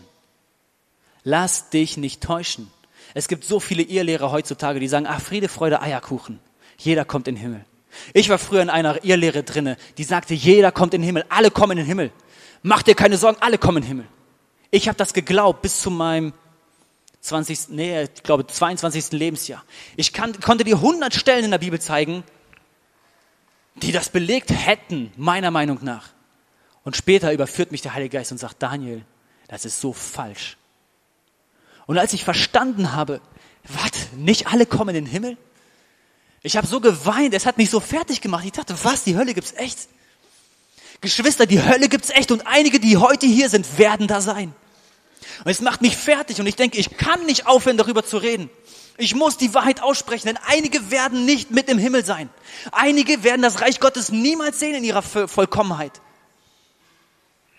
Lass 1.24 1.70
dich 1.70 1.96
nicht 1.96 2.22
täuschen. 2.22 2.70
Es 3.12 3.28
gibt 3.28 3.44
so 3.44 3.60
viele 3.60 3.82
Irrlehrer 3.82 4.30
heutzutage, 4.30 4.80
die 4.80 4.88
sagen, 4.88 5.06
ach, 5.06 5.20
Friede, 5.20 5.48
Freude, 5.48 5.82
Eierkuchen. 5.82 6.40
Jeder 6.78 7.04
kommt 7.04 7.28
in 7.28 7.34
den 7.34 7.40
Himmel. 7.42 7.64
Ich 8.12 8.28
war 8.28 8.38
früher 8.38 8.62
in 8.62 8.70
einer 8.70 9.04
Irrlehre 9.04 9.42
drinne, 9.42 9.76
die 9.98 10.04
sagte, 10.04 10.34
jeder 10.34 10.72
kommt 10.72 10.94
in 10.94 11.02
den 11.02 11.06
Himmel, 11.06 11.24
alle 11.28 11.50
kommen 11.50 11.72
in 11.72 11.78
den 11.78 11.86
Himmel. 11.86 12.10
Mach 12.66 12.82
dir 12.82 12.94
keine 12.94 13.18
Sorgen, 13.18 13.36
alle 13.42 13.58
kommen 13.58 13.76
in 13.76 13.82
den 13.82 13.88
Himmel. 13.88 14.08
Ich 14.70 14.88
habe 14.88 14.96
das 14.96 15.12
geglaubt 15.12 15.60
bis 15.60 15.82
zu 15.82 15.90
meinem 15.90 16.32
20. 17.20 17.68
Nee, 17.68 18.04
ich 18.04 18.22
glaube 18.22 18.46
22. 18.46 19.12
Lebensjahr. 19.12 19.62
Ich 19.96 20.14
kann, 20.14 20.40
konnte 20.40 20.64
dir 20.64 20.76
100 20.76 21.14
Stellen 21.14 21.44
in 21.44 21.50
der 21.50 21.58
Bibel 21.58 21.78
zeigen, 21.78 22.24
die 23.74 23.92
das 23.92 24.08
belegt 24.08 24.50
hätten, 24.50 25.12
meiner 25.18 25.50
Meinung 25.50 25.80
nach. 25.82 26.08
Und 26.84 26.96
später 26.96 27.34
überführt 27.34 27.70
mich 27.70 27.82
der 27.82 27.92
Heilige 27.92 28.16
Geist 28.16 28.32
und 28.32 28.38
sagt, 28.38 28.62
Daniel, 28.62 29.04
das 29.48 29.66
ist 29.66 29.82
so 29.82 29.92
falsch. 29.92 30.56
Und 31.84 31.98
als 31.98 32.14
ich 32.14 32.24
verstanden 32.24 32.92
habe, 32.92 33.20
warte, 33.64 33.98
nicht 34.16 34.46
alle 34.46 34.64
kommen 34.64 34.96
in 34.96 35.04
den 35.04 35.12
Himmel? 35.12 35.36
Ich 36.42 36.56
habe 36.56 36.66
so 36.66 36.80
geweint, 36.80 37.34
es 37.34 37.44
hat 37.44 37.58
mich 37.58 37.68
so 37.68 37.80
fertig 37.80 38.22
gemacht. 38.22 38.46
Ich 38.46 38.52
dachte, 38.52 38.74
was, 38.84 39.04
die 39.04 39.18
Hölle 39.18 39.34
gibt's 39.34 39.52
echt? 39.52 39.80
Geschwister, 41.00 41.46
die 41.46 41.62
Hölle 41.62 41.88
gibt's 41.88 42.10
echt 42.10 42.30
und 42.30 42.46
einige, 42.46 42.80
die 42.80 42.96
heute 42.96 43.26
hier 43.26 43.48
sind, 43.48 43.78
werden 43.78 44.06
da 44.06 44.20
sein. 44.20 44.54
Und 45.44 45.50
es 45.50 45.60
macht 45.60 45.82
mich 45.82 45.96
fertig 45.96 46.40
und 46.40 46.46
ich 46.46 46.56
denke, 46.56 46.78
ich 46.78 46.96
kann 46.96 47.26
nicht 47.26 47.46
aufhören, 47.46 47.76
darüber 47.76 48.04
zu 48.04 48.18
reden. 48.18 48.50
Ich 48.96 49.14
muss 49.14 49.36
die 49.36 49.52
Wahrheit 49.54 49.82
aussprechen, 49.82 50.28
denn 50.28 50.38
einige 50.46 50.90
werden 50.90 51.24
nicht 51.24 51.50
mit 51.50 51.68
im 51.68 51.78
Himmel 51.78 52.04
sein. 52.04 52.30
Einige 52.70 53.24
werden 53.24 53.42
das 53.42 53.60
Reich 53.60 53.80
Gottes 53.80 54.10
niemals 54.12 54.60
sehen 54.60 54.76
in 54.76 54.84
ihrer 54.84 55.02
Vollkommenheit. 55.02 56.00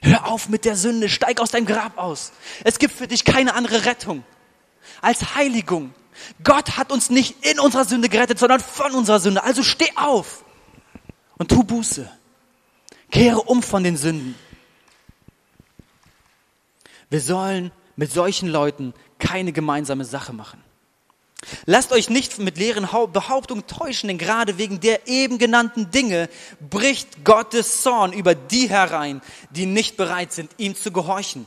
Hör 0.02 0.28
auf 0.28 0.50
mit 0.50 0.66
der 0.66 0.78
Sünde, 0.78 1.10
steig 1.10 1.42
aus 1.42 1.52
deinem 1.52 1.66
Grab 1.66 1.98
aus. 1.98 2.32
Es 2.64 2.80
gibt 2.80 2.94
für 2.94 3.08
dich 3.08 3.26
keine 3.26 3.54
andere 3.56 3.86
Rettung 3.86 4.24
als 5.02 5.36
Heiligung. 5.36 5.94
Gott 6.44 6.78
hat 6.78 6.92
uns 6.92 7.10
nicht 7.10 7.46
in 7.46 7.60
unserer 7.60 7.86
Sünde 7.86 8.08
gerettet, 8.08 8.40
sondern 8.40 8.62
von 8.62 8.94
unserer 8.94 9.20
Sünde. 9.20 9.44
Also 9.44 9.64
steh 9.64 9.92
auf 9.96 10.44
und 11.38 11.50
tu 11.50 11.64
Buße. 11.64 12.10
Kehre 13.12 13.42
um 13.42 13.64
von 13.64 13.84
den 13.84 13.98
Sünden. 13.98 14.36
Wir 17.10 17.22
sollen 17.22 17.72
mit 17.96 18.12
solchen 18.12 18.50
Leuten 18.50 18.94
keine 19.20 19.52
gemeinsame 19.52 20.06
Sache 20.06 20.34
machen. 20.34 20.62
Lasst 21.66 21.92
euch 21.92 22.10
nicht 22.10 22.40
mit 22.40 22.58
leeren 22.58 22.90
Behauptungen 23.12 23.68
täuschen, 23.68 24.08
denn 24.08 24.18
gerade 24.18 24.58
wegen 24.58 24.80
der 24.80 25.08
eben 25.08 25.38
genannten 25.38 25.92
Dinge 25.92 26.30
bricht 26.70 27.24
Gottes 27.24 27.84
Zorn 27.84 28.14
über 28.14 28.34
die 28.34 28.70
herein, 28.70 29.22
die 29.52 29.66
nicht 29.66 29.96
bereit 29.96 30.34
sind, 30.34 30.52
ihm 30.58 30.76
zu 30.76 30.92
gehorchen. 30.92 31.46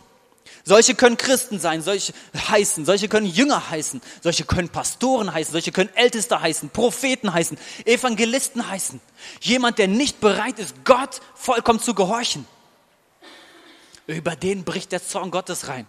Solche 0.65 0.95
können 0.95 1.17
Christen 1.17 1.59
sein, 1.59 1.83
solche 1.83 2.13
heißen, 2.35 2.85
solche 2.85 3.09
können 3.09 3.27
Jünger 3.27 3.71
heißen, 3.71 4.03
solche 4.23 4.45
können 4.45 4.69
Pastoren 4.69 5.33
heißen, 5.33 5.53
solche 5.53 5.73
können 5.73 5.91
Älteste 5.95 6.41
heißen, 6.41 6.71
Propheten 6.71 7.33
heißen, 7.33 7.59
Evangelisten 7.85 8.69
heißen. 8.69 9.01
Jemand, 9.41 9.79
der 9.79 9.89
nicht 9.89 10.21
bereit 10.21 10.59
ist, 10.59 10.85
Gott 10.85 11.21
vollkommen 11.35 11.81
zu 11.81 11.95
gehorchen. 11.95 12.47
Über 14.07 14.37
den 14.37 14.65
bricht 14.65 14.93
der 14.93 15.05
Zorn 15.05 15.31
Gottes 15.31 15.69
rein. 15.69 15.87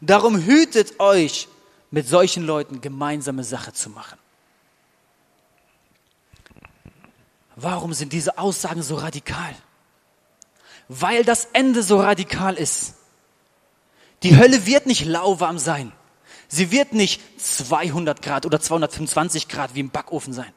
Darum 0.00 0.36
hütet 0.36 1.00
euch 1.00 1.48
mit 1.90 2.08
solchen 2.08 2.44
Leuten 2.44 2.80
gemeinsame 2.80 3.44
Sache 3.44 3.72
zu 3.72 3.90
machen. 3.90 4.18
Warum 7.56 7.92
sind 7.92 8.12
diese 8.12 8.38
Aussagen 8.38 8.82
so 8.82 8.96
radikal? 8.96 9.54
Weil 10.88 11.24
das 11.24 11.48
Ende 11.52 11.82
so 11.82 12.00
radikal 12.00 12.54
ist. 12.54 12.94
Die 14.22 14.36
Hölle 14.36 14.66
wird 14.66 14.86
nicht 14.86 15.04
lauwarm 15.04 15.58
sein. 15.58 15.92
Sie 16.48 16.70
wird 16.70 16.92
nicht 16.92 17.20
200 17.40 18.22
Grad 18.22 18.46
oder 18.46 18.60
225 18.60 19.48
Grad 19.48 19.74
wie 19.74 19.80
im 19.80 19.90
Backofen 19.90 20.32
sein. 20.32 20.52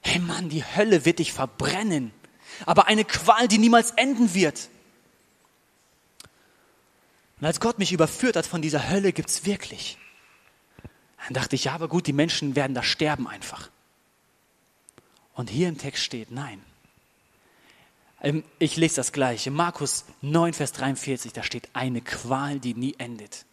Hey 0.00 0.18
Mann, 0.18 0.48
die 0.48 0.64
Hölle 0.64 1.04
wird 1.04 1.18
dich 1.18 1.32
verbrennen. 1.32 2.12
Aber 2.66 2.86
eine 2.86 3.04
Qual, 3.04 3.48
die 3.48 3.58
niemals 3.58 3.92
enden 3.92 4.34
wird. 4.34 4.68
Und 7.40 7.46
als 7.46 7.60
Gott 7.60 7.78
mich 7.78 7.92
überführt 7.92 8.36
hat 8.36 8.46
von 8.46 8.62
dieser 8.62 8.88
Hölle, 8.88 9.12
gibt's 9.12 9.44
wirklich. 9.44 9.98
Dann 11.24 11.34
dachte 11.34 11.56
ich, 11.56 11.64
ja, 11.64 11.72
aber 11.72 11.88
gut, 11.88 12.06
die 12.06 12.12
Menschen 12.12 12.56
werden 12.56 12.74
da 12.74 12.82
sterben 12.82 13.26
einfach. 13.26 13.68
Und 15.34 15.50
hier 15.50 15.68
im 15.68 15.78
Text 15.78 16.02
steht, 16.02 16.30
nein. 16.30 16.62
Ähm, 18.22 18.44
ich 18.58 18.76
lese 18.76 18.96
das 18.96 19.12
gleiche. 19.12 19.50
Markus 19.50 20.04
9, 20.22 20.54
Vers 20.54 20.72
43, 20.72 21.32
da 21.32 21.42
steht 21.42 21.68
eine 21.74 22.00
Qual, 22.00 22.58
die 22.60 22.74
nie 22.74 22.94
endet. 22.98 23.44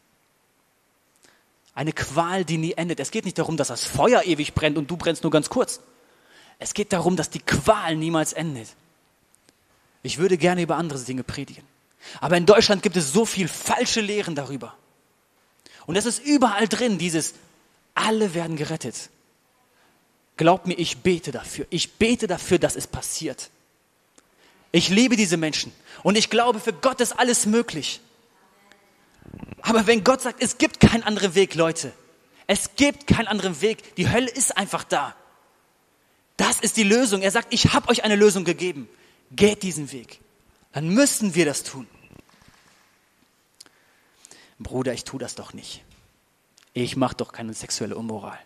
Eine 1.73 1.91
Qual, 1.91 2.45
die 2.45 2.57
nie 2.57 2.73
endet. 2.73 2.99
Es 2.99 3.11
geht 3.11 3.25
nicht 3.25 3.37
darum, 3.37 3.57
dass 3.57 3.69
das 3.69 3.83
Feuer 3.83 4.23
ewig 4.23 4.53
brennt 4.53 4.77
und 4.77 4.89
du 4.89 4.97
brennst 4.97 5.23
nur 5.23 5.31
ganz 5.31 5.49
kurz. 5.49 5.81
Es 6.59 6.73
geht 6.73 6.93
darum, 6.93 7.15
dass 7.15 7.29
die 7.29 7.39
Qual 7.39 7.95
niemals 7.95 8.33
endet. 8.33 8.69
Ich 10.03 10.17
würde 10.17 10.37
gerne 10.37 10.61
über 10.61 10.77
andere 10.77 10.99
Dinge 10.99 11.23
predigen. 11.23 11.63
Aber 12.21 12.37
in 12.37 12.45
Deutschland 12.45 12.83
gibt 12.83 12.95
es 12.95 13.11
so 13.11 13.25
viel 13.25 13.47
falsche 13.47 14.01
Lehren 14.01 14.35
darüber. 14.35 14.75
Und 15.85 15.95
es 15.95 16.05
ist 16.05 16.19
überall 16.23 16.67
drin, 16.67 16.97
dieses, 16.97 17.33
alle 17.95 18.33
werden 18.33 18.55
gerettet. 18.55 19.09
Glaub 20.37 20.67
mir, 20.67 20.75
ich 20.75 20.99
bete 20.99 21.31
dafür. 21.31 21.65
Ich 21.69 21.93
bete 21.93 22.27
dafür, 22.27 22.59
dass 22.59 22.75
es 22.75 22.87
passiert. 22.87 23.49
Ich 24.71 24.89
liebe 24.89 25.15
diese 25.15 25.37
Menschen 25.37 25.71
und 26.03 26.17
ich 26.17 26.29
glaube, 26.29 26.59
für 26.59 26.73
Gott 26.73 27.01
ist 27.01 27.13
alles 27.19 27.45
möglich. 27.45 28.01
Aber 29.61 29.87
wenn 29.87 30.03
Gott 30.03 30.21
sagt, 30.21 30.41
es 30.41 30.57
gibt 30.57 30.79
keinen 30.79 31.03
anderen 31.03 31.35
Weg, 31.35 31.55
Leute, 31.55 31.91
es 32.47 32.75
gibt 32.75 33.07
keinen 33.07 33.27
anderen 33.27 33.61
Weg, 33.61 33.95
die 33.95 34.09
Hölle 34.09 34.29
ist 34.29 34.57
einfach 34.57 34.83
da. 34.83 35.15
Das 36.37 36.59
ist 36.59 36.77
die 36.77 36.83
Lösung. 36.83 37.21
Er 37.21 37.31
sagt, 37.31 37.53
ich 37.53 37.73
habe 37.73 37.89
euch 37.89 38.03
eine 38.03 38.15
Lösung 38.15 38.45
gegeben. 38.45 38.87
Geht 39.31 39.61
diesen 39.61 39.91
Weg 39.91 40.19
dann 40.71 40.89
müssen 40.89 41.35
wir 41.35 41.45
das 41.45 41.63
tun. 41.63 41.87
Bruder, 44.59 44.93
ich 44.93 45.03
tue 45.03 45.19
das 45.19 45.35
doch 45.35 45.53
nicht. 45.53 45.83
Ich 46.73 46.95
mache 46.95 47.15
doch 47.15 47.31
keine 47.31 47.53
sexuelle 47.53 47.95
Unmoral. 47.95 48.39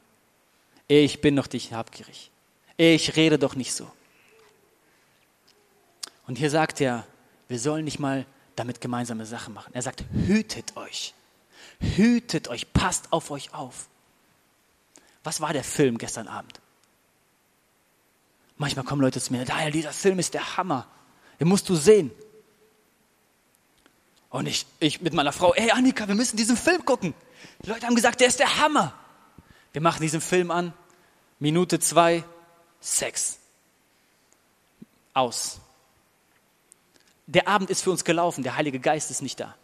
Ich 0.87 1.21
bin 1.21 1.35
doch 1.35 1.49
nicht 1.51 1.73
habgierig. 1.73 2.31
Ich 2.77 3.15
rede 3.15 3.39
doch 3.39 3.55
nicht 3.55 3.73
so. 3.73 3.91
Und 6.25 6.37
hier 6.37 6.49
sagt 6.49 6.81
er, 6.81 7.05
wir 7.47 7.59
sollen 7.59 7.85
nicht 7.85 7.99
mal 7.99 8.25
damit 8.55 8.81
gemeinsame 8.81 9.25
Sachen 9.25 9.53
machen. 9.53 9.73
Er 9.73 9.81
sagt, 9.81 10.03
hütet 10.11 10.77
euch. 10.77 11.13
Hütet 11.79 12.47
euch, 12.47 12.71
passt 12.73 13.11
auf 13.11 13.31
euch 13.31 13.53
auf. 13.53 13.87
Was 15.23 15.41
war 15.41 15.53
der 15.53 15.63
Film 15.63 15.97
gestern 15.97 16.27
Abend? 16.27 16.59
Manchmal 18.57 18.85
kommen 18.85 19.01
Leute 19.01 19.19
zu 19.19 19.33
mir, 19.33 19.45
Daniel, 19.45 19.71
dieser 19.71 19.91
Film 19.91 20.19
ist 20.19 20.33
der 20.33 20.57
Hammer. 20.57 20.87
Den 21.39 21.47
musst 21.47 21.67
du 21.69 21.75
sehen. 21.75 22.11
Und 24.29 24.47
ich, 24.47 24.65
ich 24.79 25.01
mit 25.01 25.13
meiner 25.13 25.31
Frau, 25.31 25.53
ey 25.53 25.71
Annika, 25.71 26.07
wir 26.07 26.15
müssen 26.15 26.37
diesen 26.37 26.57
Film 26.57 26.85
gucken. 26.85 27.13
Die 27.63 27.69
Leute 27.69 27.85
haben 27.85 27.95
gesagt, 27.95 28.19
der 28.19 28.27
ist 28.27 28.39
der 28.39 28.59
Hammer. 28.59 28.93
Wir 29.73 29.81
machen 29.81 30.01
diesen 30.01 30.21
Film 30.21 30.51
an. 30.51 30.73
Minute 31.39 31.79
zwei, 31.79 32.23
Sex. 32.79 33.39
Aus. 35.13 35.59
Der 37.27 37.47
Abend 37.47 37.69
ist 37.69 37.83
für 37.83 37.91
uns 37.91 38.03
gelaufen, 38.03 38.43
der 38.43 38.55
Heilige 38.55 38.79
Geist 38.79 39.11
ist 39.11 39.21
nicht 39.21 39.39
da. 39.39 39.55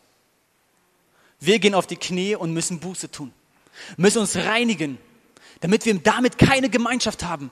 Wir 1.39 1.59
gehen 1.59 1.73
auf 1.73 1.87
die 1.87 1.97
Knie 1.97 2.35
und 2.35 2.53
müssen 2.53 2.79
Buße 2.79 3.11
tun, 3.11 3.33
müssen 3.97 4.19
uns 4.19 4.35
reinigen, 4.35 4.97
damit 5.61 5.85
wir 5.85 5.97
damit 5.99 6.37
keine 6.37 6.69
Gemeinschaft 6.69 7.23
haben. 7.23 7.51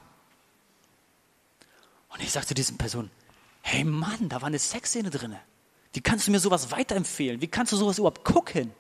Und 2.10 2.22
ich 2.22 2.32
sage 2.32 2.48
zu 2.48 2.54
diesen 2.54 2.78
Personen, 2.78 3.12
hey 3.62 3.84
Mann, 3.84 4.30
da 4.30 4.42
war 4.42 4.48
eine 4.48 4.60
Sexszene 4.60 5.10
drin. 5.10 5.36
Wie 5.94 6.02
kannst 6.02 6.28
du 6.28 6.32
mir 6.32 6.40
sowas 6.40 6.72
weiterempfehlen? 6.72 7.42
Wie 7.42 7.48
kannst 7.48 7.72
du 7.74 7.78
sowas 7.78 7.98
überhaupt 7.98 8.24
gucken? 8.24 8.72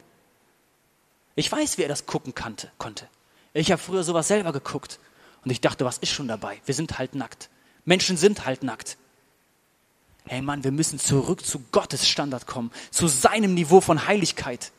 Ich 1.35 1.51
weiß, 1.51 1.77
wie 1.77 1.83
er 1.83 1.89
das 1.89 2.05
gucken 2.05 2.35
kannte, 2.35 2.71
konnte. 2.77 3.07
Ich 3.53 3.71
habe 3.71 3.81
früher 3.81 4.03
sowas 4.03 4.27
selber 4.27 4.53
geguckt 4.53 4.99
und 5.43 5.51
ich 5.51 5.61
dachte, 5.61 5.85
was 5.85 5.97
ist 5.97 6.11
schon 6.11 6.27
dabei? 6.27 6.61
Wir 6.65 6.73
sind 6.73 6.97
halt 6.99 7.15
nackt. 7.15 7.49
Menschen 7.85 8.17
sind 8.17 8.45
halt 8.45 8.63
nackt. 8.63 8.97
Hey 10.27 10.41
Mann, 10.41 10.63
wir 10.63 10.71
müssen 10.71 10.99
zurück 10.99 11.45
zu 11.45 11.63
Gottes 11.71 12.07
Standard 12.07 12.47
kommen, 12.47 12.71
zu 12.91 13.07
seinem 13.07 13.53
Niveau 13.53 13.81
von 13.81 14.07
Heiligkeit. 14.07 14.71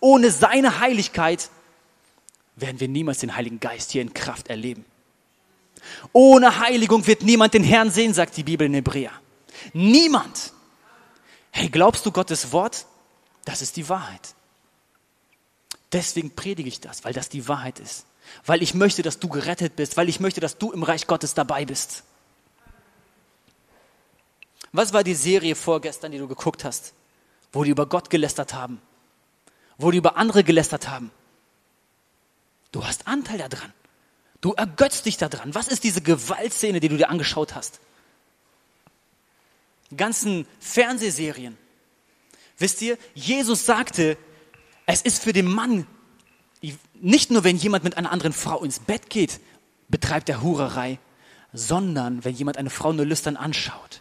Ohne 0.00 0.30
seine 0.30 0.80
Heiligkeit 0.80 1.50
werden 2.56 2.78
wir 2.78 2.88
niemals 2.88 3.18
den 3.18 3.34
Heiligen 3.34 3.58
Geist 3.58 3.92
hier 3.92 4.02
in 4.02 4.12
Kraft 4.12 4.48
erleben. 4.48 4.84
Ohne 6.12 6.60
Heiligung 6.60 7.06
wird 7.06 7.22
niemand 7.22 7.54
den 7.54 7.64
Herrn 7.64 7.90
sehen, 7.90 8.14
sagt 8.14 8.36
die 8.36 8.44
Bibel 8.44 8.66
in 8.66 8.74
Hebräer. 8.74 9.12
Niemand. 9.72 10.52
Hey, 11.50 11.68
glaubst 11.68 12.04
du 12.06 12.12
Gottes 12.12 12.52
Wort? 12.52 12.86
Das 13.44 13.62
ist 13.62 13.76
die 13.76 13.88
Wahrheit. 13.88 14.34
Deswegen 15.92 16.34
predige 16.34 16.68
ich 16.68 16.80
das, 16.80 17.04
weil 17.04 17.12
das 17.12 17.28
die 17.28 17.48
Wahrheit 17.48 17.80
ist. 17.80 18.06
Weil 18.46 18.62
ich 18.62 18.74
möchte, 18.74 19.02
dass 19.02 19.18
du 19.18 19.28
gerettet 19.28 19.76
bist, 19.76 19.96
weil 19.96 20.08
ich 20.08 20.20
möchte, 20.20 20.40
dass 20.40 20.58
du 20.58 20.70
im 20.70 20.82
Reich 20.82 21.06
Gottes 21.06 21.34
dabei 21.34 21.64
bist. 21.64 22.04
Was 24.72 24.92
war 24.92 25.04
die 25.04 25.14
Serie 25.14 25.54
vorgestern, 25.54 26.12
die 26.12 26.18
du 26.18 26.26
geguckt 26.26 26.64
hast, 26.64 26.94
wo 27.52 27.62
die 27.62 27.70
über 27.70 27.86
Gott 27.86 28.08
gelästert 28.08 28.54
haben, 28.54 28.80
wo 29.76 29.90
die 29.90 29.98
über 29.98 30.16
andere 30.16 30.44
gelästert 30.44 30.88
haben? 30.88 31.10
Du 32.72 32.84
hast 32.84 33.06
Anteil 33.06 33.38
daran. 33.38 33.72
Du 34.40 34.54
ergötzt 34.54 35.04
dich 35.04 35.18
daran. 35.18 35.54
Was 35.54 35.68
ist 35.68 35.84
diese 35.84 36.00
Gewaltszene, 36.00 36.80
die 36.80 36.88
du 36.88 36.96
dir 36.96 37.10
angeschaut 37.10 37.54
hast? 37.54 37.80
Ganzen 39.94 40.46
Fernsehserien. 40.58 41.58
Wisst 42.56 42.80
ihr, 42.80 42.96
Jesus 43.14 43.66
sagte, 43.66 44.16
es 44.86 45.02
ist 45.02 45.22
für 45.22 45.34
den 45.34 45.46
Mann, 45.46 45.86
nicht 46.94 47.30
nur 47.30 47.44
wenn 47.44 47.56
jemand 47.56 47.84
mit 47.84 47.96
einer 47.98 48.10
anderen 48.10 48.32
Frau 48.32 48.64
ins 48.64 48.80
Bett 48.80 49.10
geht, 49.10 49.38
betreibt 49.88 50.28
er 50.28 50.42
Hurerei, 50.42 50.98
sondern 51.52 52.24
wenn 52.24 52.34
jemand 52.34 52.56
eine 52.56 52.70
Frau 52.70 52.92
nur 52.92 53.04
lüstern 53.04 53.36
anschaut. 53.36 54.00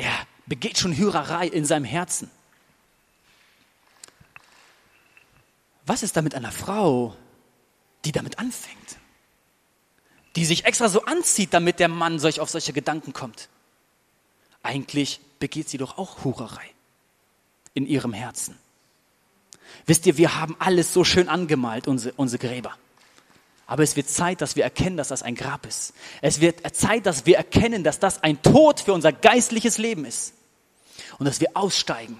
Er 0.00 0.26
begeht 0.46 0.78
schon 0.78 0.96
Hurerei 0.96 1.46
in 1.46 1.66
seinem 1.66 1.84
Herzen. 1.84 2.30
Was 5.84 6.02
ist 6.02 6.16
da 6.16 6.22
mit 6.22 6.34
einer 6.34 6.52
Frau, 6.52 7.14
die 8.06 8.12
damit 8.12 8.38
anfängt? 8.38 8.96
Die 10.36 10.46
sich 10.46 10.64
extra 10.64 10.88
so 10.88 11.04
anzieht, 11.04 11.52
damit 11.52 11.80
der 11.80 11.88
Mann 11.88 12.18
solch 12.18 12.40
auf 12.40 12.48
solche 12.48 12.72
Gedanken 12.72 13.12
kommt. 13.12 13.50
Eigentlich 14.62 15.20
begeht 15.38 15.68
sie 15.68 15.76
doch 15.76 15.98
auch 15.98 16.24
Hurerei 16.24 16.70
in 17.74 17.86
ihrem 17.86 18.14
Herzen. 18.14 18.56
Wisst 19.84 20.06
ihr, 20.06 20.16
wir 20.16 20.34
haben 20.34 20.56
alles 20.58 20.94
so 20.94 21.04
schön 21.04 21.28
angemalt, 21.28 21.88
unsere, 21.88 22.14
unsere 22.14 22.38
Gräber. 22.38 22.74
Aber 23.70 23.84
es 23.84 23.94
wird 23.94 24.10
Zeit, 24.10 24.40
dass 24.40 24.56
wir 24.56 24.64
erkennen, 24.64 24.96
dass 24.96 25.06
das 25.06 25.22
ein 25.22 25.36
Grab 25.36 25.64
ist. 25.64 25.92
Es 26.22 26.40
wird 26.40 26.74
Zeit, 26.74 27.06
dass 27.06 27.24
wir 27.24 27.36
erkennen, 27.36 27.84
dass 27.84 28.00
das 28.00 28.20
ein 28.20 28.42
Tod 28.42 28.80
für 28.80 28.92
unser 28.92 29.12
geistliches 29.12 29.78
Leben 29.78 30.04
ist. 30.04 30.34
Und 31.20 31.26
dass 31.26 31.40
wir 31.40 31.50
aussteigen. 31.54 32.18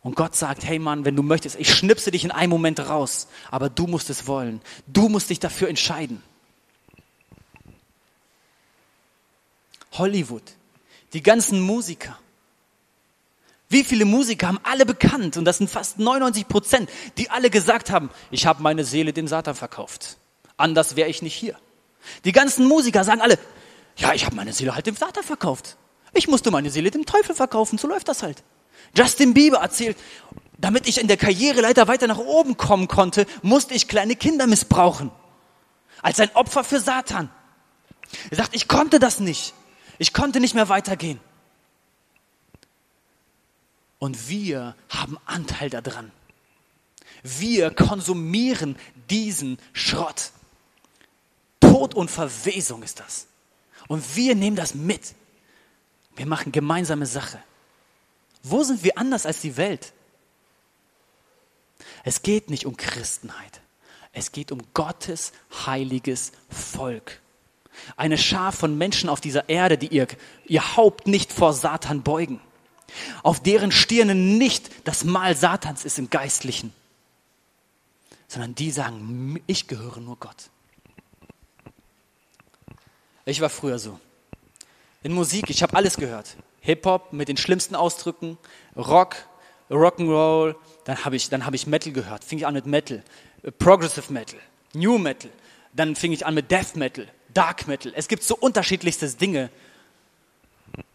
Und 0.00 0.14
Gott 0.14 0.36
sagt, 0.36 0.64
hey 0.64 0.78
Mann, 0.78 1.04
wenn 1.04 1.16
du 1.16 1.24
möchtest, 1.24 1.58
ich 1.58 1.74
schnipse 1.74 2.12
dich 2.12 2.22
in 2.22 2.30
einem 2.30 2.50
Moment 2.50 2.78
raus, 2.78 3.26
aber 3.50 3.68
du 3.68 3.88
musst 3.88 4.10
es 4.10 4.28
wollen. 4.28 4.60
Du 4.86 5.08
musst 5.08 5.28
dich 5.28 5.40
dafür 5.40 5.68
entscheiden. 5.68 6.22
Hollywood, 9.90 10.44
die 11.14 11.22
ganzen 11.24 11.60
Musiker, 11.60 12.16
wie 13.72 13.84
viele 13.84 14.04
Musiker 14.04 14.48
haben 14.48 14.60
alle 14.62 14.86
bekannt, 14.86 15.36
und 15.36 15.44
das 15.44 15.58
sind 15.58 15.70
fast 15.70 15.98
99 15.98 16.46
Prozent, 16.48 16.90
die 17.18 17.30
alle 17.30 17.50
gesagt 17.50 17.90
haben, 17.90 18.10
ich 18.30 18.46
habe 18.46 18.62
meine 18.62 18.84
Seele 18.84 19.12
dem 19.12 19.26
Satan 19.26 19.54
verkauft. 19.54 20.18
Anders 20.56 20.96
wäre 20.96 21.08
ich 21.08 21.22
nicht 21.22 21.34
hier. 21.34 21.56
Die 22.24 22.32
ganzen 22.32 22.66
Musiker 22.66 23.04
sagen 23.04 23.20
alle, 23.20 23.38
ja, 23.96 24.12
ich 24.14 24.24
habe 24.26 24.36
meine 24.36 24.52
Seele 24.52 24.74
halt 24.74 24.86
dem 24.86 24.96
Satan 24.96 25.24
verkauft. 25.24 25.76
Ich 26.12 26.28
musste 26.28 26.50
meine 26.50 26.70
Seele 26.70 26.90
dem 26.90 27.06
Teufel 27.06 27.34
verkaufen, 27.34 27.78
so 27.78 27.88
läuft 27.88 28.08
das 28.08 28.22
halt. 28.22 28.42
Justin 28.96 29.34
Bieber 29.34 29.58
erzählt, 29.58 29.96
damit 30.58 30.86
ich 30.86 31.00
in 31.00 31.08
der 31.08 31.16
Karriereleiter 31.16 31.88
weiter 31.88 32.06
nach 32.06 32.18
oben 32.18 32.56
kommen 32.56 32.88
konnte, 32.88 33.26
musste 33.42 33.74
ich 33.74 33.88
kleine 33.88 34.16
Kinder 34.16 34.46
missbrauchen. 34.46 35.10
Als 36.02 36.20
ein 36.20 36.30
Opfer 36.34 36.64
für 36.64 36.80
Satan. 36.80 37.30
Er 38.30 38.36
sagt, 38.36 38.54
ich 38.54 38.68
konnte 38.68 38.98
das 38.98 39.20
nicht. 39.20 39.54
Ich 39.98 40.12
konnte 40.12 40.40
nicht 40.40 40.54
mehr 40.54 40.68
weitergehen. 40.68 41.20
Und 44.02 44.28
wir 44.28 44.74
haben 44.88 45.16
Anteil 45.26 45.70
daran. 45.70 46.10
Wir 47.22 47.70
konsumieren 47.70 48.74
diesen 49.08 49.58
Schrott. 49.72 50.32
Tod 51.60 51.94
und 51.94 52.10
Verwesung 52.10 52.82
ist 52.82 52.98
das. 52.98 53.28
Und 53.86 54.16
wir 54.16 54.34
nehmen 54.34 54.56
das 54.56 54.74
mit. 54.74 55.14
Wir 56.16 56.26
machen 56.26 56.50
gemeinsame 56.50 57.06
Sache. 57.06 57.40
Wo 58.42 58.64
sind 58.64 58.82
wir 58.82 58.98
anders 58.98 59.24
als 59.24 59.40
die 59.40 59.56
Welt? 59.56 59.92
Es 62.02 62.22
geht 62.22 62.50
nicht 62.50 62.66
um 62.66 62.76
Christenheit. 62.76 63.60
Es 64.12 64.32
geht 64.32 64.50
um 64.50 64.62
Gottes 64.74 65.30
heiliges 65.64 66.32
Volk. 66.48 67.20
Eine 67.96 68.18
Schar 68.18 68.50
von 68.50 68.76
Menschen 68.76 69.08
auf 69.08 69.20
dieser 69.20 69.48
Erde, 69.48 69.78
die 69.78 69.94
ihr, 69.94 70.08
ihr 70.46 70.76
Haupt 70.76 71.06
nicht 71.06 71.32
vor 71.32 71.52
Satan 71.52 72.02
beugen 72.02 72.40
auf 73.22 73.40
deren 73.40 73.72
Stirnen 73.72 74.38
nicht 74.38 74.70
das 74.86 75.04
Mal 75.04 75.36
Satans 75.36 75.84
ist 75.84 75.98
im 75.98 76.10
Geistlichen, 76.10 76.72
sondern 78.28 78.54
die 78.54 78.70
sagen, 78.70 79.42
ich 79.46 79.68
gehöre 79.68 80.00
nur 80.00 80.16
Gott. 80.16 80.50
Ich 83.24 83.40
war 83.40 83.50
früher 83.50 83.78
so. 83.78 84.00
In 85.02 85.12
Musik, 85.12 85.50
ich 85.50 85.62
habe 85.62 85.76
alles 85.76 85.96
gehört. 85.96 86.36
Hip-Hop 86.60 87.12
mit 87.12 87.28
den 87.28 87.36
schlimmsten 87.36 87.74
Ausdrücken, 87.74 88.38
Rock, 88.76 89.16
Rock'n'Roll, 89.70 90.54
dann 90.84 91.04
habe 91.04 91.16
ich, 91.16 91.30
hab 91.30 91.54
ich 91.54 91.66
Metal 91.66 91.92
gehört, 91.92 92.24
fing 92.24 92.38
ich 92.38 92.46
an 92.46 92.54
mit 92.54 92.66
Metal, 92.66 93.02
Progressive 93.58 94.12
Metal, 94.12 94.38
New 94.72 94.98
Metal, 94.98 95.30
dann 95.72 95.96
fing 95.96 96.12
ich 96.12 96.24
an 96.24 96.34
mit 96.34 96.50
Death 96.50 96.76
Metal, 96.76 97.08
Dark 97.34 97.66
Metal. 97.66 97.92
Es 97.96 98.06
gibt 98.08 98.22
so 98.22 98.36
unterschiedlichste 98.36 99.08
Dinge, 99.08 99.50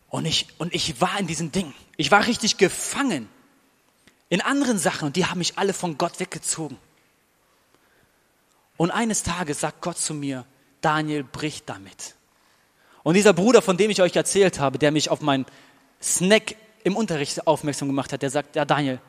und 0.09 0.25
ich, 0.25 0.47
und 0.57 0.73
ich 0.73 1.01
war 1.01 1.19
in 1.19 1.27
diesen 1.27 1.51
Dingen. 1.51 1.73
Ich 1.97 2.11
war 2.11 2.25
richtig 2.25 2.57
gefangen 2.57 3.29
in 4.29 4.41
anderen 4.41 4.77
Sachen 4.77 5.07
und 5.07 5.15
die 5.15 5.25
haben 5.25 5.37
mich 5.37 5.57
alle 5.57 5.73
von 5.73 5.97
Gott 5.97 6.19
weggezogen. 6.19 6.77
Und 8.77 8.91
eines 8.91 9.23
Tages 9.23 9.59
sagt 9.59 9.81
Gott 9.81 9.97
zu 9.97 10.13
mir, 10.13 10.45
Daniel, 10.81 11.23
brich 11.23 11.63
damit. 11.65 12.15
Und 13.03 13.15
dieser 13.15 13.33
Bruder, 13.33 13.61
von 13.61 13.77
dem 13.77 13.89
ich 13.89 14.01
euch 14.01 14.15
erzählt 14.15 14.59
habe, 14.59 14.77
der 14.77 14.91
mich 14.91 15.09
auf 15.09 15.21
meinen 15.21 15.45
Snack 16.01 16.55
im 16.83 16.95
Unterricht 16.95 17.47
aufmerksam 17.47 17.87
gemacht 17.87 18.13
hat, 18.13 18.21
der 18.21 18.29
sagt, 18.29 18.55
ja 18.55 18.65
Daniel, 18.65 18.99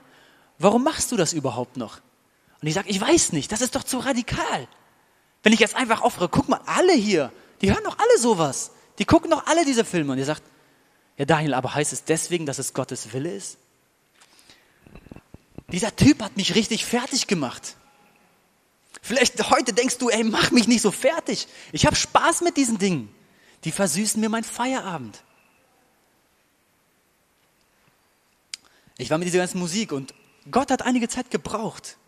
warum 0.59 0.85
machst 0.85 1.13
du 1.13 1.17
das 1.17 1.33
überhaupt 1.33 1.77
noch? 1.77 2.01
Und 2.61 2.69
ich 2.69 2.75
sage, 2.75 2.89
ich 2.89 3.01
weiß 3.01 3.33
nicht, 3.33 3.53
das 3.53 3.61
ist 3.61 3.77
doch 3.77 3.85
zu 3.85 3.99
radikal. 3.99 4.69
Wenn 5.43 5.53
ich 5.53 5.61
jetzt 5.61 5.77
einfach 5.77 6.01
aufhöre, 6.01 6.29
guck 6.29 6.49
mal, 6.49 6.61
alle 6.67 6.95
hier, 6.95 7.31
die 7.61 7.71
hören 7.71 7.85
doch 7.85 7.99
alle 7.99 8.19
sowas. 8.19 8.73
Die 8.99 9.05
gucken 9.05 9.31
doch 9.31 9.47
alle 9.47 9.65
diese 9.65 9.85
Filme. 9.85 10.13
Und 10.13 10.19
er 10.19 10.25
sagt, 10.25 10.43
ja, 11.19 11.25
Daniel, 11.25 11.55
aber 11.55 11.75
heißt 11.75 11.93
es 11.93 12.05
deswegen, 12.05 12.47
dass 12.47 12.59
es 12.59 12.73
Gottes 12.73 13.13
Wille 13.13 13.35
ist? 13.35 13.59
Dieser 15.73 15.95
Typ 15.95 16.23
hat 16.23 16.37
mich 16.37 16.55
richtig 16.55 16.85
fertig 16.85 17.27
gemacht. 17.27 17.77
Vielleicht 19.03 19.51
heute 19.51 19.73
denkst 19.73 19.99
du, 19.99 20.09
ey, 20.09 20.25
mach 20.25 20.51
mich 20.53 20.69
nicht 20.69 20.81
so 20.81 20.91
fertig. 20.91 21.49
Ich 21.73 21.87
habe 21.87 21.97
Spaß 21.97 22.43
mit 22.43 22.57
diesen 22.57 22.79
Dingen. 22.79 23.13
Die 23.65 23.73
versüßen 23.73 24.21
mir 24.21 24.29
meinen 24.29 24.45
Feierabend. 24.45 25.23
Ich 28.97 29.11
war 29.11 29.19
mit 29.19 29.27
dieser 29.27 29.39
ganzen 29.39 29.59
Musik 29.59 29.93
und 29.93 30.15
Gott 30.51 30.71
hat 30.71 30.83
einige 30.83 31.09
Zeit 31.09 31.31
gebraucht. 31.31 31.99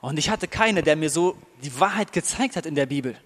Und 0.00 0.18
ich 0.18 0.28
hatte 0.28 0.46
keine, 0.46 0.82
der 0.82 0.96
mir 0.96 1.08
so 1.08 1.36
die 1.62 1.80
Wahrheit 1.80 2.12
gezeigt 2.12 2.56
hat 2.56 2.66
in 2.66 2.74
der 2.74 2.86
Bibel. 2.86 3.18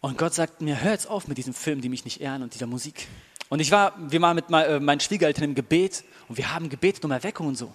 Und 0.00 0.16
Gott 0.16 0.34
sagt 0.34 0.60
mir, 0.60 0.80
hör 0.80 0.92
jetzt 0.92 1.08
auf 1.08 1.26
mit 1.26 1.38
diesem 1.38 1.54
Film, 1.54 1.80
die 1.80 1.88
mich 1.88 2.04
nicht 2.04 2.20
ehren 2.20 2.42
und 2.42 2.54
dieser 2.54 2.66
Musik. 2.66 3.08
Und 3.48 3.60
ich 3.60 3.70
war, 3.70 3.94
wir 3.98 4.20
waren 4.20 4.36
mit 4.36 4.46
äh, 4.50 4.78
meinen 4.78 5.00
Schwiegereltern 5.00 5.44
im 5.44 5.54
Gebet 5.54 6.04
und 6.28 6.36
wir 6.36 6.52
haben 6.52 6.68
gebetet 6.68 7.04
um 7.04 7.10
Erweckung 7.10 7.48
und 7.48 7.56
so. 7.56 7.72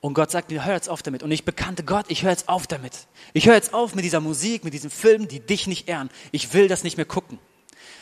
Und 0.00 0.14
Gott 0.14 0.30
sagt 0.30 0.50
mir, 0.50 0.64
hör 0.64 0.74
jetzt 0.74 0.88
auf 0.88 1.02
damit. 1.02 1.22
Und 1.22 1.30
ich 1.30 1.44
bekannte 1.44 1.84
Gott, 1.84 2.06
ich 2.08 2.22
höre 2.22 2.30
jetzt 2.30 2.48
auf 2.48 2.66
damit. 2.66 3.06
Ich 3.32 3.46
höre 3.46 3.54
jetzt 3.54 3.72
auf 3.72 3.94
mit 3.94 4.04
dieser 4.04 4.20
Musik, 4.20 4.64
mit 4.64 4.74
diesem 4.74 4.90
Film, 4.90 5.28
die 5.28 5.40
dich 5.40 5.66
nicht 5.66 5.88
ehren. 5.88 6.10
Ich 6.32 6.52
will 6.54 6.68
das 6.68 6.82
nicht 6.82 6.96
mehr 6.96 7.06
gucken. 7.06 7.38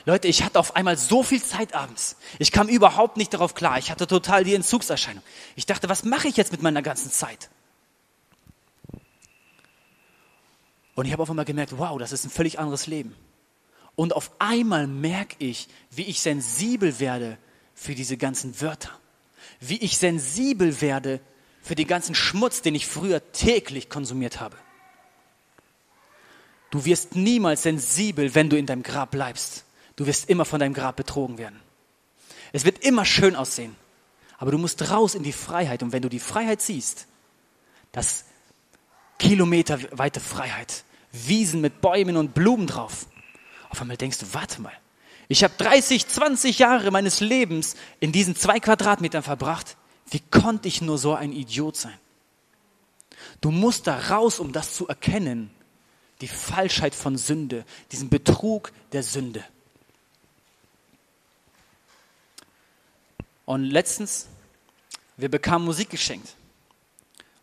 Leute, 0.06 0.28
ich 0.28 0.42
hatte 0.42 0.58
auf 0.58 0.76
einmal 0.76 0.96
so 0.96 1.22
viel 1.22 1.42
Zeit 1.42 1.74
abends. 1.74 2.16
Ich 2.38 2.52
kam 2.52 2.68
überhaupt 2.68 3.18
nicht 3.18 3.34
darauf 3.34 3.54
klar. 3.54 3.78
Ich 3.78 3.90
hatte 3.90 4.06
total 4.06 4.44
die 4.44 4.54
Entzugserscheinung. 4.54 5.22
Ich 5.56 5.66
dachte, 5.66 5.88
was 5.90 6.04
mache 6.04 6.28
ich 6.28 6.36
jetzt 6.38 6.52
mit 6.52 6.62
meiner 6.62 6.80
ganzen 6.80 7.10
Zeit? 7.10 7.50
Und 11.00 11.06
ich 11.06 11.12
habe 11.12 11.22
auf 11.22 11.30
einmal 11.30 11.46
gemerkt, 11.46 11.78
wow, 11.78 11.98
das 11.98 12.12
ist 12.12 12.26
ein 12.26 12.30
völlig 12.30 12.58
anderes 12.58 12.86
Leben. 12.86 13.16
Und 13.96 14.14
auf 14.14 14.32
einmal 14.38 14.86
merke 14.86 15.34
ich, 15.38 15.66
wie 15.90 16.02
ich 16.02 16.20
sensibel 16.20 17.00
werde 17.00 17.38
für 17.74 17.94
diese 17.94 18.18
ganzen 18.18 18.60
Wörter. 18.60 18.90
Wie 19.60 19.78
ich 19.78 19.96
sensibel 19.96 20.82
werde 20.82 21.20
für 21.62 21.74
den 21.74 21.86
ganzen 21.86 22.14
Schmutz, 22.14 22.60
den 22.60 22.74
ich 22.74 22.86
früher 22.86 23.32
täglich 23.32 23.88
konsumiert 23.88 24.40
habe. 24.40 24.58
Du 26.70 26.84
wirst 26.84 27.16
niemals 27.16 27.62
sensibel, 27.62 28.34
wenn 28.34 28.50
du 28.50 28.58
in 28.58 28.66
deinem 28.66 28.82
Grab 28.82 29.10
bleibst. 29.10 29.64
Du 29.96 30.04
wirst 30.04 30.28
immer 30.28 30.44
von 30.44 30.60
deinem 30.60 30.74
Grab 30.74 30.96
betrogen 30.96 31.38
werden. 31.38 31.62
Es 32.52 32.66
wird 32.66 32.84
immer 32.84 33.06
schön 33.06 33.36
aussehen, 33.36 33.74
aber 34.36 34.50
du 34.50 34.58
musst 34.58 34.90
raus 34.90 35.14
in 35.14 35.22
die 35.22 35.32
Freiheit. 35.32 35.82
Und 35.82 35.92
wenn 35.94 36.02
du 36.02 36.10
die 36.10 36.20
Freiheit 36.20 36.60
siehst, 36.60 37.06
das 37.90 38.26
kilometerweite 39.18 40.20
Freiheit, 40.20 40.84
Wiesen 41.12 41.60
mit 41.60 41.80
Bäumen 41.80 42.16
und 42.16 42.34
Blumen 42.34 42.66
drauf, 42.66 43.06
auf 43.68 43.80
einmal 43.80 43.96
denkst 43.96 44.18
du, 44.18 44.26
warte 44.32 44.60
mal, 44.60 44.72
ich 45.28 45.44
habe 45.44 45.54
30, 45.58 46.08
20 46.08 46.58
Jahre 46.58 46.90
meines 46.90 47.20
Lebens 47.20 47.76
in 48.00 48.10
diesen 48.10 48.34
zwei 48.34 48.58
Quadratmetern 48.58 49.22
verbracht. 49.22 49.76
Wie 50.10 50.18
konnte 50.18 50.66
ich 50.66 50.82
nur 50.82 50.98
so 50.98 51.14
ein 51.14 51.32
Idiot 51.32 51.76
sein? 51.76 51.96
Du 53.40 53.52
musst 53.52 53.86
da 53.86 53.96
raus, 53.96 54.40
um 54.40 54.52
das 54.52 54.74
zu 54.74 54.88
erkennen. 54.88 55.50
Die 56.20 56.26
Falschheit 56.26 56.96
von 56.96 57.16
Sünde, 57.16 57.64
diesen 57.92 58.08
Betrug 58.08 58.72
der 58.90 59.04
Sünde. 59.04 59.44
Und 63.44 63.64
letztens, 63.64 64.26
wir 65.16 65.28
bekamen 65.28 65.64
Musik 65.64 65.90
geschenkt. 65.90 66.34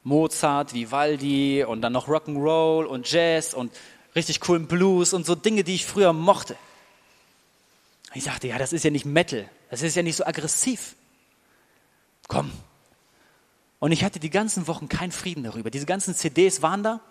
Mozart, 0.07 0.73
Vivaldi 0.73 1.65
und 1.65 1.81
dann 1.81 1.91
noch 1.91 2.07
Rock'n'Roll 2.07 2.85
und 2.85 3.11
Jazz 3.11 3.53
und 3.53 3.73
richtig 4.15 4.39
coolen 4.39 4.65
Blues 4.65 5.13
und 5.13 5.25
so 5.25 5.35
Dinge, 5.35 5.65
die 5.65 5.75
ich 5.75 5.85
früher 5.85 6.13
mochte. 6.13 6.55
Ich 8.13 8.23
sagte, 8.23 8.47
ja, 8.47 8.57
das 8.57 8.71
ist 8.71 8.85
ja 8.85 8.89
nicht 8.89 9.05
Metal, 9.05 9.49
das 9.69 9.81
ist 9.81 9.97
ja 9.97 10.03
nicht 10.03 10.15
so 10.15 10.25
aggressiv. 10.25 10.95
Komm. 12.29 12.51
Und 13.79 13.91
ich 13.91 14.05
hatte 14.05 14.19
die 14.19 14.29
ganzen 14.29 14.67
Wochen 14.67 14.87
keinen 14.87 15.11
Frieden 15.11 15.43
darüber. 15.43 15.69
Diese 15.69 15.85
ganzen 15.85 16.15
CDs 16.15 16.61
waren 16.61 16.83
da 16.83 17.01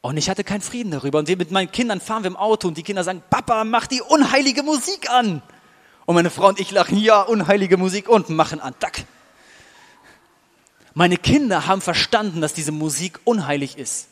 und 0.00 0.16
ich 0.16 0.30
hatte 0.30 0.44
keinen 0.44 0.62
Frieden 0.62 0.90
darüber. 0.90 1.18
Und 1.18 1.28
mit 1.28 1.50
meinen 1.50 1.70
Kindern 1.70 2.00
fahren 2.00 2.22
wir 2.22 2.28
im 2.28 2.36
Auto 2.36 2.66
und 2.68 2.78
die 2.78 2.82
Kinder 2.82 3.04
sagen, 3.04 3.22
Papa, 3.28 3.64
mach 3.64 3.86
die 3.86 4.00
unheilige 4.00 4.62
Musik 4.62 5.10
an. 5.10 5.42
Und 6.06 6.14
meine 6.14 6.30
Frau 6.30 6.48
und 6.48 6.60
ich 6.60 6.70
lachen, 6.70 6.96
ja, 6.96 7.20
unheilige 7.20 7.76
Musik 7.76 8.08
und 8.08 8.30
machen 8.30 8.58
an. 8.58 8.74
Tack. 8.80 9.04
Meine 10.98 11.16
Kinder 11.16 11.68
haben 11.68 11.80
verstanden, 11.80 12.40
dass 12.40 12.54
diese 12.54 12.72
Musik 12.72 13.20
unheilig 13.22 13.78
ist. 13.78 14.08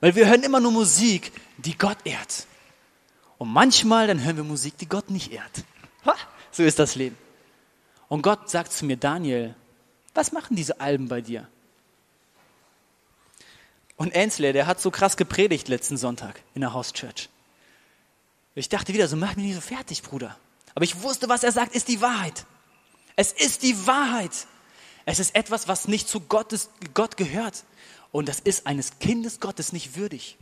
Weil 0.00 0.14
wir 0.14 0.26
hören 0.26 0.42
immer 0.42 0.60
nur 0.60 0.72
Musik, 0.72 1.32
die 1.56 1.78
Gott 1.78 1.96
ehrt. 2.04 2.46
Und 3.38 3.48
manchmal 3.48 4.06
dann 4.06 4.22
hören 4.22 4.36
wir 4.36 4.44
Musik, 4.44 4.76
die 4.76 4.86
Gott 4.86 5.08
nicht 5.08 5.32
ehrt. 5.32 5.64
So 6.50 6.64
ist 6.64 6.78
das 6.78 6.96
Leben. 6.96 7.16
Und 8.08 8.20
Gott 8.20 8.50
sagt 8.50 8.74
zu 8.74 8.84
mir, 8.84 8.98
Daniel, 8.98 9.54
was 10.12 10.32
machen 10.32 10.54
diese 10.54 10.82
Alben 10.82 11.08
bei 11.08 11.22
dir? 11.22 11.48
Und 13.96 14.10
Ensler, 14.10 14.52
der 14.52 14.66
hat 14.66 14.82
so 14.82 14.90
krass 14.90 15.16
gepredigt 15.16 15.68
letzten 15.68 15.96
Sonntag 15.96 16.42
in 16.54 16.60
der 16.60 16.74
House 16.74 16.92
Church. 16.92 17.30
Ich 18.54 18.68
dachte 18.68 18.92
wieder, 18.92 19.08
so 19.08 19.16
mach 19.16 19.34
mich 19.34 19.46
nicht 19.46 19.54
so 19.54 19.62
fertig, 19.62 20.02
Bruder. 20.02 20.36
Aber 20.74 20.84
ich 20.84 21.00
wusste, 21.00 21.30
was 21.30 21.42
er 21.42 21.52
sagt, 21.52 21.74
ist 21.74 21.88
die 21.88 22.02
Wahrheit. 22.02 22.44
Es 23.16 23.32
ist 23.32 23.62
die 23.62 23.86
Wahrheit. 23.86 24.46
Es 25.06 25.18
ist 25.18 25.34
etwas, 25.34 25.68
was 25.68 25.88
nicht 25.88 26.08
zu 26.08 26.20
Gottes, 26.20 26.70
Gott 26.94 27.16
gehört. 27.16 27.64
Und 28.12 28.28
das 28.28 28.40
ist 28.40 28.66
eines 28.66 28.98
Kindes 28.98 29.40
Gottes 29.40 29.72
nicht 29.72 29.96
würdig. 29.96 30.36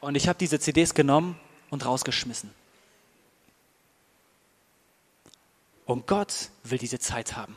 Und 0.00 0.16
ich 0.16 0.28
habe 0.28 0.38
diese 0.38 0.58
CDs 0.60 0.94
genommen 0.94 1.38
und 1.70 1.84
rausgeschmissen. 1.84 2.50
Und 5.86 6.06
Gott 6.06 6.50
will 6.62 6.78
diese 6.78 6.98
Zeit 6.98 7.36
haben. 7.36 7.54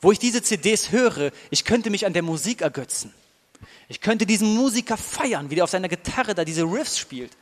Wo 0.00 0.12
ich 0.12 0.18
diese 0.18 0.42
CDs 0.42 0.92
höre, 0.92 1.32
ich 1.50 1.64
könnte 1.64 1.90
mich 1.90 2.06
an 2.06 2.12
der 2.12 2.22
Musik 2.22 2.60
ergötzen. 2.60 3.12
Ich 3.88 4.00
könnte 4.00 4.26
diesen 4.26 4.54
Musiker 4.54 4.96
feiern, 4.96 5.50
wie 5.50 5.54
der 5.54 5.64
auf 5.64 5.70
seiner 5.70 5.88
Gitarre 5.88 6.34
da 6.34 6.44
diese 6.44 6.64
Riffs 6.64 6.98
spielt. 6.98 7.36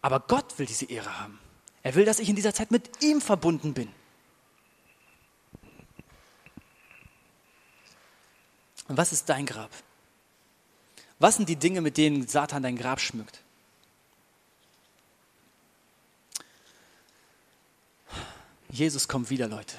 Aber 0.00 0.20
Gott 0.20 0.58
will 0.58 0.66
diese 0.66 0.86
Ehre 0.86 1.20
haben. 1.20 1.38
Er 1.82 1.94
will, 1.94 2.04
dass 2.04 2.18
ich 2.18 2.28
in 2.28 2.36
dieser 2.36 2.54
Zeit 2.54 2.70
mit 2.70 3.02
ihm 3.02 3.20
verbunden 3.20 3.74
bin. 3.74 3.88
Und 8.92 8.98
was 8.98 9.10
ist 9.10 9.30
dein 9.30 9.46
Grab? 9.46 9.70
Was 11.18 11.36
sind 11.36 11.48
die 11.48 11.56
Dinge, 11.56 11.80
mit 11.80 11.96
denen 11.96 12.28
Satan 12.28 12.62
dein 12.62 12.76
Grab 12.76 13.00
schmückt? 13.00 13.40
Jesus 18.68 19.08
kommt 19.08 19.30
wieder, 19.30 19.48
Leute. 19.48 19.78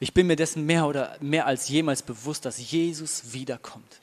Ich 0.00 0.14
bin 0.14 0.28
mir 0.28 0.36
dessen 0.36 0.64
mehr 0.64 0.86
oder 0.86 1.18
mehr 1.20 1.44
als 1.44 1.68
jemals 1.68 2.00
bewusst, 2.00 2.46
dass 2.46 2.70
Jesus 2.70 3.34
wiederkommt. 3.34 4.00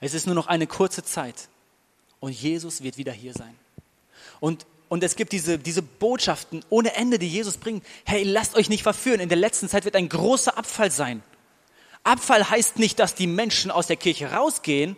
Es 0.00 0.12
ist 0.12 0.26
nur 0.26 0.34
noch 0.34 0.48
eine 0.48 0.66
kurze 0.66 1.02
Zeit 1.02 1.48
und 2.20 2.32
Jesus 2.32 2.82
wird 2.82 2.98
wieder 2.98 3.12
hier 3.12 3.32
sein. 3.32 3.54
Und, 4.38 4.66
und 4.90 5.02
es 5.02 5.16
gibt 5.16 5.32
diese, 5.32 5.58
diese 5.58 5.80
Botschaften 5.80 6.62
ohne 6.68 6.94
Ende, 6.94 7.18
die 7.18 7.28
Jesus 7.28 7.56
bringt. 7.56 7.86
Hey, 8.04 8.22
lasst 8.22 8.54
euch 8.54 8.68
nicht 8.68 8.82
verführen. 8.82 9.20
In 9.20 9.30
der 9.30 9.38
letzten 9.38 9.70
Zeit 9.70 9.86
wird 9.86 9.96
ein 9.96 10.10
großer 10.10 10.58
Abfall 10.58 10.90
sein. 10.90 11.22
Abfall 12.04 12.48
heißt 12.48 12.78
nicht, 12.78 12.98
dass 12.98 13.14
die 13.14 13.26
Menschen 13.26 13.70
aus 13.70 13.86
der 13.86 13.96
Kirche 13.96 14.32
rausgehen, 14.32 14.96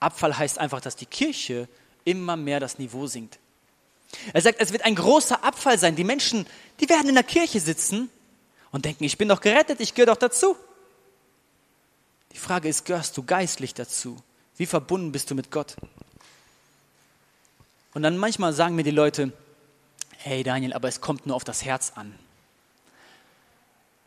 Abfall 0.00 0.36
heißt 0.36 0.58
einfach, 0.58 0.80
dass 0.80 0.96
die 0.96 1.06
Kirche 1.06 1.68
immer 2.04 2.36
mehr 2.36 2.60
das 2.60 2.78
Niveau 2.78 3.06
sinkt. 3.06 3.38
Er 4.32 4.40
sagt, 4.40 4.60
es 4.60 4.72
wird 4.72 4.84
ein 4.84 4.94
großer 4.94 5.44
Abfall 5.44 5.78
sein. 5.78 5.94
Die 5.94 6.04
Menschen, 6.04 6.46
die 6.80 6.88
werden 6.88 7.08
in 7.08 7.14
der 7.14 7.24
Kirche 7.24 7.60
sitzen 7.60 8.10
und 8.72 8.84
denken, 8.84 9.04
ich 9.04 9.18
bin 9.18 9.28
doch 9.28 9.40
gerettet, 9.40 9.80
ich 9.80 9.94
gehöre 9.94 10.14
doch 10.14 10.16
dazu. 10.16 10.56
Die 12.32 12.38
Frage 12.38 12.68
ist, 12.68 12.84
gehörst 12.84 13.16
du 13.16 13.22
geistlich 13.22 13.74
dazu? 13.74 14.16
Wie 14.56 14.66
verbunden 14.66 15.12
bist 15.12 15.30
du 15.30 15.34
mit 15.34 15.50
Gott? 15.50 15.76
Und 17.92 18.02
dann 18.02 18.16
manchmal 18.16 18.52
sagen 18.52 18.76
mir 18.76 18.84
die 18.84 18.90
Leute, 18.90 19.32
hey 20.18 20.42
Daniel, 20.42 20.72
aber 20.72 20.88
es 20.88 21.00
kommt 21.00 21.26
nur 21.26 21.36
auf 21.36 21.44
das 21.44 21.64
Herz 21.64 21.92
an. 21.96 22.14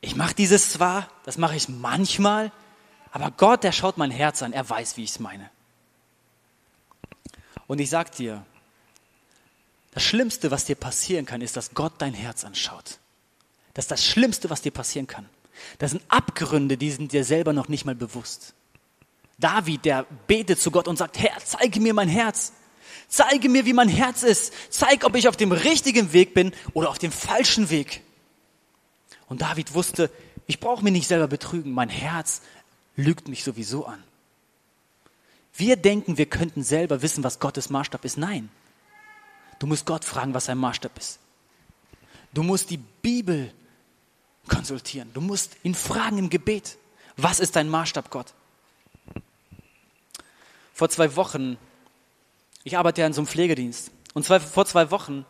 Ich 0.04 0.18
mache 0.18 0.36
dieses 0.36 0.70
zwar, 0.70 1.08
das 1.24 1.38
mache 1.38 1.56
ich 1.56 1.70
manchmal, 1.70 2.51
aber 3.14 3.32
Gott, 3.32 3.64
der 3.64 3.72
schaut 3.72 3.97
mein 3.97 4.12
Herz 4.12 4.43
an, 4.43 4.51
er 4.51 4.70
weiß, 4.70 4.97
wie 4.97 5.06
ich 5.06 5.12
es 5.12 5.20
meine. 5.20 5.49
Und 7.68 7.80
ich 7.80 7.89
sag 7.89 8.12
dir, 8.12 8.45
das 9.91 10.04
Schlimmste, 10.04 10.51
was 10.51 10.66
dir 10.66 10.76
passieren 10.76 11.26
kann, 11.26 11.39
ist, 11.39 11.56
dass 11.56 11.74
Gott 11.74 11.93
dein 11.99 12.14
Herz 12.14 12.43
anschaut. 12.43 12.99
Das 13.74 13.86
ist 13.86 13.91
das 13.91 14.06
Schlimmste, 14.06 14.49
was 14.49 14.62
dir 14.62 14.74
passieren 14.74 15.08
kann. 15.08 15.30
Das 15.78 15.91
sind 15.91 16.04
Abgründe, 16.10 16.76
die 16.76 16.91
sind 16.91 17.14
dir 17.14 17.24
selber 17.24 17.54
noch 17.54 17.70
nicht 17.70 17.86
mal 17.86 17.95
bewusst. 17.95 18.56
David, 19.39 19.86
der 19.86 20.06
betet 20.28 20.60
zu 20.60 20.70
Gott 20.70 20.89
und 20.89 20.97
sagt, 20.97 21.18
Herr, 21.18 21.38
zeige 21.45 21.80
mir 21.80 21.93
mein 21.93 22.10
Herz. 22.10 22.51
Zeige 23.08 23.47
mir, 23.47 23.66
wie 23.66 23.74
mein 23.74 23.88
Herz 23.88 24.24
ist. 24.24 24.54
Zeig, 24.70 25.06
ob 25.06 25.16
ich 25.16 25.30
auf 25.30 25.38
dem 25.38 25.54
richtigen 25.54 26.12
Weg 26.12 26.34
bin 26.34 26.51
oder 26.74 26.89
auf 26.89 26.99
dem 26.99 27.12
falschen 27.14 27.70
Weg. 27.70 28.04
Und 29.34 29.42
David 29.42 29.74
wusste, 29.74 30.12
ich 30.46 30.60
brauche 30.60 30.84
mich 30.84 30.94
nicht 30.94 31.08
selber 31.08 31.28
betrügen. 31.28 31.72
Mein 31.72 31.90
Herz 31.90 32.44
lügt 32.96 33.28
mich 33.30 33.44
sowieso 33.44 33.88
an. 33.88 34.04
Wir 35.56 35.76
denken, 35.76 36.20
wir 36.20 36.28
könnten 36.28 36.62
selber 36.62 37.02
wissen, 37.02 37.24
was 37.24 37.40
Gottes 37.40 37.72
Maßstab 37.72 38.06
ist. 38.06 38.16
Nein. 38.16 38.52
Du 39.58 39.66
musst 39.66 39.88
Gott 39.88 40.06
fragen, 40.06 40.36
was 40.36 40.46
sein 40.46 40.60
Maßstab 40.60 40.96
ist. 41.00 41.18
Du 42.36 42.44
musst 42.44 42.70
die 42.70 42.78
Bibel 42.78 43.52
konsultieren. 44.48 45.10
Du 45.16 45.22
musst 45.22 45.58
ihn 45.64 45.74
fragen 45.74 46.20
im 46.20 46.30
Gebet. 46.30 46.78
Was 47.18 47.40
ist 47.40 47.56
dein 47.56 47.70
Maßstab, 47.70 48.12
Gott? 48.12 48.36
Vor 50.76 50.90
zwei 50.90 51.16
Wochen, 51.16 51.58
ich 52.64 52.78
arbeite 52.78 53.02
ja 53.02 53.08
in 53.08 53.14
so 53.14 53.22
einem 53.22 53.28
Pflegedienst, 53.28 53.90
und 54.14 54.26
zwei, 54.26 54.40
vor 54.40 54.68
zwei 54.68 54.92
Wochen 54.92 55.26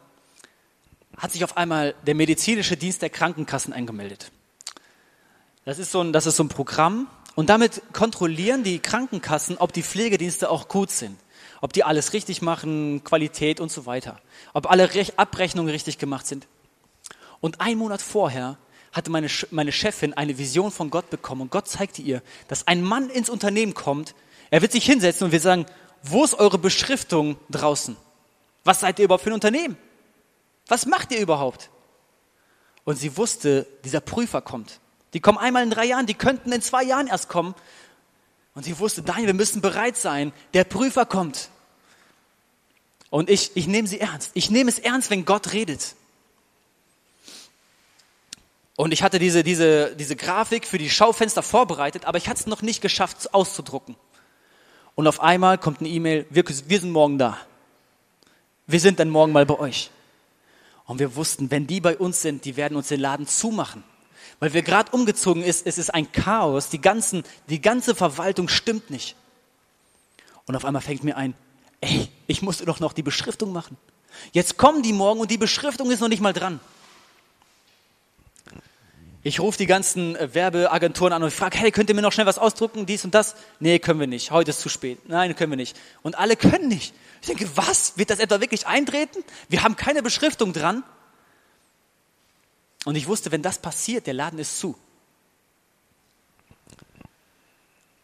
hat 1.18 1.32
sich 1.32 1.44
auf 1.44 1.58
einmal 1.58 1.96
der 2.06 2.16
medizinische 2.16 2.78
Dienst 2.78 3.02
der 3.02 3.10
Krankenkassen 3.10 3.74
eingemeldet. 3.74 4.32
Das 5.66 5.80
ist 5.80 5.92
so 5.92 6.02
ein, 6.02 6.12
das 6.14 6.26
ist 6.26 6.36
so 6.36 6.44
ein 6.44 6.50
Programm, 6.50 7.08
und 7.36 7.50
damit 7.50 7.82
kontrollieren 7.94 8.64
die 8.64 8.80
Krankenkassen, 8.80 9.58
ob 9.58 9.74
die 9.74 9.84
Pflegedienste 9.84 10.50
auch 10.50 10.68
gut 10.68 10.92
sind, 10.92 11.18
ob 11.62 11.74
die 11.74 11.84
alles 11.84 12.14
richtig 12.14 12.42
machen, 12.42 13.04
Qualität 13.04 13.60
und 13.60 13.72
so 13.72 13.86
weiter, 13.86 14.20
ob 14.54 14.70
alle 14.70 14.94
Rech 14.94 15.18
Abrechnungen 15.18 15.72
richtig 15.72 15.98
gemacht 15.98 16.28
sind. 16.28 16.48
Und 17.42 17.60
ein 17.60 17.78
Monat 17.78 18.02
vorher 18.02 18.58
hatte 18.92 19.10
meine, 19.10 19.28
meine 19.50 19.72
Chefin 19.72 20.14
eine 20.14 20.38
Vision 20.38 20.72
von 20.72 20.92
Gott 20.92 21.10
bekommen 21.10 21.42
und 21.42 21.52
Gott 21.52 21.68
zeigte 21.68 22.04
ihr, 22.04 22.22
dass 22.48 22.68
ein 22.68 22.84
Mann 22.84 23.10
ins 23.10 23.30
Unternehmen 23.30 23.74
kommt, 23.74 24.14
er 24.52 24.62
wird 24.62 24.72
sich 24.72 24.86
hinsetzen 24.86 25.26
und 25.26 25.32
wir 25.32 25.40
sagen, 25.40 25.66
wo 26.04 26.24
ist 26.24 26.36
eure 26.36 26.60
Beschriftung 26.60 27.38
draußen? 27.50 27.96
Was 28.64 28.82
seid 28.82 29.00
ihr 29.00 29.06
überhaupt 29.06 29.24
für 29.24 29.32
ein 29.32 29.34
Unternehmen? 29.34 29.78
Was 30.68 30.86
macht 30.86 31.12
ihr 31.12 31.20
überhaupt? 31.20 31.70
Und 32.86 32.98
sie 32.98 33.18
wusste, 33.18 33.68
dieser 33.84 34.02
Prüfer 34.02 34.42
kommt. 34.42 34.80
Die 35.14 35.20
kommen 35.20 35.38
einmal 35.38 35.64
in 35.64 35.70
drei 35.70 35.86
Jahren, 35.86 36.06
die 36.06 36.16
könnten 36.16 36.52
in 36.52 36.62
zwei 36.62 36.84
Jahren 36.84 37.08
erst 37.08 37.30
kommen. 37.30 37.56
Und 38.56 38.64
sie 38.64 38.78
wusste, 38.80 39.02
Daniel, 39.02 39.28
wir 39.28 39.34
müssen 39.34 39.62
bereit 39.62 39.98
sein. 39.98 40.34
Der 40.54 40.64
Prüfer 40.64 41.06
kommt. 41.06 41.50
Und 43.10 43.30
ich, 43.30 43.52
ich 43.56 43.68
nehme 43.68 43.88
sie 43.88 44.00
ernst. 44.00 44.32
Ich 44.34 44.50
nehme 44.50 44.70
es 44.70 44.80
ernst, 44.80 45.10
wenn 45.10 45.26
Gott 45.26 45.54
redet. 45.54 45.96
Und 48.76 48.92
ich 48.92 49.04
hatte 49.04 49.20
diese, 49.20 49.44
diese, 49.44 49.96
diese 49.96 50.16
Grafik 50.16 50.66
für 50.66 50.80
die 50.80 50.90
Schaufenster 50.90 51.44
vorbereitet, 51.44 52.06
aber 52.06 52.18
ich 52.18 52.28
hatte 52.28 52.40
es 52.40 52.48
noch 52.48 52.64
nicht 52.64 52.82
geschafft 52.82 53.34
auszudrucken. 53.34 53.96
Und 54.96 55.08
auf 55.08 55.20
einmal 55.20 55.58
kommt 55.58 55.80
eine 55.80 55.90
E-Mail, 55.90 56.26
wir, 56.30 56.44
wir 56.44 56.80
sind 56.80 56.92
morgen 56.92 57.20
da. 57.20 57.38
Wir 58.66 58.80
sind 58.80 59.00
dann 59.00 59.10
morgen 59.10 59.32
mal 59.32 59.46
bei 59.46 59.60
euch. 59.60 59.92
Und 60.86 61.00
wir 61.00 61.16
wussten, 61.16 61.50
wenn 61.52 61.68
die 61.68 61.80
bei 61.82 61.98
uns 61.98 62.22
sind, 62.22 62.46
die 62.46 62.58
werden 62.58 62.76
uns 62.76 62.90
den 62.90 63.00
Laden 63.00 63.28
zumachen. 63.28 63.84
Weil 64.40 64.54
wir 64.54 64.62
gerade 64.62 64.92
umgezogen 64.92 65.44
ist, 65.44 65.66
es 65.66 65.78
ist 65.78 65.94
ein 65.94 66.12
Chaos, 66.12 66.70
die, 66.70 66.82
ganzen, 66.82 67.24
die 67.50 67.62
ganze 67.62 67.96
Verwaltung 67.96 68.50
stimmt 68.50 68.90
nicht. 68.90 69.16
Und 70.46 70.56
auf 70.56 70.66
einmal 70.66 70.82
fängt 70.82 71.04
mir 71.04 71.16
ein, 71.16 71.34
ey, 71.80 72.10
ich 72.28 72.42
musste 72.42 72.66
doch 72.66 72.80
noch 72.80 72.94
die 72.94 73.04
Beschriftung 73.04 73.54
machen. 73.54 73.78
Jetzt 74.32 74.58
kommen 74.58 74.84
die 74.84 74.94
morgen 74.94 75.22
und 75.22 75.32
die 75.32 75.38
Beschriftung 75.38 75.92
ist 75.92 76.02
noch 76.02 76.10
nicht 76.10 76.22
mal 76.22 76.34
dran. 76.34 76.60
Ich 79.26 79.40
rufe 79.40 79.58
die 79.58 79.68
ganzen 79.68 80.18
äh, 80.18 80.34
Werbeagenturen 80.34 81.14
an 81.14 81.24
und 81.24 81.32
frage, 81.32 81.58
hey, 81.58 81.72
könnt 81.72 81.90
ihr 81.90 81.96
mir 81.96 82.02
noch 82.02 82.12
schnell 82.12 82.26
was 82.26 82.38
ausdrucken, 82.38 82.86
dies 82.86 83.06
und 83.06 83.16
das? 83.16 83.36
Nee, 83.60 83.80
können 83.80 84.02
wir 84.02 84.08
nicht. 84.08 84.32
Heute 84.32 84.52
ist 84.52 84.60
zu 84.60 84.68
spät. 84.68 85.00
Nein, 85.08 85.34
können 85.36 85.54
wir 85.54 85.58
nicht. 85.58 85.78
Und 86.02 86.18
alle 86.18 86.36
können 86.36 86.68
nicht. 86.68 86.94
Ich 87.22 87.28
denke, 87.28 87.50
was? 87.56 87.98
Wird 87.98 88.10
das 88.10 88.20
etwa 88.20 88.42
wirklich 88.42 88.68
eintreten? 88.68 89.24
Wir 89.48 89.64
haben 89.64 89.78
keine 89.78 90.04
Beschriftung 90.04 90.52
dran. 90.52 90.84
Und 92.84 92.96
ich 92.96 93.08
wusste, 93.08 93.32
wenn 93.32 93.42
das 93.42 93.60
passiert, 93.60 94.08
der 94.08 94.14
Laden 94.14 94.40
ist 94.40 94.60
zu. 94.60 94.76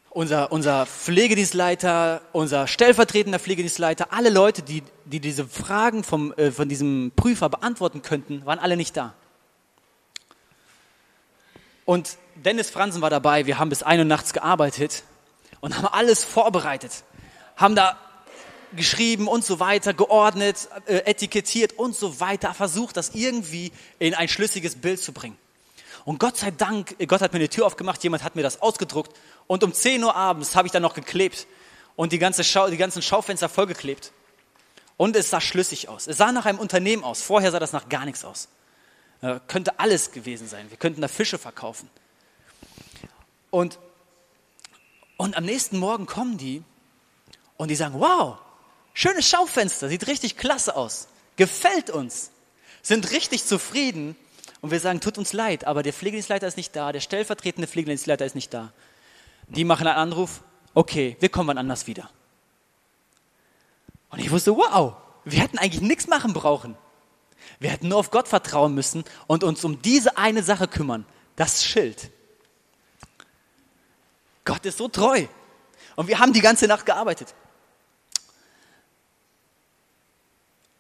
Unser, 0.10 0.54
unser 0.54 0.86
Pflegedienstleiter, 0.86 2.22
unser 2.32 2.66
stellvertretender 2.66 3.40
Pflegedienstleiter, 3.40 4.14
alle 4.14 4.30
Leute, 4.30 4.62
die, 4.62 4.84
die 5.04 5.20
diese 5.20 5.46
Fragen 5.46 6.06
vom, 6.06 6.32
äh, 6.34 6.52
von 6.52 6.70
diesem 6.70 7.12
Prüfer 7.14 7.50
beantworten 7.50 8.02
könnten, 8.02 8.46
waren 8.46 8.58
alle 8.58 8.78
nicht 8.78 8.96
da. 8.96 9.14
Und 11.90 12.20
Dennis 12.36 12.70
Fransen 12.70 13.02
war 13.02 13.10
dabei, 13.10 13.48
wir 13.48 13.58
haben 13.58 13.70
bis 13.70 13.82
ein 13.82 13.98
Uhr 13.98 14.06
nachts 14.06 14.32
gearbeitet 14.32 15.02
und 15.60 15.76
haben 15.76 15.88
alles 15.88 16.24
vorbereitet, 16.24 17.04
haben 17.56 17.74
da 17.74 17.98
geschrieben 18.74 19.28
und 19.28 19.44
so 19.44 19.60
weiter, 19.60 19.96
geordnet, 19.96 20.70
äh, 20.86 20.98
etikettiert 21.06 21.74
und 21.80 21.96
so 21.96 22.20
weiter, 22.20 22.54
versucht, 22.54 22.96
das 22.96 23.16
irgendwie 23.16 23.72
in 23.98 24.14
ein 24.14 24.28
schlüssiges 24.28 24.76
Bild 24.76 25.02
zu 25.02 25.14
bringen. 25.14 25.36
Und 26.06 26.20
Gott 26.20 26.38
sei 26.38 26.52
Dank, 26.52 26.96
Gott 27.08 27.22
hat 27.22 27.34
mir 27.34 27.40
eine 27.40 27.50
Tür 27.50 27.66
aufgemacht, 27.66 28.04
jemand 28.04 28.24
hat 28.24 28.36
mir 28.36 28.44
das 28.44 28.62
ausgedruckt 28.62 29.18
und 29.48 29.64
um 29.64 29.74
10 29.74 30.04
Uhr 30.04 30.16
abends 30.16 30.56
habe 30.56 30.68
ich 30.68 30.72
dann 30.72 30.84
noch 30.84 30.94
geklebt 30.94 31.48
und 31.96 32.12
die, 32.12 32.20
ganze 32.20 32.44
Schau, 32.44 32.70
die 32.70 32.78
ganzen 32.78 33.02
Schaufenster 33.02 33.50
vollgeklebt. 33.50 34.12
Und 34.96 35.16
es 35.16 35.32
sah 35.32 35.42
schlüssig 35.42 35.90
aus. 35.90 36.06
Es 36.06 36.18
sah 36.18 36.32
nach 36.32 36.46
einem 36.46 36.60
Unternehmen 36.60 37.04
aus. 37.04 37.24
Vorher 37.24 37.50
sah 37.50 37.58
das 37.58 37.74
nach 37.74 37.90
gar 37.90 38.06
nichts 38.06 38.24
aus. 38.24 38.48
Äh, 39.22 39.40
könnte 39.48 39.80
alles 39.80 40.12
gewesen 40.12 40.48
sein. 40.48 40.70
Wir 40.70 40.78
könnten 40.78 41.02
da 41.02 41.08
Fische 41.08 41.38
verkaufen. 41.38 41.90
Und, 43.52 43.80
und 45.18 45.36
am 45.36 45.46
nächsten 45.46 45.78
Morgen 45.78 46.06
kommen 46.06 46.38
die 46.38 46.64
und 47.58 47.70
die 47.70 47.76
sagen, 47.76 47.96
wow, 48.00 48.38
schönes 48.94 49.28
Schaufenster, 49.28 49.90
sieht 49.90 50.08
richtig 50.08 50.38
klasse 50.38 50.76
aus, 50.76 51.08
gefällt 51.36 51.90
uns, 51.90 52.32
sind 52.82 53.12
richtig 53.12 53.46
zufrieden. 53.46 54.16
Und 54.62 54.72
wir 54.72 54.80
sagen, 54.80 55.00
tut 55.00 55.18
uns 55.18 55.32
leid, 55.32 55.66
aber 55.66 55.84
der 55.84 55.94
Pflegedienstleiter 55.94 56.46
ist 56.46 56.58
nicht 56.58 56.76
da, 56.76 56.92
der 56.92 57.00
stellvertretende 57.00 57.68
Pflegedienstleiter 57.68 58.26
ist 58.26 58.36
nicht 58.36 58.54
da. 58.54 58.74
Die 59.48 59.64
machen 59.64 59.88
einen 59.88 59.98
Anruf, 59.98 60.42
okay, 60.74 61.16
wir 61.20 61.30
kommen 61.30 61.48
wann 61.48 61.58
anders 61.58 61.88
wieder. 61.88 62.10
Und 64.10 64.20
ich 64.20 64.32
wusste, 64.32 64.56
wow, 64.56 64.96
wir 65.24 65.40
hätten 65.40 65.58
eigentlich 65.58 65.82
nichts 65.82 66.08
machen 66.08 66.34
brauchen. 66.34 66.76
Wir 67.60 67.72
hätten 67.72 67.88
nur 67.90 67.98
auf 67.98 68.12
Gott 68.12 68.28
vertrauen 68.28 68.74
müssen 68.74 69.04
und 69.28 69.44
uns 69.44 69.64
um 69.64 69.82
diese 69.82 70.18
eine 70.18 70.44
Sache 70.44 70.68
kümmern, 70.68 71.06
das 71.36 71.64
Schild. 71.64 72.10
Gott 74.46 74.66
ist 74.66 74.78
so 74.78 74.88
treu. 74.88 75.28
Und 75.96 76.08
wir 76.08 76.20
haben 76.20 76.34
die 76.34 76.42
ganze 76.42 76.68
Nacht 76.68 76.86
gearbeitet. 76.86 77.36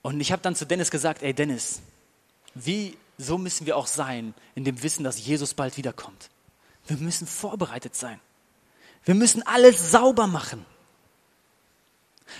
Und 0.02 0.20
ich 0.20 0.32
habe 0.32 0.42
dann 0.42 0.56
zu 0.56 0.66
Dennis 0.66 0.92
gesagt, 0.92 1.22
ey 1.22 1.34
Dennis, 1.34 1.82
wie 2.56 2.98
so 3.18 3.38
müssen 3.38 3.66
wir 3.66 3.76
auch 3.76 3.88
sein 3.88 4.34
in 4.56 4.64
dem 4.64 4.82
Wissen, 4.82 5.04
dass 5.04 5.24
Jesus 5.24 5.54
bald 5.54 5.78
wiederkommt. 5.78 6.30
Wir 6.88 6.98
müssen 6.98 7.28
vorbereitet 7.28 7.96
sein. 7.96 8.20
Wir 9.04 9.14
müssen 9.14 9.46
alles 9.46 9.92
sauber 9.92 10.28
machen. 10.28 10.66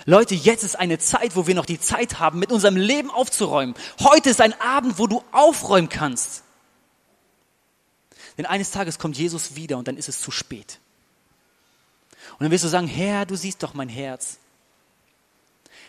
Leute, 0.04 0.34
jetzt 0.34 0.62
ist 0.62 0.76
eine 0.76 0.98
Zeit, 0.98 1.36
wo 1.36 1.46
wir 1.46 1.54
noch 1.54 1.66
die 1.66 1.80
Zeit 1.80 2.18
haben, 2.18 2.38
mit 2.38 2.52
unserem 2.52 2.76
Leben 2.76 3.10
aufzuräumen. 3.10 3.74
Heute 4.00 4.30
ist 4.30 4.40
ein 4.40 4.58
Abend, 4.60 4.98
wo 4.98 5.06
du 5.06 5.22
aufräumen 5.32 5.88
kannst. 5.88 6.42
Denn 8.38 8.46
eines 8.46 8.70
Tages 8.70 8.98
kommt 8.98 9.18
Jesus 9.18 9.56
wieder 9.56 9.76
und 9.76 9.88
dann 9.88 9.96
ist 9.96 10.08
es 10.08 10.20
zu 10.20 10.30
spät. 10.30 10.78
Und 12.32 12.44
dann 12.44 12.50
wirst 12.50 12.64
du 12.64 12.68
sagen, 12.68 12.86
Herr, 12.86 13.26
du 13.26 13.36
siehst 13.36 13.62
doch 13.62 13.74
mein 13.74 13.88
Herz. 13.88 14.38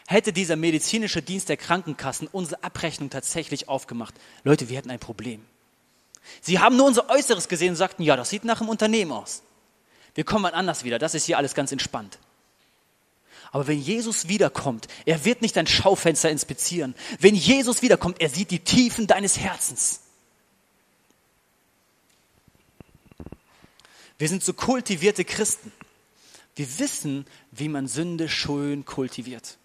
Hätte 0.07 0.33
dieser 0.33 0.55
medizinische 0.55 1.21
Dienst 1.21 1.47
der 1.47 1.57
Krankenkassen 1.57 2.27
unsere 2.27 2.63
Abrechnung 2.63 3.09
tatsächlich 3.09 3.69
aufgemacht, 3.69 4.13
Leute, 4.43 4.67
wir 4.67 4.77
hätten 4.77 4.91
ein 4.91 4.99
Problem. 4.99 5.45
Sie 6.41 6.59
haben 6.59 6.75
nur 6.75 6.87
unser 6.87 7.09
Äußeres 7.09 7.47
gesehen 7.47 7.71
und 7.71 7.75
sagten, 7.75 8.03
ja, 8.03 8.15
das 8.15 8.29
sieht 8.29 8.43
nach 8.43 8.59
einem 8.59 8.69
Unternehmen 8.69 9.11
aus. 9.11 9.43
Wir 10.13 10.23
kommen 10.23 10.41
mal 10.41 10.53
anders 10.53 10.83
wieder, 10.83 10.99
das 10.99 11.15
ist 11.15 11.25
hier 11.25 11.37
alles 11.37 11.53
ganz 11.53 11.71
entspannt. 11.71 12.19
Aber 13.51 13.67
wenn 13.67 13.79
Jesus 13.79 14.29
wiederkommt, 14.29 14.87
er 15.05 15.25
wird 15.25 15.41
nicht 15.41 15.57
dein 15.57 15.67
Schaufenster 15.67 16.29
inspizieren. 16.29 16.95
Wenn 17.19 17.35
Jesus 17.35 17.81
wiederkommt, 17.81 18.21
er 18.21 18.29
sieht 18.29 18.49
die 18.49 18.59
Tiefen 18.59 19.07
deines 19.07 19.37
Herzens. 19.37 20.01
Wir 24.17 24.29
sind 24.29 24.43
so 24.43 24.53
kultivierte 24.53 25.25
Christen. 25.25 25.71
Wir 26.55 26.79
wissen, 26.79 27.25
wie 27.51 27.67
man 27.67 27.87
Sünde 27.87 28.29
schön 28.29 28.85
kultiviert, 28.85 29.57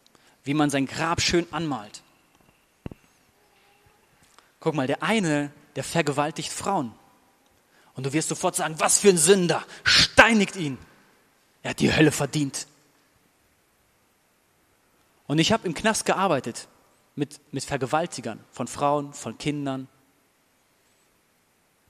wie 0.44 0.54
man 0.54 0.70
sein 0.70 0.86
Grab 0.86 1.20
schön 1.20 1.46
anmalt. 1.52 2.02
Guck 4.60 4.74
mal, 4.74 4.86
der 4.86 5.02
eine, 5.02 5.52
der 5.76 5.84
vergewaltigt 5.84 6.50
Frauen. 6.50 6.92
Und 7.94 8.06
du 8.06 8.12
wirst 8.12 8.28
sofort 8.28 8.56
sagen, 8.56 8.76
was 8.78 9.00
für 9.00 9.10
ein 9.10 9.18
Sünder, 9.18 9.64
steinigt 9.84 10.56
ihn. 10.56 10.78
Er 11.62 11.70
hat 11.70 11.80
die 11.80 11.94
Hölle 11.94 12.10
verdient. 12.10 12.66
Und 15.26 15.38
ich 15.38 15.52
habe 15.52 15.66
im 15.66 15.74
Knast 15.74 16.04
gearbeitet 16.04 16.68
mit, 17.14 17.40
mit 17.52 17.64
Vergewaltigern 17.64 18.40
von 18.50 18.68
Frauen, 18.68 19.12
von 19.12 19.38
Kindern, 19.38 19.88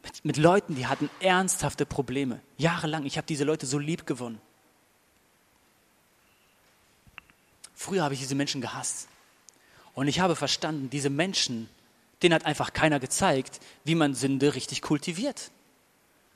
mit, 0.03 0.25
mit 0.25 0.37
Leuten, 0.37 0.75
die 0.77 0.87
hatten 0.87 1.11
ernsthafte 1.21 1.85
Probleme. 1.85 2.41
Jahrelang. 2.57 3.05
Ich 3.05 3.17
habe 3.17 3.27
diese 3.27 3.45
Leute 3.45 3.67
so 3.67 3.79
lieb 3.79 4.07
gewonnen. 4.07 4.41
Früher 7.75 8.05
habe 8.05 8.15
ich 8.15 8.21
diese 8.21 8.35
Menschen 8.35 8.61
gehasst. 8.61 9.09
Und 9.95 10.09
ich 10.09 10.21
habe 10.21 10.37
verstanden, 10.37 10.91
diese 10.91 11.11
Menschen, 11.11 11.69
denen 12.23 12.35
hat 12.35 12.47
einfach 12.47 12.73
keiner 12.73 13.01
gezeigt, 13.01 13.61
wie 13.85 13.95
man 13.95 14.15
Sünde 14.15 14.55
richtig 14.55 14.81
kultiviert. 14.81 15.51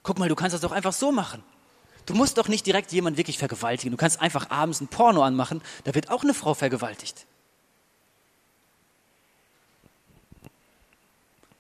Guck 0.03 0.19
mal, 0.19 0.29
du 0.29 0.35
kannst 0.35 0.55
das 0.55 0.61
doch 0.61 0.73
einfach 0.73 0.93
so 0.93 1.13
machen. 1.13 1.43
Du 2.07 2.15
musst 2.15 2.39
doch 2.39 2.49
nicht 2.49 2.67
direkt 2.67 2.93
jemanden 2.93 3.19
wirklich 3.19 3.39
vergewaltigen. 3.39 3.91
Du 3.91 3.97
kannst 3.97 4.21
einfach 4.21 4.51
abends 4.51 4.81
ein 4.81 4.89
Porno 4.89 5.23
anmachen, 5.23 5.63
da 5.85 5.95
wird 5.95 6.11
auch 6.11 6.23
eine 6.23 6.35
Frau 6.35 6.55
vergewaltigt. 6.55 7.27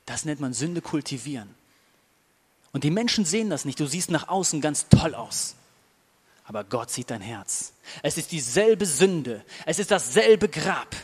Das 0.07 0.25
nennt 0.25 0.41
man 0.41 0.53
Sünde 0.53 0.81
kultivieren. 0.81 1.55
Und 2.73 2.85
die 2.85 2.91
Menschen 2.91 3.25
sehen 3.25 3.51
das 3.51 3.65
nicht. 3.65 3.79
Du 3.79 3.87
siehst 3.87 4.11
nach 4.11 4.29
außen 4.29 4.61
ganz 4.61 4.89
toll 4.89 5.15
aus. 5.15 5.55
Aber 6.45 6.65
Gott 6.65 6.91
sieht 6.91 7.11
dein 7.11 7.21
Herz. 7.21 7.73
Es 8.03 8.17
ist 8.17 8.33
dieselbe 8.33 8.87
Sünde. 8.87 9.45
Es 9.67 9.79
ist 9.79 9.93
dasselbe 9.93 10.49
Grab. 10.49 10.97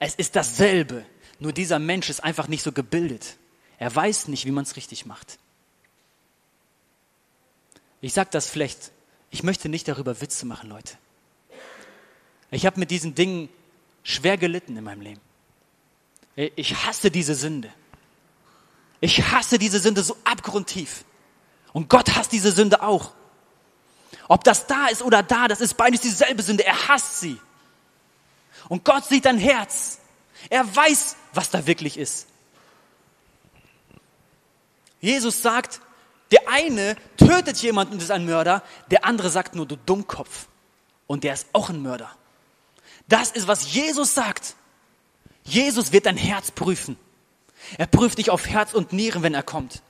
Es 0.00 0.16
ist 0.16 0.34
dasselbe. 0.34 1.06
Nur 1.38 1.52
dieser 1.52 1.78
Mensch 1.78 2.10
ist 2.10 2.24
einfach 2.24 2.48
nicht 2.48 2.64
so 2.64 2.72
gebildet. 2.72 3.36
Er 3.78 3.94
weiß 3.94 4.26
nicht, 4.26 4.46
wie 4.46 4.50
man 4.50 4.64
es 4.64 4.74
richtig 4.74 5.06
macht. 5.06 5.38
Ich 8.00 8.12
sage 8.12 8.30
das 8.30 8.48
vielleicht, 8.48 8.92
ich 9.30 9.42
möchte 9.42 9.68
nicht 9.68 9.88
darüber 9.88 10.20
Witze 10.20 10.46
machen, 10.46 10.68
Leute. 10.68 10.96
Ich 12.50 12.64
habe 12.64 12.80
mit 12.80 12.90
diesen 12.90 13.14
Dingen 13.14 13.48
schwer 14.02 14.38
gelitten 14.38 14.76
in 14.76 14.84
meinem 14.84 15.02
Leben. 15.02 15.20
Ich 16.36 16.86
hasse 16.86 17.10
diese 17.10 17.34
Sünde. 17.34 17.72
Ich 19.00 19.30
hasse 19.30 19.58
diese 19.58 19.80
Sünde 19.80 20.02
so 20.02 20.16
abgrundtief. 20.24 21.04
Und 21.72 21.88
Gott 21.88 22.16
hasst 22.16 22.32
diese 22.32 22.52
Sünde 22.52 22.82
auch. 22.82 23.12
Ob 24.28 24.44
das 24.44 24.66
da 24.66 24.86
ist 24.86 25.02
oder 25.02 25.22
da, 25.22 25.48
das 25.48 25.60
ist 25.60 25.76
beides 25.76 26.00
dieselbe 26.00 26.42
Sünde. 26.42 26.64
Er 26.64 26.88
hasst 26.88 27.20
sie. 27.20 27.38
Und 28.68 28.84
Gott 28.84 29.04
sieht 29.04 29.24
dein 29.24 29.38
Herz. 29.38 29.98
Er 30.50 30.64
weiß, 30.74 31.16
was 31.32 31.50
da 31.50 31.66
wirklich 31.66 31.96
ist. 31.98 32.26
Jesus 35.00 35.42
sagt, 35.42 35.80
der 36.30 36.48
eine 36.48 36.96
tötet 37.16 37.58
jemanden 37.58 37.94
und 37.94 38.02
ist 38.02 38.10
ein 38.10 38.26
Mörder, 38.26 38.62
der 38.90 39.04
andere 39.04 39.30
sagt 39.30 39.54
nur, 39.54 39.66
du 39.66 39.76
Dummkopf. 39.76 40.48
Und 41.06 41.24
der 41.24 41.32
ist 41.34 41.46
auch 41.52 41.70
ein 41.70 41.82
Mörder. 41.82 42.10
Das 43.08 43.30
ist, 43.30 43.48
was 43.48 43.72
Jesus 43.72 44.14
sagt. 44.14 44.54
Jesus 45.44 45.92
wird 45.92 46.04
dein 46.04 46.18
Herz 46.18 46.50
prüfen. 46.50 46.98
Er 47.78 47.86
prüft 47.86 48.18
dich 48.18 48.30
auf 48.30 48.46
Herz 48.46 48.74
und 48.74 48.92
Nieren, 48.92 49.22
wenn 49.22 49.34
er 49.34 49.42
kommt. 49.42 49.82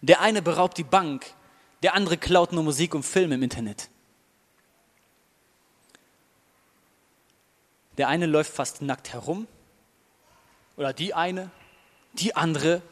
Der 0.00 0.20
eine 0.20 0.42
beraubt 0.42 0.78
die 0.78 0.84
Bank, 0.84 1.26
der 1.82 1.94
andere 1.94 2.16
klaut 2.16 2.52
nur 2.52 2.64
Musik 2.64 2.94
und 2.94 3.04
Filme 3.04 3.36
im 3.36 3.42
Internet. 3.42 3.88
Der 7.96 8.08
eine 8.08 8.26
läuft 8.26 8.52
fast 8.52 8.82
nackt 8.82 9.12
herum 9.12 9.46
oder 10.76 10.92
die 10.92 11.14
eine, 11.14 11.50
die 12.12 12.36
andere 12.36 12.82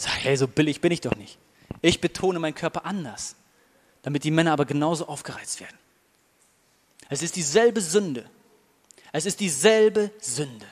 sagt, 0.00 0.24
hey, 0.24 0.36
so 0.36 0.48
billig 0.48 0.80
bin 0.80 0.92
ich 0.92 1.00
doch 1.00 1.14
nicht. 1.16 1.38
Ich 1.82 2.00
betone 2.00 2.38
meinen 2.38 2.54
Körper 2.54 2.84
anders, 2.84 3.36
damit 4.02 4.24
die 4.24 4.30
Männer 4.30 4.52
aber 4.52 4.64
genauso 4.64 5.08
aufgereizt 5.08 5.60
werden. 5.60 5.76
Es 7.08 7.22
ist 7.22 7.36
dieselbe 7.36 7.80
Sünde. 7.80 8.28
Es 9.12 9.26
ist 9.26 9.40
dieselbe 9.40 10.10
Sünde. 10.20 10.66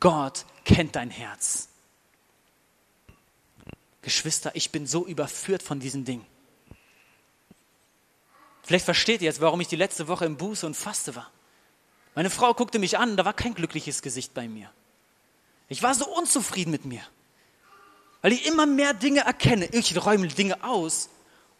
Gott 0.00 0.44
kennt 0.64 0.96
dein 0.96 1.10
Herz. 1.10 1.68
Geschwister, 4.02 4.52
ich 4.54 4.70
bin 4.70 4.86
so 4.86 5.04
überführt 5.04 5.62
von 5.62 5.80
diesen 5.80 6.04
Dingen. 6.04 6.24
Vielleicht 8.62 8.84
versteht 8.84 9.20
ihr 9.20 9.26
jetzt, 9.26 9.40
warum 9.40 9.60
ich 9.60 9.68
die 9.68 9.76
letzte 9.76 10.08
Woche 10.08 10.24
im 10.24 10.36
Buße 10.36 10.66
und 10.66 10.74
Faste 10.74 11.14
war. 11.14 11.30
Meine 12.14 12.30
Frau 12.30 12.54
guckte 12.54 12.78
mich 12.78 12.98
an, 12.98 13.16
da 13.16 13.24
war 13.24 13.32
kein 13.32 13.54
glückliches 13.54 14.02
Gesicht 14.02 14.32
bei 14.32 14.48
mir. 14.48 14.70
Ich 15.68 15.82
war 15.82 15.94
so 15.94 16.06
unzufrieden 16.06 16.70
mit 16.70 16.84
mir, 16.84 17.02
weil 18.26 18.32
ich 18.32 18.44
immer 18.44 18.66
mehr 18.66 18.92
Dinge 18.92 19.20
erkenne. 19.20 19.66
Ich 19.66 20.04
räume 20.04 20.26
Dinge 20.26 20.64
aus 20.64 21.10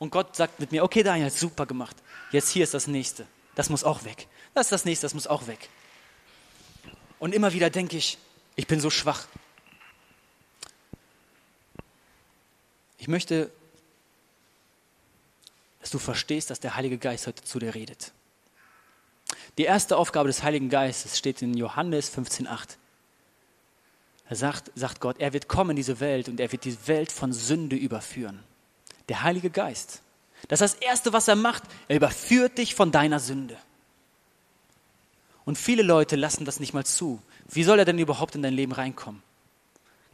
und 0.00 0.10
Gott 0.10 0.34
sagt 0.34 0.58
mit 0.58 0.72
mir, 0.72 0.82
okay 0.82 1.04
Daniel, 1.04 1.30
super 1.30 1.64
gemacht. 1.64 1.94
Jetzt 2.32 2.50
hier 2.50 2.64
ist 2.64 2.74
das 2.74 2.88
nächste. 2.88 3.24
Das 3.54 3.70
muss 3.70 3.84
auch 3.84 4.02
weg. 4.02 4.26
Das 4.52 4.66
ist 4.66 4.72
das 4.72 4.84
nächste, 4.84 5.04
das 5.04 5.14
muss 5.14 5.28
auch 5.28 5.46
weg. 5.46 5.68
Und 7.20 7.36
immer 7.36 7.52
wieder 7.52 7.70
denke 7.70 7.96
ich, 7.96 8.18
ich 8.56 8.66
bin 8.66 8.80
so 8.80 8.90
schwach. 8.90 9.28
Ich 12.98 13.06
möchte, 13.06 13.52
dass 15.78 15.90
du 15.90 16.00
verstehst, 16.00 16.50
dass 16.50 16.58
der 16.58 16.74
Heilige 16.74 16.98
Geist 16.98 17.28
heute 17.28 17.44
zu 17.44 17.60
dir 17.60 17.76
redet. 17.76 18.10
Die 19.56 19.62
erste 19.62 19.96
Aufgabe 19.96 20.26
des 20.26 20.42
Heiligen 20.42 20.68
Geistes 20.68 21.16
steht 21.16 21.42
in 21.42 21.56
Johannes 21.56 22.12
15,8. 22.12 22.76
Da 24.28 24.34
sagt, 24.34 24.72
sagt 24.74 25.00
Gott, 25.00 25.16
er 25.18 25.32
wird 25.32 25.48
kommen 25.48 25.70
in 25.70 25.76
diese 25.76 26.00
Welt 26.00 26.28
und 26.28 26.40
er 26.40 26.50
wird 26.50 26.64
die 26.64 26.76
Welt 26.86 27.12
von 27.12 27.32
Sünde 27.32 27.76
überführen. 27.76 28.42
Der 29.08 29.22
Heilige 29.22 29.50
Geist. 29.50 30.02
Das 30.48 30.60
ist 30.60 30.74
das 30.74 30.82
Erste, 30.82 31.12
was 31.12 31.28
er 31.28 31.36
macht. 31.36 31.62
Er 31.88 31.96
überführt 31.96 32.58
dich 32.58 32.74
von 32.74 32.90
deiner 32.90 33.20
Sünde. 33.20 33.56
Und 35.44 35.56
viele 35.56 35.82
Leute 35.82 36.16
lassen 36.16 36.44
das 36.44 36.58
nicht 36.58 36.74
mal 36.74 36.84
zu. 36.84 37.22
Wie 37.48 37.62
soll 37.62 37.78
er 37.78 37.84
denn 37.84 37.98
überhaupt 37.98 38.34
in 38.34 38.42
dein 38.42 38.54
Leben 38.54 38.72
reinkommen? 38.72 39.22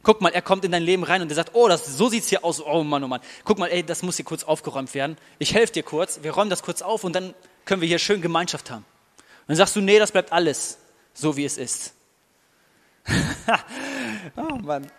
Guck 0.03 0.21
mal, 0.21 0.29
er 0.29 0.41
kommt 0.41 0.63
in 0.65 0.71
dein 0.71 0.83
Leben 0.83 1.03
rein 1.03 1.21
und 1.21 1.29
er 1.31 1.35
sagt, 1.35 1.51
oh, 1.53 1.67
das, 1.67 1.97
so 1.97 2.09
sieht's 2.09 2.27
hier 2.27 2.43
aus. 2.43 2.61
Oh 2.61 2.83
Mann, 2.83 3.03
oh 3.03 3.07
Mann. 3.07 3.21
Guck 3.45 3.57
mal, 3.57 3.67
ey, 3.67 3.83
das 3.83 4.03
muss 4.03 4.17
hier 4.17 4.25
kurz 4.25 4.43
aufgeräumt 4.43 4.93
werden. 4.93 5.17
Ich 5.39 5.53
helfe 5.53 5.73
dir 5.73 5.83
kurz. 5.83 6.19
Wir 6.21 6.31
räumen 6.31 6.49
das 6.49 6.61
kurz 6.61 6.81
auf 6.81 7.03
und 7.03 7.13
dann 7.13 7.33
können 7.65 7.81
wir 7.81 7.87
hier 7.87 7.99
schön 7.99 8.21
Gemeinschaft 8.21 8.69
haben. 8.69 8.83
Und 8.83 9.49
dann 9.49 9.57
sagst 9.57 9.75
du, 9.75 9.81
nee, 9.81 9.97
das 9.97 10.11
bleibt 10.11 10.31
alles 10.31 10.77
so, 11.13 11.35
wie 11.35 11.45
es 11.45 11.57
ist. 11.57 11.93
oh 14.35 14.55
Mann. 14.55 14.89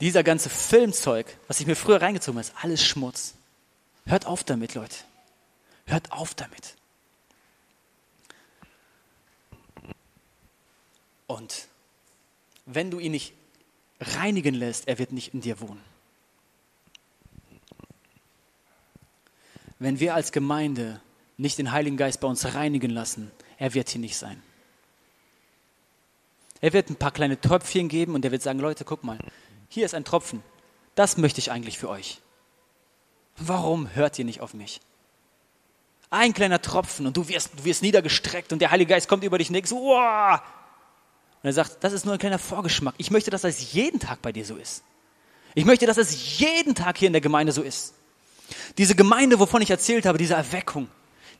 Dieser 0.00 0.22
ganze 0.22 0.48
Filmzeug, 0.48 1.26
was 1.46 1.60
ich 1.60 1.66
mir 1.66 1.76
früher 1.76 2.00
reingezogen 2.00 2.38
habe, 2.38 2.48
ist 2.48 2.64
alles 2.64 2.84
Schmutz. 2.84 3.34
Hört 4.06 4.26
auf 4.26 4.44
damit, 4.44 4.74
Leute. 4.74 4.96
Hört 5.86 6.10
auf 6.12 6.34
damit. 6.34 6.76
Und 11.26 11.68
wenn 12.66 12.90
du 12.90 12.98
ihn 12.98 13.12
nicht 13.12 13.34
reinigen 14.00 14.54
lässt, 14.54 14.88
er 14.88 14.98
wird 14.98 15.12
nicht 15.12 15.34
in 15.34 15.42
dir 15.42 15.60
wohnen. 15.60 15.82
Wenn 19.78 20.00
wir 20.00 20.14
als 20.14 20.32
Gemeinde 20.32 21.00
nicht 21.36 21.58
den 21.58 21.72
Heiligen 21.72 21.96
Geist 21.96 22.20
bei 22.20 22.28
uns 22.28 22.54
reinigen 22.54 22.90
lassen, 22.90 23.30
er 23.58 23.74
wird 23.74 23.90
hier 23.90 24.00
nicht 24.00 24.16
sein. 24.16 24.42
Er 26.60 26.72
wird 26.72 26.90
ein 26.90 26.96
paar 26.96 27.10
kleine 27.10 27.40
Tröpfchen 27.40 27.88
geben 27.88 28.14
und 28.14 28.24
er 28.24 28.32
wird 28.32 28.42
sagen, 28.42 28.58
Leute, 28.58 28.84
guck 28.84 29.02
mal, 29.04 29.18
hier 29.68 29.86
ist 29.86 29.94
ein 29.94 30.04
Tropfen. 30.04 30.42
Das 30.94 31.16
möchte 31.16 31.40
ich 31.40 31.50
eigentlich 31.50 31.78
für 31.78 31.88
euch. 31.88 32.20
Warum 33.36 33.94
hört 33.94 34.18
ihr 34.18 34.24
nicht 34.24 34.40
auf 34.40 34.52
mich? 34.52 34.80
Ein 36.10 36.34
kleiner 36.34 36.60
Tropfen 36.60 37.06
und 37.06 37.16
du 37.16 37.28
wirst, 37.28 37.50
du 37.56 37.64
wirst 37.64 37.82
niedergestreckt 37.82 38.52
und 38.52 38.58
der 38.60 38.70
Heilige 38.70 38.90
Geist 38.90 39.08
kommt 39.08 39.24
über 39.24 39.38
dich 39.38 39.48
und 39.48 39.54
denkst, 39.54 39.70
wow. 39.70 40.40
Und 41.42 41.48
er 41.48 41.52
sagt, 41.52 41.82
das 41.82 41.92
ist 41.92 42.04
nur 42.04 42.14
ein 42.14 42.18
kleiner 42.18 42.38
Vorgeschmack. 42.38 42.94
Ich 42.98 43.10
möchte, 43.10 43.30
dass 43.30 43.42
das 43.42 43.72
jeden 43.72 44.00
Tag 44.00 44.20
bei 44.20 44.32
dir 44.32 44.44
so 44.44 44.56
ist. 44.56 44.82
Ich 45.54 45.64
möchte, 45.64 45.86
dass 45.86 45.96
es 45.96 46.38
jeden 46.38 46.74
Tag 46.74 46.98
hier 46.98 47.06
in 47.06 47.12
der 47.12 47.22
Gemeinde 47.22 47.52
so 47.52 47.62
ist. 47.62 47.94
Diese 48.76 48.94
Gemeinde, 48.94 49.38
wovon 49.38 49.62
ich 49.62 49.70
erzählt 49.70 50.04
habe, 50.04 50.18
diese 50.18 50.34
Erweckung, 50.34 50.88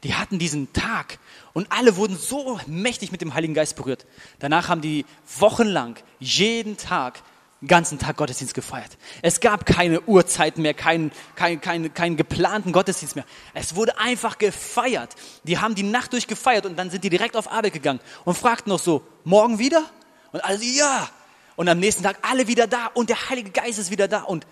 die 0.04 0.14
hatten 0.14 0.38
diesen 0.38 0.72
Tag 0.72 1.18
und 1.52 1.70
alle 1.70 1.96
wurden 1.96 2.16
so 2.16 2.58
mächtig 2.66 3.12
mit 3.12 3.20
dem 3.20 3.34
Heiligen 3.34 3.54
Geist 3.54 3.76
berührt. 3.76 4.06
Danach 4.38 4.68
haben 4.68 4.80
die 4.80 5.04
wochenlang 5.38 5.96
jeden 6.18 6.76
Tag 6.76 7.22
ganzen 7.66 7.98
Tag 7.98 8.16
Gottesdienst 8.16 8.54
gefeiert. 8.54 8.96
Es 9.22 9.40
gab 9.40 9.66
keine 9.66 10.00
Uhrzeiten 10.02 10.62
mehr, 10.62 10.74
keinen 10.74 11.12
kein, 11.34 11.60
kein, 11.60 11.92
kein 11.92 12.16
geplanten 12.16 12.72
Gottesdienst 12.72 13.16
mehr. 13.16 13.26
Es 13.54 13.74
wurde 13.74 13.98
einfach 13.98 14.38
gefeiert. 14.38 15.14
Die 15.44 15.58
haben 15.58 15.74
die 15.74 15.82
Nacht 15.82 16.12
durch 16.12 16.26
gefeiert 16.26 16.66
und 16.66 16.78
dann 16.78 16.90
sind 16.90 17.04
die 17.04 17.10
direkt 17.10 17.36
auf 17.36 17.50
Arbeit 17.50 17.74
gegangen 17.74 18.00
und 18.24 18.36
fragten 18.36 18.70
noch 18.70 18.78
so, 18.78 19.02
morgen 19.24 19.58
wieder? 19.58 19.84
Und 20.32 20.42
alle 20.42 20.64
ja. 20.64 21.08
Und 21.56 21.68
am 21.68 21.78
nächsten 21.78 22.02
Tag 22.02 22.16
alle 22.22 22.46
wieder 22.46 22.66
da 22.66 22.86
und 22.94 23.10
der 23.10 23.28
Heilige 23.28 23.50
Geist 23.50 23.78
ist 23.78 23.90
wieder 23.90 24.08
da. 24.08 24.22
Und, 24.22 24.46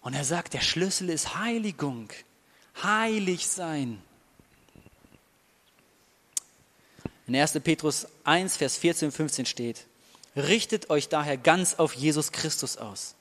und 0.00 0.14
er 0.14 0.24
sagt, 0.24 0.54
der 0.54 0.60
Schlüssel 0.60 1.10
ist 1.10 1.36
Heiligung. 1.36 2.08
Heilig 2.82 3.48
sein. 3.48 4.02
In 7.28 7.36
1. 7.36 7.60
Petrus 7.62 8.06
1, 8.24 8.56
Vers 8.56 8.78
14 8.78 9.08
und 9.08 9.12
15 9.12 9.44
steht, 9.44 9.84
richtet 10.34 10.88
euch 10.88 11.10
daher 11.10 11.36
ganz 11.36 11.74
auf 11.74 11.92
Jesus 11.92 12.32
Christus 12.32 12.78
aus. 12.78 13.14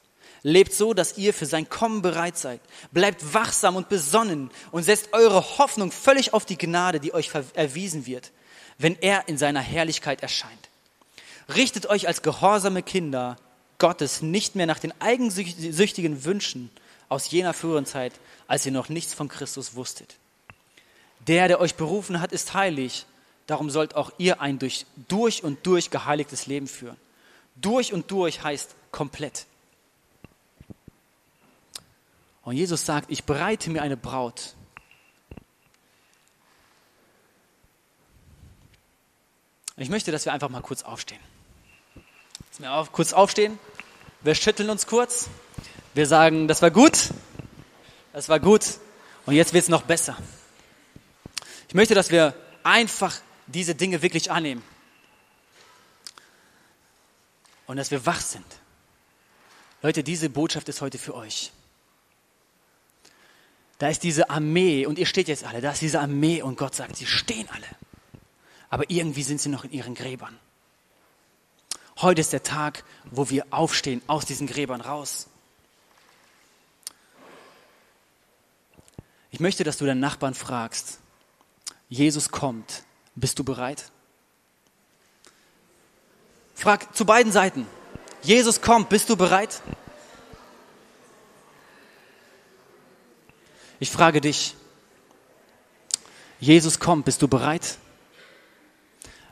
Lebt 0.44 0.74
so, 0.74 0.94
dass 0.94 1.18
ihr 1.18 1.34
für 1.34 1.46
sein 1.46 1.68
Kommen 1.68 2.02
bereit 2.02 2.38
seid. 2.38 2.62
Bleibt 2.92 3.34
wachsam 3.34 3.76
und 3.76 3.90
besonnen 3.90 4.50
und 4.72 4.84
setzt 4.84 5.12
eure 5.12 5.58
Hoffnung 5.58 5.92
völlig 5.92 6.34
auf 6.34 6.46
die 6.46 6.58
Gnade, 6.58 7.02
die 7.02 7.14
euch 7.14 7.32
erwiesen 7.54 8.06
wird, 8.06 8.32
wenn 8.78 8.98
er 9.02 9.28
in 9.28 9.38
seiner 9.38 9.60
Herrlichkeit 9.60 10.22
erscheint. 10.22 10.70
Richtet 11.54 11.88
euch 11.88 12.08
als 12.08 12.22
gehorsame 12.22 12.84
Kinder 12.84 13.36
Gottes 13.78 14.22
nicht 14.22 14.56
mehr 14.56 14.68
nach 14.68 14.80
den 14.80 14.94
eigensüchtigen 15.02 16.24
Wünschen 16.24 16.70
aus 17.10 17.30
jener 17.30 17.54
früheren 17.54 17.86
Zeit, 17.86 18.14
als 18.48 18.66
ihr 18.66 18.72
noch 18.72 18.88
nichts 18.88 19.14
von 19.14 19.28
Christus 19.28 19.76
wusstet. 19.76 20.16
Der, 21.28 21.50
der 21.50 21.60
euch 21.60 21.76
berufen 21.76 22.22
hat, 22.22 22.32
ist 22.32 22.54
heilig 22.54 23.06
Darum 23.48 23.70
sollt 23.70 23.96
auch 23.96 24.12
ihr 24.18 24.42
ein 24.42 24.60
durch, 24.60 24.86
durch 25.08 25.44
und 25.44 25.66
durch 25.66 25.90
geheiligtes 25.90 26.48
Leben 26.48 26.68
führen. 26.68 26.98
Durch 27.56 27.94
und 27.94 28.12
durch 28.12 28.44
heißt 28.44 28.76
komplett. 28.92 29.46
Und 32.44 32.56
Jesus 32.56 32.86
sagt, 32.86 33.10
ich 33.10 33.24
bereite 33.24 33.70
mir 33.70 33.82
eine 33.82 33.98
Braut. 33.98 34.54
Ich 39.78 39.90
möchte, 39.90 40.12
dass 40.12 40.26
wir 40.26 40.34
einfach 40.34 40.50
mal 40.50 40.62
kurz 40.62 40.84
aufstehen. 40.84 41.20
Dass 42.50 42.60
wir 42.60 42.74
auf, 42.74 42.92
kurz 42.92 43.14
aufstehen. 43.14 43.60
Wir 44.22 44.36
schütteln 44.36 44.70
uns 44.70 44.88
kurz. 44.88 45.30
Wir 45.94 46.06
sagen, 46.06 46.48
das 46.48 46.62
war 46.62 46.72
gut. 46.72 47.12
Das 48.12 48.28
war 48.28 48.40
gut. 48.40 48.80
Und 49.26 49.36
jetzt 49.36 49.54
wird 49.54 49.64
es 49.64 49.70
noch 49.70 49.84
besser. 49.84 50.18
Ich 51.68 51.76
möchte, 51.76 51.96
dass 51.96 52.12
wir 52.12 52.34
einfach 52.64 53.14
diese 53.48 53.76
Dinge 53.76 54.02
wirklich 54.02 54.30
annehmen. 54.32 54.64
Und 57.66 57.78
dass 57.78 57.92
wir 57.92 58.06
wach 58.06 58.22
sind. 58.22 58.46
Leute, 59.82 60.04
diese 60.04 60.30
Botschaft 60.30 60.70
ist 60.70 60.82
heute 60.82 60.98
für 60.98 61.16
euch. 61.16 61.52
Da 63.78 63.90
ist 63.90 64.04
diese 64.04 64.30
Armee 64.30 64.86
und 64.86 64.98
ihr 64.98 65.06
steht 65.06 65.28
jetzt 65.28 65.44
alle, 65.44 65.62
da 65.62 65.72
ist 65.72 65.82
diese 65.82 66.00
Armee 66.00 66.42
und 66.42 66.58
Gott 66.58 66.74
sagt, 66.74 66.96
sie 66.96 67.06
stehen 67.06 67.48
alle. 67.50 67.68
Aber 68.70 68.90
irgendwie 68.90 69.24
sind 69.24 69.40
sie 69.40 69.50
noch 69.50 69.64
in 69.64 69.72
ihren 69.72 69.94
Gräbern. 69.94 70.38
Heute 72.02 72.22
ist 72.22 72.34
der 72.34 72.44
Tag, 72.44 72.84
wo 73.06 73.30
wir 73.30 73.46
aufstehen 73.52 74.02
aus 74.08 74.26
diesen 74.26 74.48
Gräbern 74.48 74.82
raus. 74.82 75.28
Ich 79.30 79.40
möchte, 79.40 79.64
dass 79.64 79.78
du 79.78 79.86
deinen 79.86 80.00
Nachbarn 80.00 80.34
fragst, 80.34 81.00
Jesus 81.90 82.30
kommt 82.30 82.84
bist 83.18 83.38
du 83.40 83.44
bereit? 83.44 83.92
Frag 86.56 86.96
zu 86.96 87.06
beiden 87.06 87.32
Seiten. 87.32 87.68
Jesus 88.22 88.62
kommt, 88.62 88.90
bist 88.90 89.10
du 89.10 89.16
bereit? 89.16 89.62
Ich 93.80 93.92
frage 93.92 94.22
dich, 94.22 94.56
Jesus 96.40 96.80
kommt, 96.80 97.06
bist 97.06 97.22
du 97.22 97.28
bereit? 97.28 97.78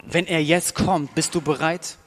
Wenn 0.03 0.27
er 0.27 0.43
jetzt 0.43 0.75
kommt, 0.75 1.15
bist 1.15 1.33
du 1.33 1.41
bereit? 1.41 1.97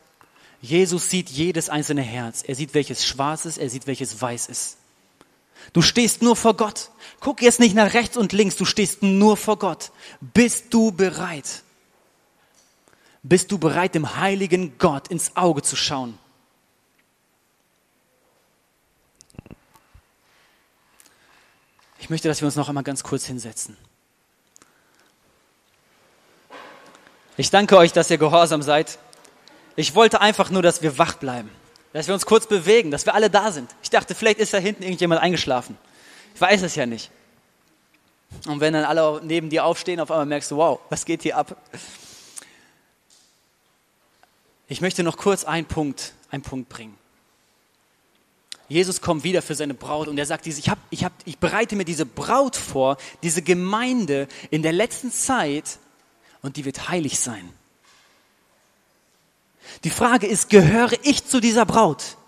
Jesus 0.61 1.11
sieht 1.11 1.29
jedes 1.31 1.69
einzelne 1.69 2.03
Herz. 2.03 2.43
Er 2.43 2.55
sieht, 2.55 2.75
welches 2.75 3.07
schwarz 3.07 3.45
ist, 3.45 3.59
er 3.59 3.71
sieht, 3.71 3.87
welches 3.87 4.21
weiß 4.21 4.49
ist. 4.49 4.77
Du 5.73 5.83
stehst 5.83 6.23
nur 6.23 6.37
vor 6.37 6.57
Gott. 6.57 6.91
Guck 7.21 7.43
jetzt 7.43 7.61
nicht 7.61 7.75
nach 7.75 7.95
rechts 7.95 8.17
und 8.17 8.33
links, 8.33 8.57
du 8.57 8.65
stehst 8.65 9.03
nur 9.03 9.37
vor 9.37 9.59
Gott. 9.59 9.91
Bist 10.21 10.73
du 10.75 10.93
bereit? 10.93 11.63
Bist 13.29 13.53
du 13.53 13.59
bereit, 13.59 13.95
dem 13.95 14.17
heiligen 14.17 14.79
Gott 14.79 15.09
ins 15.09 15.37
Auge 15.37 15.61
zu 15.61 15.77
schauen? 15.77 16.19
Ich 21.99 22.09
möchte, 22.09 22.27
dass 22.27 22.41
wir 22.41 22.47
uns 22.47 22.57
noch 22.57 22.71
einmal 22.71 22.85
ganz 22.85 23.03
kurz 23.03 23.27
hinsetzen. 23.27 23.77
Ich 27.37 27.51
danke 27.51 27.77
euch, 27.77 27.93
dass 27.93 28.11
ihr 28.11 28.17
gehorsam 28.17 28.63
seid. 28.63 28.99
Ich 29.77 29.95
wollte 29.95 30.23
einfach 30.23 30.49
nur, 30.49 30.63
dass 30.63 30.81
wir 30.81 30.97
wach 30.97 31.17
bleiben, 31.17 31.51
dass 31.93 32.07
wir 32.07 32.15
uns 32.15 32.25
kurz 32.25 32.47
bewegen, 32.47 32.91
dass 32.91 33.05
wir 33.05 33.15
alle 33.15 33.29
da 33.29 33.53
sind. 33.53 33.71
Ich 33.83 33.91
dachte, 33.91 34.15
vielleicht 34.15 34.39
ist 34.39 34.55
da 34.55 34.59
hinten 34.59 34.85
irgendjemand 34.85 35.21
eingeschlafen. 35.21 35.77
Ich 36.35 36.41
weiß 36.41 36.63
es 36.63 36.77
ja 36.77 36.87
nicht. 36.87 37.11
Und 38.47 38.61
wenn 38.61 38.73
dann 38.73 38.85
alle 38.85 39.21
neben 39.23 39.51
dir 39.51 39.67
aufstehen, 39.67 40.01
auf 40.01 40.11
einmal 40.11 40.25
merkst 40.25 40.51
du, 40.51 40.57
wow, 40.57 40.81
was 40.89 41.05
geht 41.05 41.23
hier 41.23 41.37
ab? 41.37 41.55
Ich 44.69 44.81
möchte 44.83 45.03
noch 45.03 45.17
kurz 45.17 45.45
einen 45.45 45.67
Punkt, 45.67 46.13
einen 46.31 46.43
Punkt 46.43 46.69
bringen. 46.69 46.97
Jesus 48.69 49.01
kommt 49.01 49.25
wieder 49.25 49.41
für 49.41 49.55
seine 49.55 49.73
Braut 49.73 50.09
und 50.09 50.19
er 50.19 50.27
sagt, 50.27 50.47
ich, 50.47 50.69
hab, 50.69 50.79
ich, 50.91 51.03
hab, 51.03 51.13
ich 51.25 51.39
bereite 51.39 51.75
mir 51.75 51.87
diese 51.87 52.05
Braut 52.05 52.55
vor, 52.55 52.99
diese 53.23 53.41
Gemeinde 53.41 54.29
in 54.51 54.63
der 54.63 54.73
letzten 54.75 55.11
Zeit 55.11 55.79
und 56.43 56.59
die 56.59 56.67
wird 56.67 56.91
heilig 56.91 57.19
sein. 57.19 57.51
Die 59.85 59.91
Frage 59.91 60.27
ist, 60.27 60.51
gehöre 60.51 60.93
ich 61.03 61.27
zu 61.27 61.41
dieser 61.41 61.65
Braut? 61.65 62.19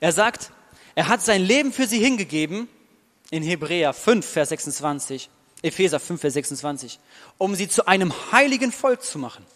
Er 0.00 0.10
sagt, 0.10 0.50
er 0.96 1.06
hat 1.06 1.22
sein 1.22 1.42
Leben 1.42 1.72
für 1.72 1.86
sie 1.86 2.00
hingegeben 2.00 2.68
in 3.30 3.44
Hebräer 3.44 3.92
5, 3.92 4.26
Vers 4.26 4.48
26, 4.48 5.30
Epheser 5.62 6.00
5, 6.00 6.20
Vers 6.20 6.34
26, 6.34 6.98
um 7.38 7.54
sie 7.54 7.68
zu 7.68 7.86
einem 7.86 8.12
heiligen 8.32 8.72
Volk 8.72 9.02
zu 9.02 9.20
machen. 9.20 9.46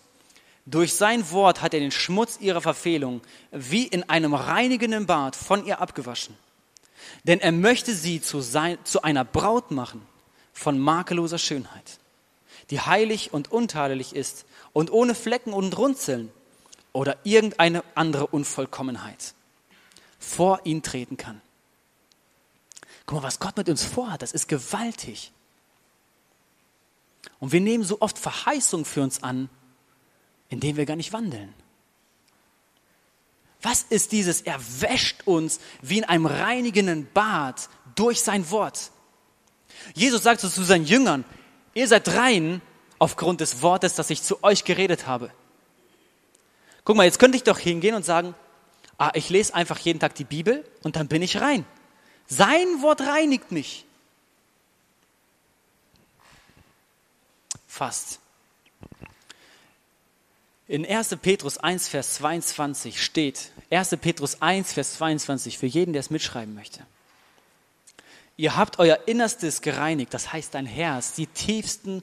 Durch 0.66 0.94
sein 0.94 1.30
Wort 1.30 1.62
hat 1.62 1.74
er 1.74 1.80
den 1.80 1.92
Schmutz 1.92 2.38
ihrer 2.40 2.60
Verfehlung 2.60 3.22
wie 3.52 3.86
in 3.86 4.08
einem 4.08 4.34
reinigenden 4.34 5.06
Bad 5.06 5.36
von 5.36 5.64
ihr 5.64 5.80
abgewaschen. 5.80 6.36
Denn 7.22 7.40
er 7.40 7.52
möchte 7.52 7.94
sie 7.94 8.20
zu, 8.20 8.40
sein, 8.40 8.78
zu 8.82 9.02
einer 9.02 9.24
Braut 9.24 9.70
machen 9.70 10.02
von 10.52 10.78
makelloser 10.78 11.38
Schönheit, 11.38 12.00
die 12.70 12.80
heilig 12.80 13.32
und 13.32 13.52
untadelig 13.52 14.14
ist 14.14 14.44
und 14.72 14.90
ohne 14.90 15.14
Flecken 15.14 15.52
und 15.52 15.78
Runzeln 15.78 16.32
oder 16.92 17.16
irgendeine 17.22 17.84
andere 17.94 18.26
Unvollkommenheit 18.26 19.34
vor 20.18 20.60
ihn 20.64 20.82
treten 20.82 21.16
kann. 21.16 21.40
Guck 23.04 23.18
mal, 23.18 23.26
was 23.26 23.38
Gott 23.38 23.56
mit 23.56 23.68
uns 23.68 23.84
vorhat, 23.84 24.22
das 24.22 24.32
ist 24.32 24.48
gewaltig. 24.48 25.30
Und 27.38 27.52
wir 27.52 27.60
nehmen 27.60 27.84
so 27.84 28.00
oft 28.00 28.18
Verheißung 28.18 28.84
für 28.84 29.02
uns 29.02 29.22
an, 29.22 29.48
in 30.48 30.60
dem 30.60 30.76
wir 30.76 30.86
gar 30.86 30.96
nicht 30.96 31.12
wandeln. 31.12 31.52
Was 33.62 33.82
ist 33.82 34.12
dieses? 34.12 34.42
Er 34.42 34.60
wäscht 34.80 35.26
uns 35.26 35.60
wie 35.82 35.98
in 35.98 36.04
einem 36.04 36.26
reinigenden 36.26 37.08
Bad 37.12 37.68
durch 37.94 38.20
sein 38.20 38.48
Wort. 38.50 38.90
Jesus 39.94 40.22
sagt 40.22 40.40
zu 40.40 40.48
seinen 40.48 40.84
Jüngern, 40.84 41.24
ihr 41.74 41.88
seid 41.88 42.08
rein 42.14 42.60
aufgrund 42.98 43.40
des 43.40 43.62
Wortes, 43.62 43.94
das 43.94 44.10
ich 44.10 44.22
zu 44.22 44.42
euch 44.44 44.64
geredet 44.64 45.06
habe. 45.06 45.30
Guck 46.84 46.96
mal, 46.96 47.04
jetzt 47.04 47.18
könnte 47.18 47.36
ich 47.36 47.42
doch 47.42 47.58
hingehen 47.58 47.94
und 47.94 48.04
sagen, 48.04 48.34
ah, 48.98 49.10
ich 49.14 49.30
lese 49.30 49.54
einfach 49.54 49.78
jeden 49.78 49.98
Tag 49.98 50.14
die 50.14 50.24
Bibel 50.24 50.64
und 50.82 50.96
dann 50.96 51.08
bin 51.08 51.22
ich 51.22 51.40
rein. 51.40 51.64
Sein 52.26 52.82
Wort 52.82 53.00
reinigt 53.00 53.52
mich. 53.52 53.84
Fast. 57.66 58.20
In 60.68 60.84
1. 60.84 61.16
Petrus 61.22 61.58
1, 61.58 61.88
Vers 61.88 62.14
22 62.14 63.00
steht, 63.02 63.52
1. 63.70 63.96
Petrus 64.00 64.42
1, 64.42 64.72
Vers 64.72 64.94
22, 64.94 65.58
für 65.58 65.66
jeden, 65.66 65.92
der 65.92 66.00
es 66.00 66.10
mitschreiben 66.10 66.54
möchte. 66.54 66.84
Ihr 68.36 68.56
habt 68.56 68.80
euer 68.80 68.98
Innerstes 69.06 69.62
gereinigt, 69.62 70.12
das 70.12 70.32
heißt 70.32 70.54
dein 70.54 70.66
Herz, 70.66 71.12
die 71.14 71.28
tiefsten 71.28 72.02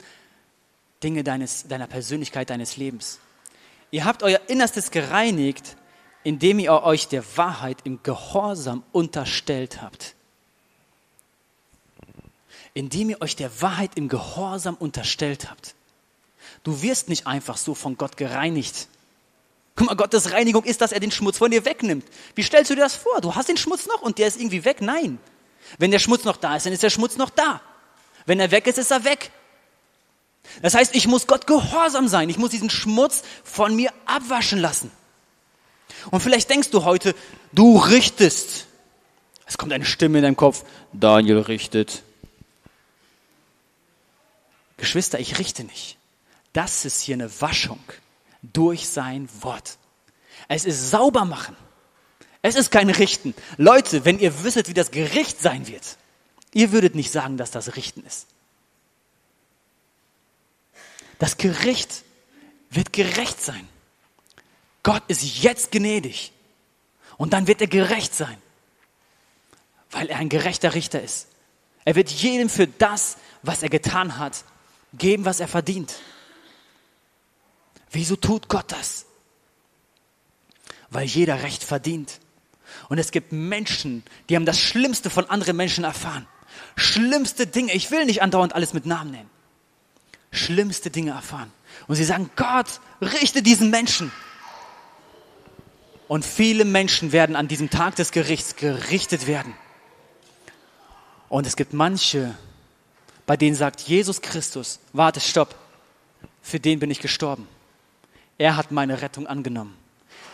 Dinge 1.03 1.25
deines, 1.25 1.67
deiner 1.67 1.87
Persönlichkeit, 1.87 2.49
deines 2.49 2.77
Lebens. 2.77 3.19
Ihr 3.91 4.05
habt 4.05 4.23
euer 4.23 4.39
Innerstes 4.47 4.91
gereinigt, 4.91 5.75
indem 6.23 6.57
ihr 6.59 6.71
euch 6.71 7.09
der 7.09 7.23
Wahrheit 7.35 7.79
im 7.83 8.01
Gehorsam 8.01 8.81
unterstellt 8.93 9.81
habt. 9.81 10.15
Indem 12.73 13.09
ihr 13.09 13.21
euch 13.21 13.35
der 13.35 13.61
Wahrheit 13.61 13.91
im 13.95 14.07
Gehorsam 14.07 14.75
unterstellt 14.75 15.51
habt. 15.51 15.75
Du 16.63 16.81
wirst 16.81 17.09
nicht 17.09 17.27
einfach 17.27 17.57
so 17.57 17.75
von 17.75 17.97
Gott 17.97 18.17
gereinigt. 18.17 18.87
Guck 19.75 19.87
mal, 19.87 19.95
Gottes 19.95 20.31
Reinigung 20.31 20.63
ist, 20.63 20.81
dass 20.81 20.91
er 20.91 20.99
den 20.99 21.11
Schmutz 21.11 21.37
von 21.37 21.51
dir 21.51 21.65
wegnimmt. 21.65 22.05
Wie 22.35 22.43
stellst 22.43 22.69
du 22.69 22.75
dir 22.75 22.81
das 22.81 22.95
vor? 22.95 23.21
Du 23.21 23.35
hast 23.35 23.49
den 23.49 23.57
Schmutz 23.57 23.85
noch 23.87 24.01
und 24.01 24.17
der 24.17 24.27
ist 24.27 24.37
irgendwie 24.37 24.65
weg? 24.65 24.81
Nein. 24.81 25.19
Wenn 25.77 25.91
der 25.91 25.99
Schmutz 25.99 26.23
noch 26.23 26.37
da 26.37 26.55
ist, 26.55 26.65
dann 26.65 26.73
ist 26.73 26.83
der 26.83 26.89
Schmutz 26.89 27.17
noch 27.17 27.29
da. 27.29 27.61
Wenn 28.25 28.39
er 28.39 28.51
weg 28.51 28.67
ist, 28.67 28.77
ist 28.77 28.91
er 28.91 29.03
weg. 29.03 29.31
Das 30.61 30.75
heißt, 30.75 30.95
ich 30.95 31.07
muss 31.07 31.27
Gott 31.27 31.47
gehorsam 31.47 32.07
sein. 32.07 32.29
Ich 32.29 32.37
muss 32.37 32.51
diesen 32.51 32.69
Schmutz 32.69 33.23
von 33.43 33.75
mir 33.75 33.91
abwaschen 34.05 34.59
lassen. 34.59 34.91
Und 36.11 36.21
vielleicht 36.21 36.49
denkst 36.49 36.69
du 36.69 36.83
heute, 36.83 37.15
du 37.51 37.77
richtest. 37.77 38.67
Es 39.45 39.57
kommt 39.57 39.73
eine 39.73 39.85
Stimme 39.85 40.19
in 40.19 40.23
deinem 40.23 40.37
Kopf. 40.37 40.63
Daniel 40.91 41.39
richtet. 41.39 42.03
Geschwister, 44.77 45.19
ich 45.19 45.39
richte 45.39 45.63
nicht. 45.63 45.97
Das 46.53 46.85
ist 46.85 47.01
hier 47.01 47.15
eine 47.15 47.41
Waschung 47.41 47.79
durch 48.41 48.87
sein 48.87 49.27
Wort. 49.41 49.77
Es 50.47 50.65
ist 50.65 50.91
sauber 50.91 51.25
machen. 51.25 51.55
Es 52.41 52.55
ist 52.55 52.71
kein 52.71 52.89
Richten. 52.89 53.33
Leute, 53.57 54.05
wenn 54.05 54.19
ihr 54.19 54.43
wüsstet, 54.43 54.67
wie 54.67 54.73
das 54.73 54.91
Gericht 54.91 55.41
sein 55.41 55.67
wird, 55.67 55.97
ihr 56.53 56.71
würdet 56.71 56.93
nicht 56.93 57.11
sagen, 57.11 57.37
dass 57.37 57.51
das 57.51 57.75
Richten 57.75 58.05
ist. 58.05 58.27
Das 61.19 61.37
Gericht 61.37 62.03
wird 62.69 62.91
gerecht 62.91 63.41
sein. 63.41 63.67
Gott 64.83 65.03
ist 65.07 65.41
jetzt 65.41 65.71
gnädig. 65.71 66.33
Und 67.17 67.33
dann 67.33 67.47
wird 67.47 67.61
er 67.61 67.67
gerecht 67.67 68.13
sein. 68.13 68.37
Weil 69.91 70.09
er 70.09 70.17
ein 70.17 70.29
gerechter 70.29 70.73
Richter 70.73 71.01
ist. 71.01 71.27
Er 71.85 71.95
wird 71.95 72.09
jedem 72.09 72.49
für 72.49 72.67
das, 72.67 73.17
was 73.41 73.63
er 73.63 73.69
getan 73.69 74.17
hat, 74.17 74.43
geben, 74.93 75.25
was 75.25 75.39
er 75.39 75.47
verdient. 75.47 75.95
Wieso 77.93 78.15
tut 78.15 78.49
Gott 78.49 78.71
das? 78.71 79.05
Weil 80.89 81.05
jeder 81.05 81.43
Recht 81.43 81.63
verdient. 81.63 82.19
Und 82.89 82.97
es 82.97 83.11
gibt 83.11 83.31
Menschen, 83.31 84.03
die 84.27 84.35
haben 84.35 84.45
das 84.45 84.59
Schlimmste 84.59 85.09
von 85.09 85.29
anderen 85.29 85.55
Menschen 85.55 85.83
erfahren. 85.83 86.27
Schlimmste 86.75 87.47
Dinge. 87.47 87.71
Ich 87.73 87.91
will 87.91 88.05
nicht 88.05 88.21
andauernd 88.21 88.55
alles 88.55 88.73
mit 88.73 88.85
Namen 88.85 89.11
nennen. 89.11 89.29
Schlimmste 90.31 90.89
Dinge 90.89 91.11
erfahren. 91.11 91.51
Und 91.87 91.95
sie 91.95 92.03
sagen, 92.03 92.31
Gott, 92.35 92.81
richte 92.99 93.43
diesen 93.43 93.69
Menschen. 93.69 94.11
Und 96.07 96.25
viele 96.25 96.65
Menschen 96.65 97.11
werden 97.11 97.35
an 97.35 97.47
diesem 97.47 97.69
Tag 97.69 97.95
des 97.95 98.11
Gerichts 98.11 98.55
gerichtet 98.55 99.27
werden. 99.27 99.53
Und 101.29 101.45
es 101.45 101.55
gibt 101.55 101.73
manche, 101.73 102.35
bei 103.25 103.37
denen 103.37 103.55
sagt 103.55 103.81
Jesus 103.81 104.21
Christus, 104.21 104.79
warte, 104.93 105.19
stopp, 105.19 105.55
für 106.41 106.59
den 106.59 106.79
bin 106.79 106.91
ich 106.91 106.99
gestorben. 106.99 107.47
Er 108.43 108.57
hat 108.57 108.71
meine 108.71 109.01
Rettung 109.01 109.25
angenommen. 109.25 109.73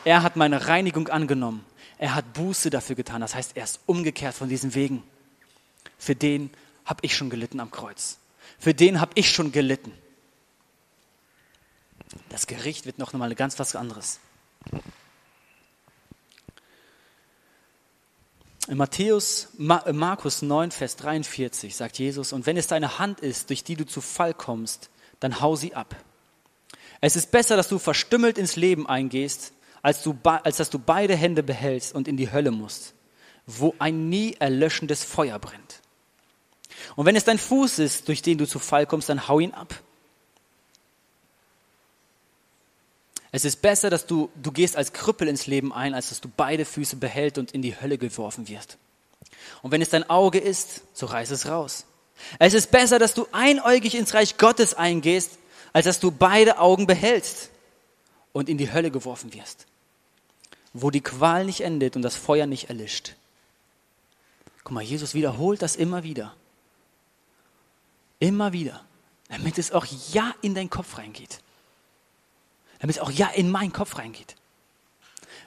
Er 0.03 0.23
hat 0.23 0.36
meine 0.36 0.65
Reinigung 0.65 1.10
angenommen. 1.10 1.64
Er 1.99 2.15
hat 2.15 2.34
Buße 2.34 2.72
dafür 2.72 2.95
getan. 2.95 3.22
Das 3.22 3.36
heißt, 3.36 3.52
er 3.53 3.64
ist 3.64 3.81
umgekehrt 3.86 4.34
von 4.34 4.49
diesen 4.49 4.73
Wegen. 4.73 5.03
Für 5.99 6.15
den 6.15 6.49
habe 6.86 7.02
ich 7.03 7.15
schon 7.15 7.30
gelitten 7.30 7.60
am 7.60 7.69
Kreuz. 7.69 8.18
Für 8.57 8.73
den 8.73 8.99
habe 8.99 9.11
ich 9.14 9.30
schon 9.31 9.52
gelitten. 9.52 9.91
Das 12.30 12.48
Gericht 12.48 12.88
wird 12.88 12.98
noch 12.98 13.14
einmal 13.14 13.36
ganz 13.36 13.60
was 13.60 13.76
anderes. 13.76 14.19
In 18.68 18.77
Matthäus, 18.77 19.49
äh, 19.60 19.94
Markus 19.94 20.41
9, 20.41 20.72
Vers 20.72 20.95
43 20.95 21.76
sagt 21.76 21.99
Jesus, 21.99 22.34
und 22.34 22.48
wenn 22.48 22.57
es 22.57 22.65
deine 22.65 22.98
Hand 22.98 23.19
ist, 23.19 23.52
durch 23.52 23.64
die 23.64 23.76
du 23.76 23.86
zu 23.86 24.02
Fall 24.02 24.34
kommst, 24.34 24.90
dann 25.19 25.41
hau 25.41 25.56
sie 25.56 25.76
ab. 25.76 25.95
Es 27.02 27.16
ist 27.16 27.32
besser, 27.32 27.56
dass 27.56 27.70
du 27.70 27.80
verstümmelt 27.80 28.38
ins 28.38 28.56
Leben 28.56 28.88
eingehst, 28.88 29.54
als, 29.82 30.04
du, 30.04 30.18
als 30.24 30.58
dass 30.58 30.70
du 30.70 30.80
beide 30.80 31.16
Hände 31.16 31.44
behältst 31.44 31.96
und 31.96 32.08
in 32.08 32.18
die 32.18 32.32
Hölle 32.32 32.52
musst, 32.52 32.94
wo 33.46 33.74
ein 33.80 34.10
nie 34.10 34.36
erlöschendes 34.40 35.04
Feuer 35.04 35.40
brennt. 35.40 35.82
Und 36.96 37.06
wenn 37.06 37.16
es 37.16 37.24
dein 37.24 37.38
Fuß 37.38 37.80
ist, 37.80 38.08
durch 38.08 38.22
den 38.22 38.38
du 38.38 38.48
zu 38.48 38.60
Fall 38.60 38.86
kommst, 38.86 39.10
dann 39.10 39.28
hau 39.28 39.40
ihn 39.40 39.54
ab. 39.54 39.74
Es 43.32 43.46
ist 43.46 43.62
besser, 43.62 43.90
dass 43.90 44.08
du, 44.08 44.30
du 44.42 44.52
gehst 44.52 44.76
als 44.76 44.92
Krüppel 44.92 45.28
ins 45.28 45.46
Leben 45.46 45.72
ein, 45.72 45.94
als 45.94 46.10
dass 46.10 46.20
du 46.20 46.30
beide 46.36 46.66
Füße 46.66 46.96
behält 46.96 47.38
und 47.38 47.52
in 47.52 47.62
die 47.62 47.80
Hölle 47.80 47.98
geworfen 47.98 48.48
wirst. 48.48 48.78
Und 49.62 49.72
wenn 49.72 49.82
es 49.82 49.90
dein 49.90 50.10
Auge 50.10 50.40
ist, 50.40 50.82
so 50.94 51.06
reiß 51.06 51.30
es 51.32 51.48
raus. 51.48 51.86
Es 52.40 52.54
ist 52.54 52.72
besser, 52.72 53.00
dass 53.00 53.14
du 53.14 53.28
einäugig 53.32 53.96
ins 53.96 54.14
Reich 54.14 54.38
Gottes 54.38 54.74
eingehst, 54.74 55.38
als 55.74 55.86
dass 55.86 56.00
du 56.00 56.12
beide 56.12 56.60
Augen 56.60 56.88
behältst 56.88 57.50
und 58.34 58.50
in 58.50 58.58
die 58.58 58.72
Hölle 58.72 58.91
geworfen 58.91 59.34
wirst, 59.34 59.66
wo 60.74 60.90
die 60.91 61.02
Qual 61.02 61.46
nicht 61.46 61.62
endet 61.62 61.96
und 61.96 62.02
das 62.02 62.16
Feuer 62.16 62.46
nicht 62.46 62.70
erlischt. 62.70 63.16
Guck 64.64 64.74
mal, 64.74 64.84
Jesus 64.84 65.14
wiederholt 65.14 65.62
das 65.62 65.76
immer 65.76 66.04
wieder. 66.04 66.36
Immer 68.20 68.54
wieder. 68.54 68.84
Damit 69.30 69.58
es 69.58 69.72
auch 69.72 69.86
ja 70.12 70.34
in 70.41 70.56
deinen 70.56 70.70
Kopf 70.70 70.98
reingeht. 70.98 71.40
Damit 72.80 72.98
es 72.98 73.02
auch 73.02 73.12
ja 73.12 73.28
in 73.30 73.50
meinen 73.52 73.74
Kopf 73.74 73.98
reingeht. 73.98 74.36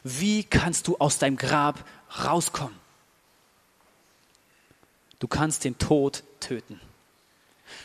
Wie 0.03 0.45
kannst 0.45 0.89
du 0.89 0.97
aus 0.99 1.19
deinem 1.19 1.37
Grab 1.37 1.85
rauskommen? 2.25 2.79
Du 5.19 5.29
kannst 5.29 5.65
den 5.65 5.79
Tod 5.79 6.25
töten. 6.41 6.81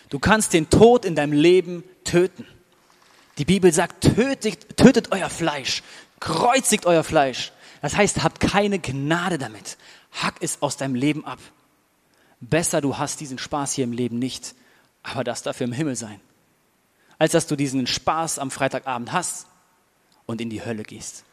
Du 0.10 0.20
kannst 0.20 0.54
den 0.54 0.70
Tod 0.70 1.06
in 1.06 1.16
deinem 1.16 1.34
Leben 1.34 1.84
töten. 2.08 2.46
Die 3.38 3.46
Bibel 3.46 3.72
sagt, 3.72 4.02
tötet, 4.16 4.78
tötet 4.78 5.12
euer 5.12 5.30
Fleisch, 5.30 5.84
kreuzigt 6.20 6.86
euer 6.86 7.04
Fleisch. 7.04 7.52
Das 7.82 7.96
heißt, 7.96 8.24
habt 8.24 8.40
keine 8.40 8.80
Gnade 8.80 9.38
damit. 9.38 9.78
Hack 10.12 10.36
es 10.42 10.62
aus 10.62 10.78
deinem 10.78 10.96
Leben 10.96 11.26
ab. 11.26 11.40
Besser, 12.40 12.82
du 12.82 12.98
hast 12.98 13.20
diesen 13.20 13.38
Spaß 13.38 13.74
hier 13.74 13.84
im 13.84 13.92
Leben 13.92 14.18
nicht, 14.20 14.56
aber 15.04 15.24
das 15.24 15.44
dafür 15.44 15.66
im 15.66 15.74
Himmel 15.74 15.96
sein, 15.96 16.20
als 17.20 17.32
dass 17.32 17.48
du 17.48 17.56
diesen 17.56 17.88
Spaß 17.88 18.40
am 18.40 18.52
Freitagabend 18.52 19.12
hast 19.12 19.48
und 20.26 20.42
in 20.42 20.50
die 20.50 20.64
Hölle 20.64 20.84
gehst. 20.84 21.24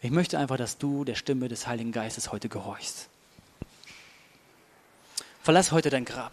Ich 0.00 0.10
möchte 0.10 0.38
einfach, 0.38 0.56
dass 0.56 0.78
du 0.78 1.04
der 1.04 1.14
Stimme 1.14 1.48
des 1.48 1.66
Heiligen 1.66 1.92
Geistes 1.92 2.32
heute 2.32 2.48
gehorchst. 2.48 3.08
Verlass 5.42 5.72
heute 5.72 5.90
dein 5.90 6.04
Grab. 6.04 6.32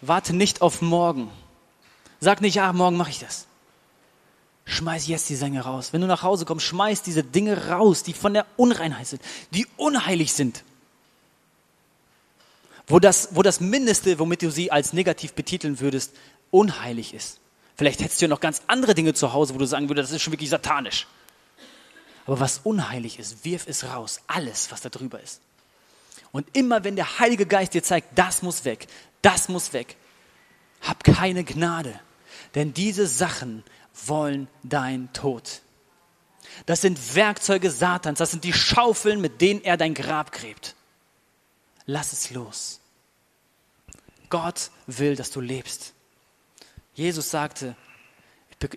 Warte 0.00 0.34
nicht 0.34 0.62
auf 0.62 0.82
morgen. 0.82 1.30
Sag 2.20 2.40
nicht, 2.40 2.54
ja, 2.54 2.72
morgen 2.72 2.96
mache 2.96 3.10
ich 3.10 3.18
das. 3.18 3.46
Schmeiß 4.64 5.08
jetzt 5.08 5.28
die 5.28 5.36
Sänge 5.36 5.62
raus. 5.62 5.92
Wenn 5.92 6.00
du 6.00 6.06
nach 6.06 6.22
Hause 6.22 6.44
kommst, 6.44 6.66
schmeiß 6.66 7.02
diese 7.02 7.24
Dinge 7.24 7.68
raus, 7.68 8.02
die 8.02 8.12
von 8.12 8.34
der 8.34 8.46
Unreinheit 8.56 9.06
sind, 9.06 9.22
die 9.50 9.66
unheilig 9.76 10.32
sind. 10.32 10.64
Wo 12.86 12.98
das, 12.98 13.30
wo 13.32 13.42
das 13.42 13.60
Mindeste, 13.60 14.18
womit 14.18 14.42
du 14.42 14.50
sie 14.50 14.70
als 14.70 14.92
negativ 14.92 15.32
betiteln 15.32 15.80
würdest, 15.80 16.12
unheilig 16.50 17.14
ist. 17.14 17.40
Vielleicht 17.76 18.00
hättest 18.00 18.20
du 18.20 18.26
ja 18.26 18.28
noch 18.28 18.40
ganz 18.40 18.62
andere 18.66 18.94
Dinge 18.94 19.14
zu 19.14 19.32
Hause, 19.32 19.54
wo 19.54 19.58
du 19.58 19.66
sagen 19.66 19.88
würdest, 19.88 20.10
das 20.10 20.16
ist 20.16 20.22
schon 20.22 20.32
wirklich 20.32 20.50
satanisch. 20.50 21.06
Aber 22.26 22.38
was 22.38 22.60
unheilig 22.62 23.18
ist, 23.18 23.44
wirf 23.44 23.66
es 23.66 23.84
raus. 23.84 24.20
Alles, 24.26 24.70
was 24.70 24.80
da 24.82 24.88
drüber 24.88 25.20
ist. 25.20 25.40
Und 26.32 26.56
immer 26.56 26.84
wenn 26.84 26.96
der 26.96 27.18
Heilige 27.18 27.46
Geist 27.46 27.74
dir 27.74 27.82
zeigt, 27.82 28.16
das 28.18 28.42
muss 28.42 28.64
weg, 28.64 28.86
das 29.22 29.48
muss 29.48 29.72
weg, 29.72 29.96
hab 30.80 31.04
keine 31.04 31.44
Gnade. 31.44 31.98
Denn 32.54 32.72
diese 32.72 33.06
Sachen 33.06 33.64
wollen 34.06 34.48
dein 34.62 35.12
Tod. 35.12 35.62
Das 36.66 36.80
sind 36.80 37.14
Werkzeuge 37.14 37.70
Satans, 37.70 38.18
das 38.18 38.30
sind 38.30 38.44
die 38.44 38.52
Schaufeln, 38.52 39.20
mit 39.20 39.40
denen 39.40 39.62
er 39.62 39.76
dein 39.76 39.94
Grab 39.94 40.32
gräbt. 40.32 40.74
Lass 41.86 42.12
es 42.12 42.30
los. 42.30 42.80
Gott 44.28 44.70
will, 44.86 45.16
dass 45.16 45.30
du 45.30 45.40
lebst. 45.40 45.92
Jesus 46.94 47.30
sagte, 47.30 47.76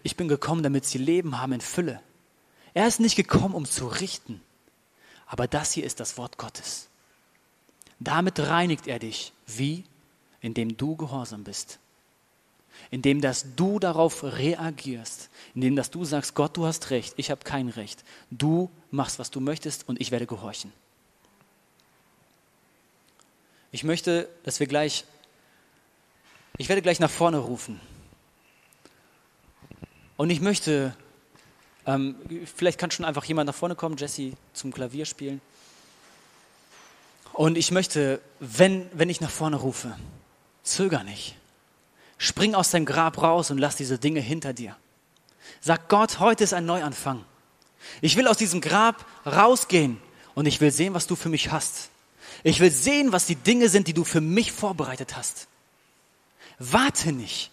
ich 0.03 0.15
bin 0.15 0.27
gekommen, 0.27 0.63
damit 0.63 0.85
sie 0.85 0.97
Leben 0.97 1.39
haben 1.39 1.53
in 1.53 1.61
Fülle. 1.61 2.01
Er 2.73 2.87
ist 2.87 2.99
nicht 2.99 3.15
gekommen, 3.15 3.53
um 3.53 3.65
zu 3.65 3.87
richten. 3.87 4.41
Aber 5.27 5.47
das 5.47 5.73
hier 5.73 5.83
ist 5.83 5.99
das 5.99 6.17
Wort 6.17 6.37
Gottes. 6.37 6.87
Damit 8.03 8.39
reinigt 8.39 8.87
er 8.87 8.99
dich. 8.99 9.31
Wie? 9.47 9.85
Indem 10.41 10.75
du 10.75 10.95
gehorsam 10.95 11.43
bist. 11.43 11.79
Indem 12.91 13.21
dass 13.21 13.55
du 13.55 13.79
darauf 13.79 14.23
reagierst. 14.23 15.29
Indem 15.55 15.75
dass 15.75 15.89
du 15.89 16.03
sagst, 16.03 16.35
Gott, 16.35 16.57
du 16.57 16.65
hast 16.65 16.89
recht, 16.89 17.13
ich 17.17 17.31
habe 17.31 17.43
kein 17.43 17.69
Recht. 17.69 18.03
Du 18.29 18.69
machst, 18.91 19.19
was 19.19 19.31
du 19.31 19.39
möchtest 19.39 19.87
und 19.87 20.01
ich 20.01 20.11
werde 20.11 20.27
gehorchen. 20.27 20.73
Ich 23.71 23.83
möchte, 23.83 24.27
dass 24.43 24.59
wir 24.59 24.67
gleich, 24.67 25.05
ich 26.57 26.69
werde 26.69 26.81
gleich 26.81 26.99
nach 26.99 27.09
vorne 27.09 27.37
rufen. 27.37 27.79
Und 30.17 30.29
ich 30.29 30.41
möchte 30.41 30.95
ähm, 31.85 32.15
vielleicht 32.55 32.79
kann 32.79 32.91
schon 32.91 33.05
einfach 33.05 33.25
jemand 33.25 33.47
nach 33.47 33.55
vorne 33.55 33.75
kommen, 33.75 33.97
Jesse 33.97 34.33
zum 34.53 34.71
Klavier 34.71 35.05
spielen. 35.05 35.41
Und 37.33 37.57
ich 37.57 37.71
möchte, 37.71 38.21
wenn, 38.39 38.89
wenn 38.93 39.09
ich 39.09 39.19
nach 39.19 39.29
vorne 39.29 39.57
rufe, 39.57 39.95
zöger 40.63 41.03
nicht. 41.03 41.35
Spring 42.17 42.55
aus 42.55 42.71
deinem 42.71 42.85
Grab 42.85 43.21
raus 43.21 43.51
und 43.51 43.57
lass 43.57 43.75
diese 43.75 43.97
Dinge 43.97 44.21
hinter 44.21 44.53
dir. 44.53 44.77
Sag 45.59 45.89
Gott, 45.89 46.19
heute 46.19 46.43
ist 46.43 46.53
ein 46.53 46.65
Neuanfang. 46.65 47.25
Ich 48.01 48.15
will 48.15 48.27
aus 48.27 48.37
diesem 48.37 48.61
Grab 48.61 49.05
rausgehen 49.25 49.99
und 50.35 50.45
ich 50.45 50.61
will 50.61 50.71
sehen, 50.71 50.93
was 50.93 51.07
du 51.07 51.15
für 51.15 51.29
mich 51.29 51.51
hast. 51.51 51.89
Ich 52.43 52.59
will 52.59 52.71
sehen, 52.71 53.11
was 53.11 53.25
die 53.25 53.35
Dinge 53.35 53.67
sind, 53.67 53.87
die 53.87 53.93
du 53.93 54.03
für 54.03 54.21
mich 54.21 54.51
vorbereitet 54.51 55.17
hast. 55.17 55.47
Warte 56.59 57.11
nicht. 57.11 57.51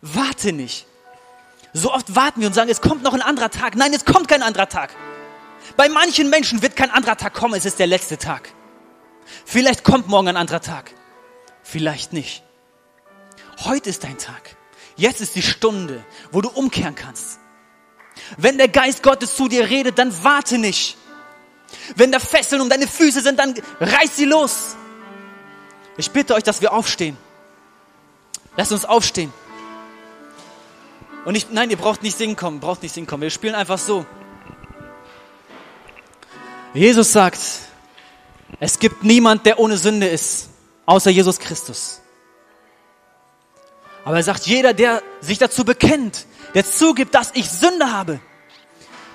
Warte 0.00 0.52
nicht. 0.52 0.86
So 1.74 1.92
oft 1.92 2.14
warten 2.14 2.40
wir 2.40 2.48
und 2.48 2.54
sagen, 2.54 2.70
es 2.70 2.80
kommt 2.80 3.02
noch 3.02 3.14
ein 3.14 3.22
anderer 3.22 3.50
Tag. 3.50 3.76
Nein, 3.76 3.92
es 3.92 4.04
kommt 4.04 4.28
kein 4.28 4.42
anderer 4.42 4.68
Tag. 4.68 4.94
Bei 5.76 5.88
manchen 5.88 6.30
Menschen 6.30 6.62
wird 6.62 6.76
kein 6.76 6.90
anderer 6.90 7.16
Tag 7.16 7.34
kommen, 7.34 7.54
es 7.54 7.64
ist 7.64 7.78
der 7.78 7.86
letzte 7.86 8.18
Tag. 8.18 8.52
Vielleicht 9.44 9.84
kommt 9.84 10.08
morgen 10.08 10.28
ein 10.28 10.36
anderer 10.36 10.60
Tag. 10.60 10.92
Vielleicht 11.62 12.12
nicht. 12.12 12.42
Heute 13.64 13.90
ist 13.90 14.04
dein 14.04 14.18
Tag. 14.18 14.56
Jetzt 14.96 15.20
ist 15.20 15.34
die 15.34 15.42
Stunde, 15.42 16.04
wo 16.30 16.40
du 16.40 16.48
umkehren 16.48 16.94
kannst. 16.94 17.38
Wenn 18.36 18.58
der 18.58 18.68
Geist 18.68 19.02
Gottes 19.02 19.36
zu 19.36 19.48
dir 19.48 19.68
redet, 19.70 19.98
dann 19.98 20.12
warte 20.22 20.58
nicht. 20.58 20.96
Wenn 21.96 22.12
da 22.12 22.18
Fesseln 22.18 22.60
um 22.60 22.68
deine 22.68 22.86
Füße 22.86 23.20
sind, 23.20 23.38
dann 23.38 23.54
reiß 23.80 24.16
sie 24.16 24.26
los. 24.26 24.76
Ich 25.96 26.10
bitte 26.10 26.34
euch, 26.34 26.42
dass 26.42 26.60
wir 26.60 26.72
aufstehen. 26.72 27.16
Lasst 28.56 28.72
uns 28.72 28.84
aufstehen. 28.84 29.32
Und 31.24 31.36
ich, 31.36 31.50
nein, 31.50 31.70
ihr 31.70 31.76
braucht 31.76 32.02
nicht 32.02 32.18
singen 32.18 32.36
kommen, 32.36 32.60
braucht 32.60 32.82
nicht 32.82 32.94
singen 32.94 33.06
kommen. 33.06 33.22
Wir 33.22 33.30
spielen 33.30 33.54
einfach 33.54 33.78
so. 33.78 34.04
Jesus 36.74 37.12
sagt, 37.12 37.38
es 38.64 38.78
gibt 38.78 39.02
niemand, 39.02 39.44
der 39.44 39.58
ohne 39.58 39.76
Sünde 39.76 40.06
ist, 40.06 40.48
außer 40.86 41.10
Jesus 41.10 41.40
Christus. 41.40 42.00
Aber 44.04 44.18
er 44.18 44.22
sagt, 44.22 44.46
jeder, 44.46 44.72
der 44.72 45.02
sich 45.20 45.38
dazu 45.38 45.64
bekennt, 45.64 46.26
der 46.54 46.64
zugibt, 46.64 47.12
dass 47.12 47.32
ich 47.34 47.50
Sünde 47.50 47.92
habe, 47.92 48.20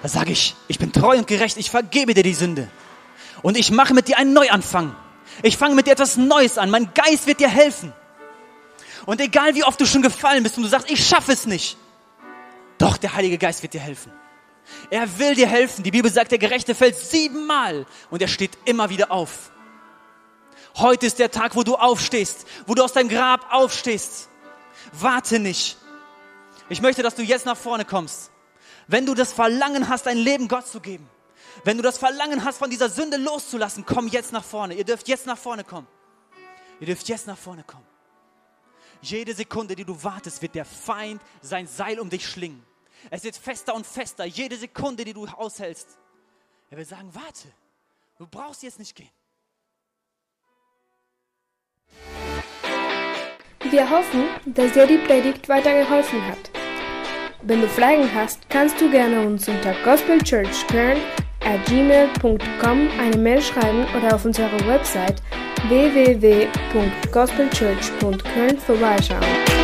da 0.01 0.09
sage 0.09 0.33
ich, 0.33 0.53
ich 0.67 0.79
bin 0.79 0.91
treu 0.91 1.17
und 1.17 1.27
gerecht, 1.27 1.55
ich 1.55 1.71
vergebe 1.71 2.13
dir 2.13 2.23
die 2.23 2.33
Sünde. 2.33 2.67
Und 3.41 3.55
ich 3.55 3.71
mache 3.71 3.93
mit 3.93 4.09
dir 4.09 4.17
einen 4.17 4.33
Neuanfang. 4.33 4.93
Ich 5.43 5.55
fange 5.55 5.75
mit 5.75 5.87
dir 5.87 5.91
etwas 5.91 6.17
Neues 6.17 6.57
an. 6.57 6.69
Mein 6.69 6.93
Geist 6.93 7.25
wird 7.25 7.39
dir 7.39 7.47
helfen. 7.47 7.93
Und 9.05 9.21
egal 9.21 9.55
wie 9.55 9.63
oft 9.63 9.79
du 9.79 9.85
schon 9.85 10.01
gefallen 10.01 10.43
bist 10.43 10.57
und 10.57 10.63
du 10.63 10.69
sagst, 10.69 10.91
ich 10.91 11.07
schaffe 11.07 11.31
es 11.31 11.45
nicht, 11.45 11.77
doch, 12.79 12.97
der 12.97 13.13
Heilige 13.13 13.37
Geist 13.37 13.63
wird 13.63 13.73
dir 13.73 13.79
helfen. 13.79 14.11
Er 14.89 15.19
will 15.19 15.35
dir 15.35 15.47
helfen. 15.47 15.83
Die 15.83 15.91
Bibel 15.91 16.11
sagt, 16.11 16.31
der 16.31 16.37
Gerechte 16.37 16.75
fällt 16.75 16.95
siebenmal 16.95 17.85
und 18.09 18.21
er 18.21 18.27
steht 18.27 18.57
immer 18.65 18.89
wieder 18.89 19.11
auf. 19.11 19.51
Heute 20.77 21.05
ist 21.07 21.19
der 21.19 21.31
Tag, 21.31 21.55
wo 21.55 21.63
du 21.63 21.75
aufstehst, 21.75 22.45
wo 22.67 22.75
du 22.75 22.83
aus 22.83 22.93
deinem 22.93 23.09
Grab 23.09 23.51
aufstehst. 23.51 24.29
Warte 24.93 25.39
nicht. 25.39 25.77
Ich 26.69 26.81
möchte, 26.81 27.01
dass 27.01 27.15
du 27.15 27.23
jetzt 27.23 27.45
nach 27.45 27.57
vorne 27.57 27.85
kommst. 27.85 28.31
Wenn 28.87 29.05
du 29.05 29.13
das 29.13 29.33
Verlangen 29.33 29.89
hast, 29.89 30.05
dein 30.05 30.17
Leben 30.17 30.47
Gott 30.47 30.67
zu 30.67 30.79
geben, 30.79 31.09
wenn 31.63 31.77
du 31.77 31.83
das 31.83 31.97
Verlangen 31.97 32.43
hast, 32.45 32.57
von 32.57 32.69
dieser 32.69 32.89
Sünde 32.89 33.17
loszulassen, 33.17 33.85
komm 33.85 34.07
jetzt 34.07 34.31
nach 34.31 34.43
vorne. 34.43 34.75
Ihr 34.75 34.83
dürft 34.83 35.07
jetzt 35.07 35.25
nach 35.25 35.37
vorne 35.37 35.63
kommen. 35.63 35.87
Ihr 36.79 36.87
dürft 36.87 37.07
jetzt 37.09 37.27
nach 37.27 37.37
vorne 37.37 37.63
kommen. 37.63 37.85
Jede 39.01 39.33
Sekunde, 39.33 39.75
die 39.75 39.85
du 39.85 40.03
wartest, 40.03 40.41
wird 40.41 40.55
der 40.55 40.65
Feind 40.65 41.21
sein 41.41 41.67
Seil 41.67 41.99
um 41.99 42.09
dich 42.09 42.27
schlingen. 42.27 42.63
Es 43.09 43.23
wird 43.23 43.37
fester 43.37 43.73
und 43.73 43.85
fester, 43.85 44.25
jede 44.25 44.57
Sekunde, 44.57 45.05
die 45.05 45.13
du 45.13 45.25
aushältst. 45.25 45.97
Er 46.69 46.77
will 46.77 46.85
sagen, 46.85 47.09
warte, 47.13 47.47
du 48.17 48.27
brauchst 48.27 48.63
jetzt 48.63 48.79
nicht 48.79 48.93
gehen. 48.95 49.09
Wir 53.69 53.89
hoffen, 53.89 54.25
dass 54.45 54.73
dir 54.73 54.85
die 54.87 54.97
Predigt 54.97 55.47
weitergeholfen 55.49 56.25
hat. 56.27 56.51
Wenn 57.43 57.61
du 57.61 57.67
Fragen 57.67 58.11
hast, 58.13 58.49
kannst 58.49 58.81
du 58.81 58.89
gerne 58.89 59.25
uns 59.25 59.47
unter 59.47 59.73
gospelchurchkern 59.83 60.97
at 61.41 61.63
gmail.com 61.65 62.89
eine 62.99 63.17
Mail 63.17 63.41
schreiben 63.41 63.85
oder 63.95 64.15
auf 64.15 64.25
unserer 64.25 64.59
Website 64.67 65.21
www.gospelchurch.köln 65.69 68.59
vorbeischauen. 68.59 69.56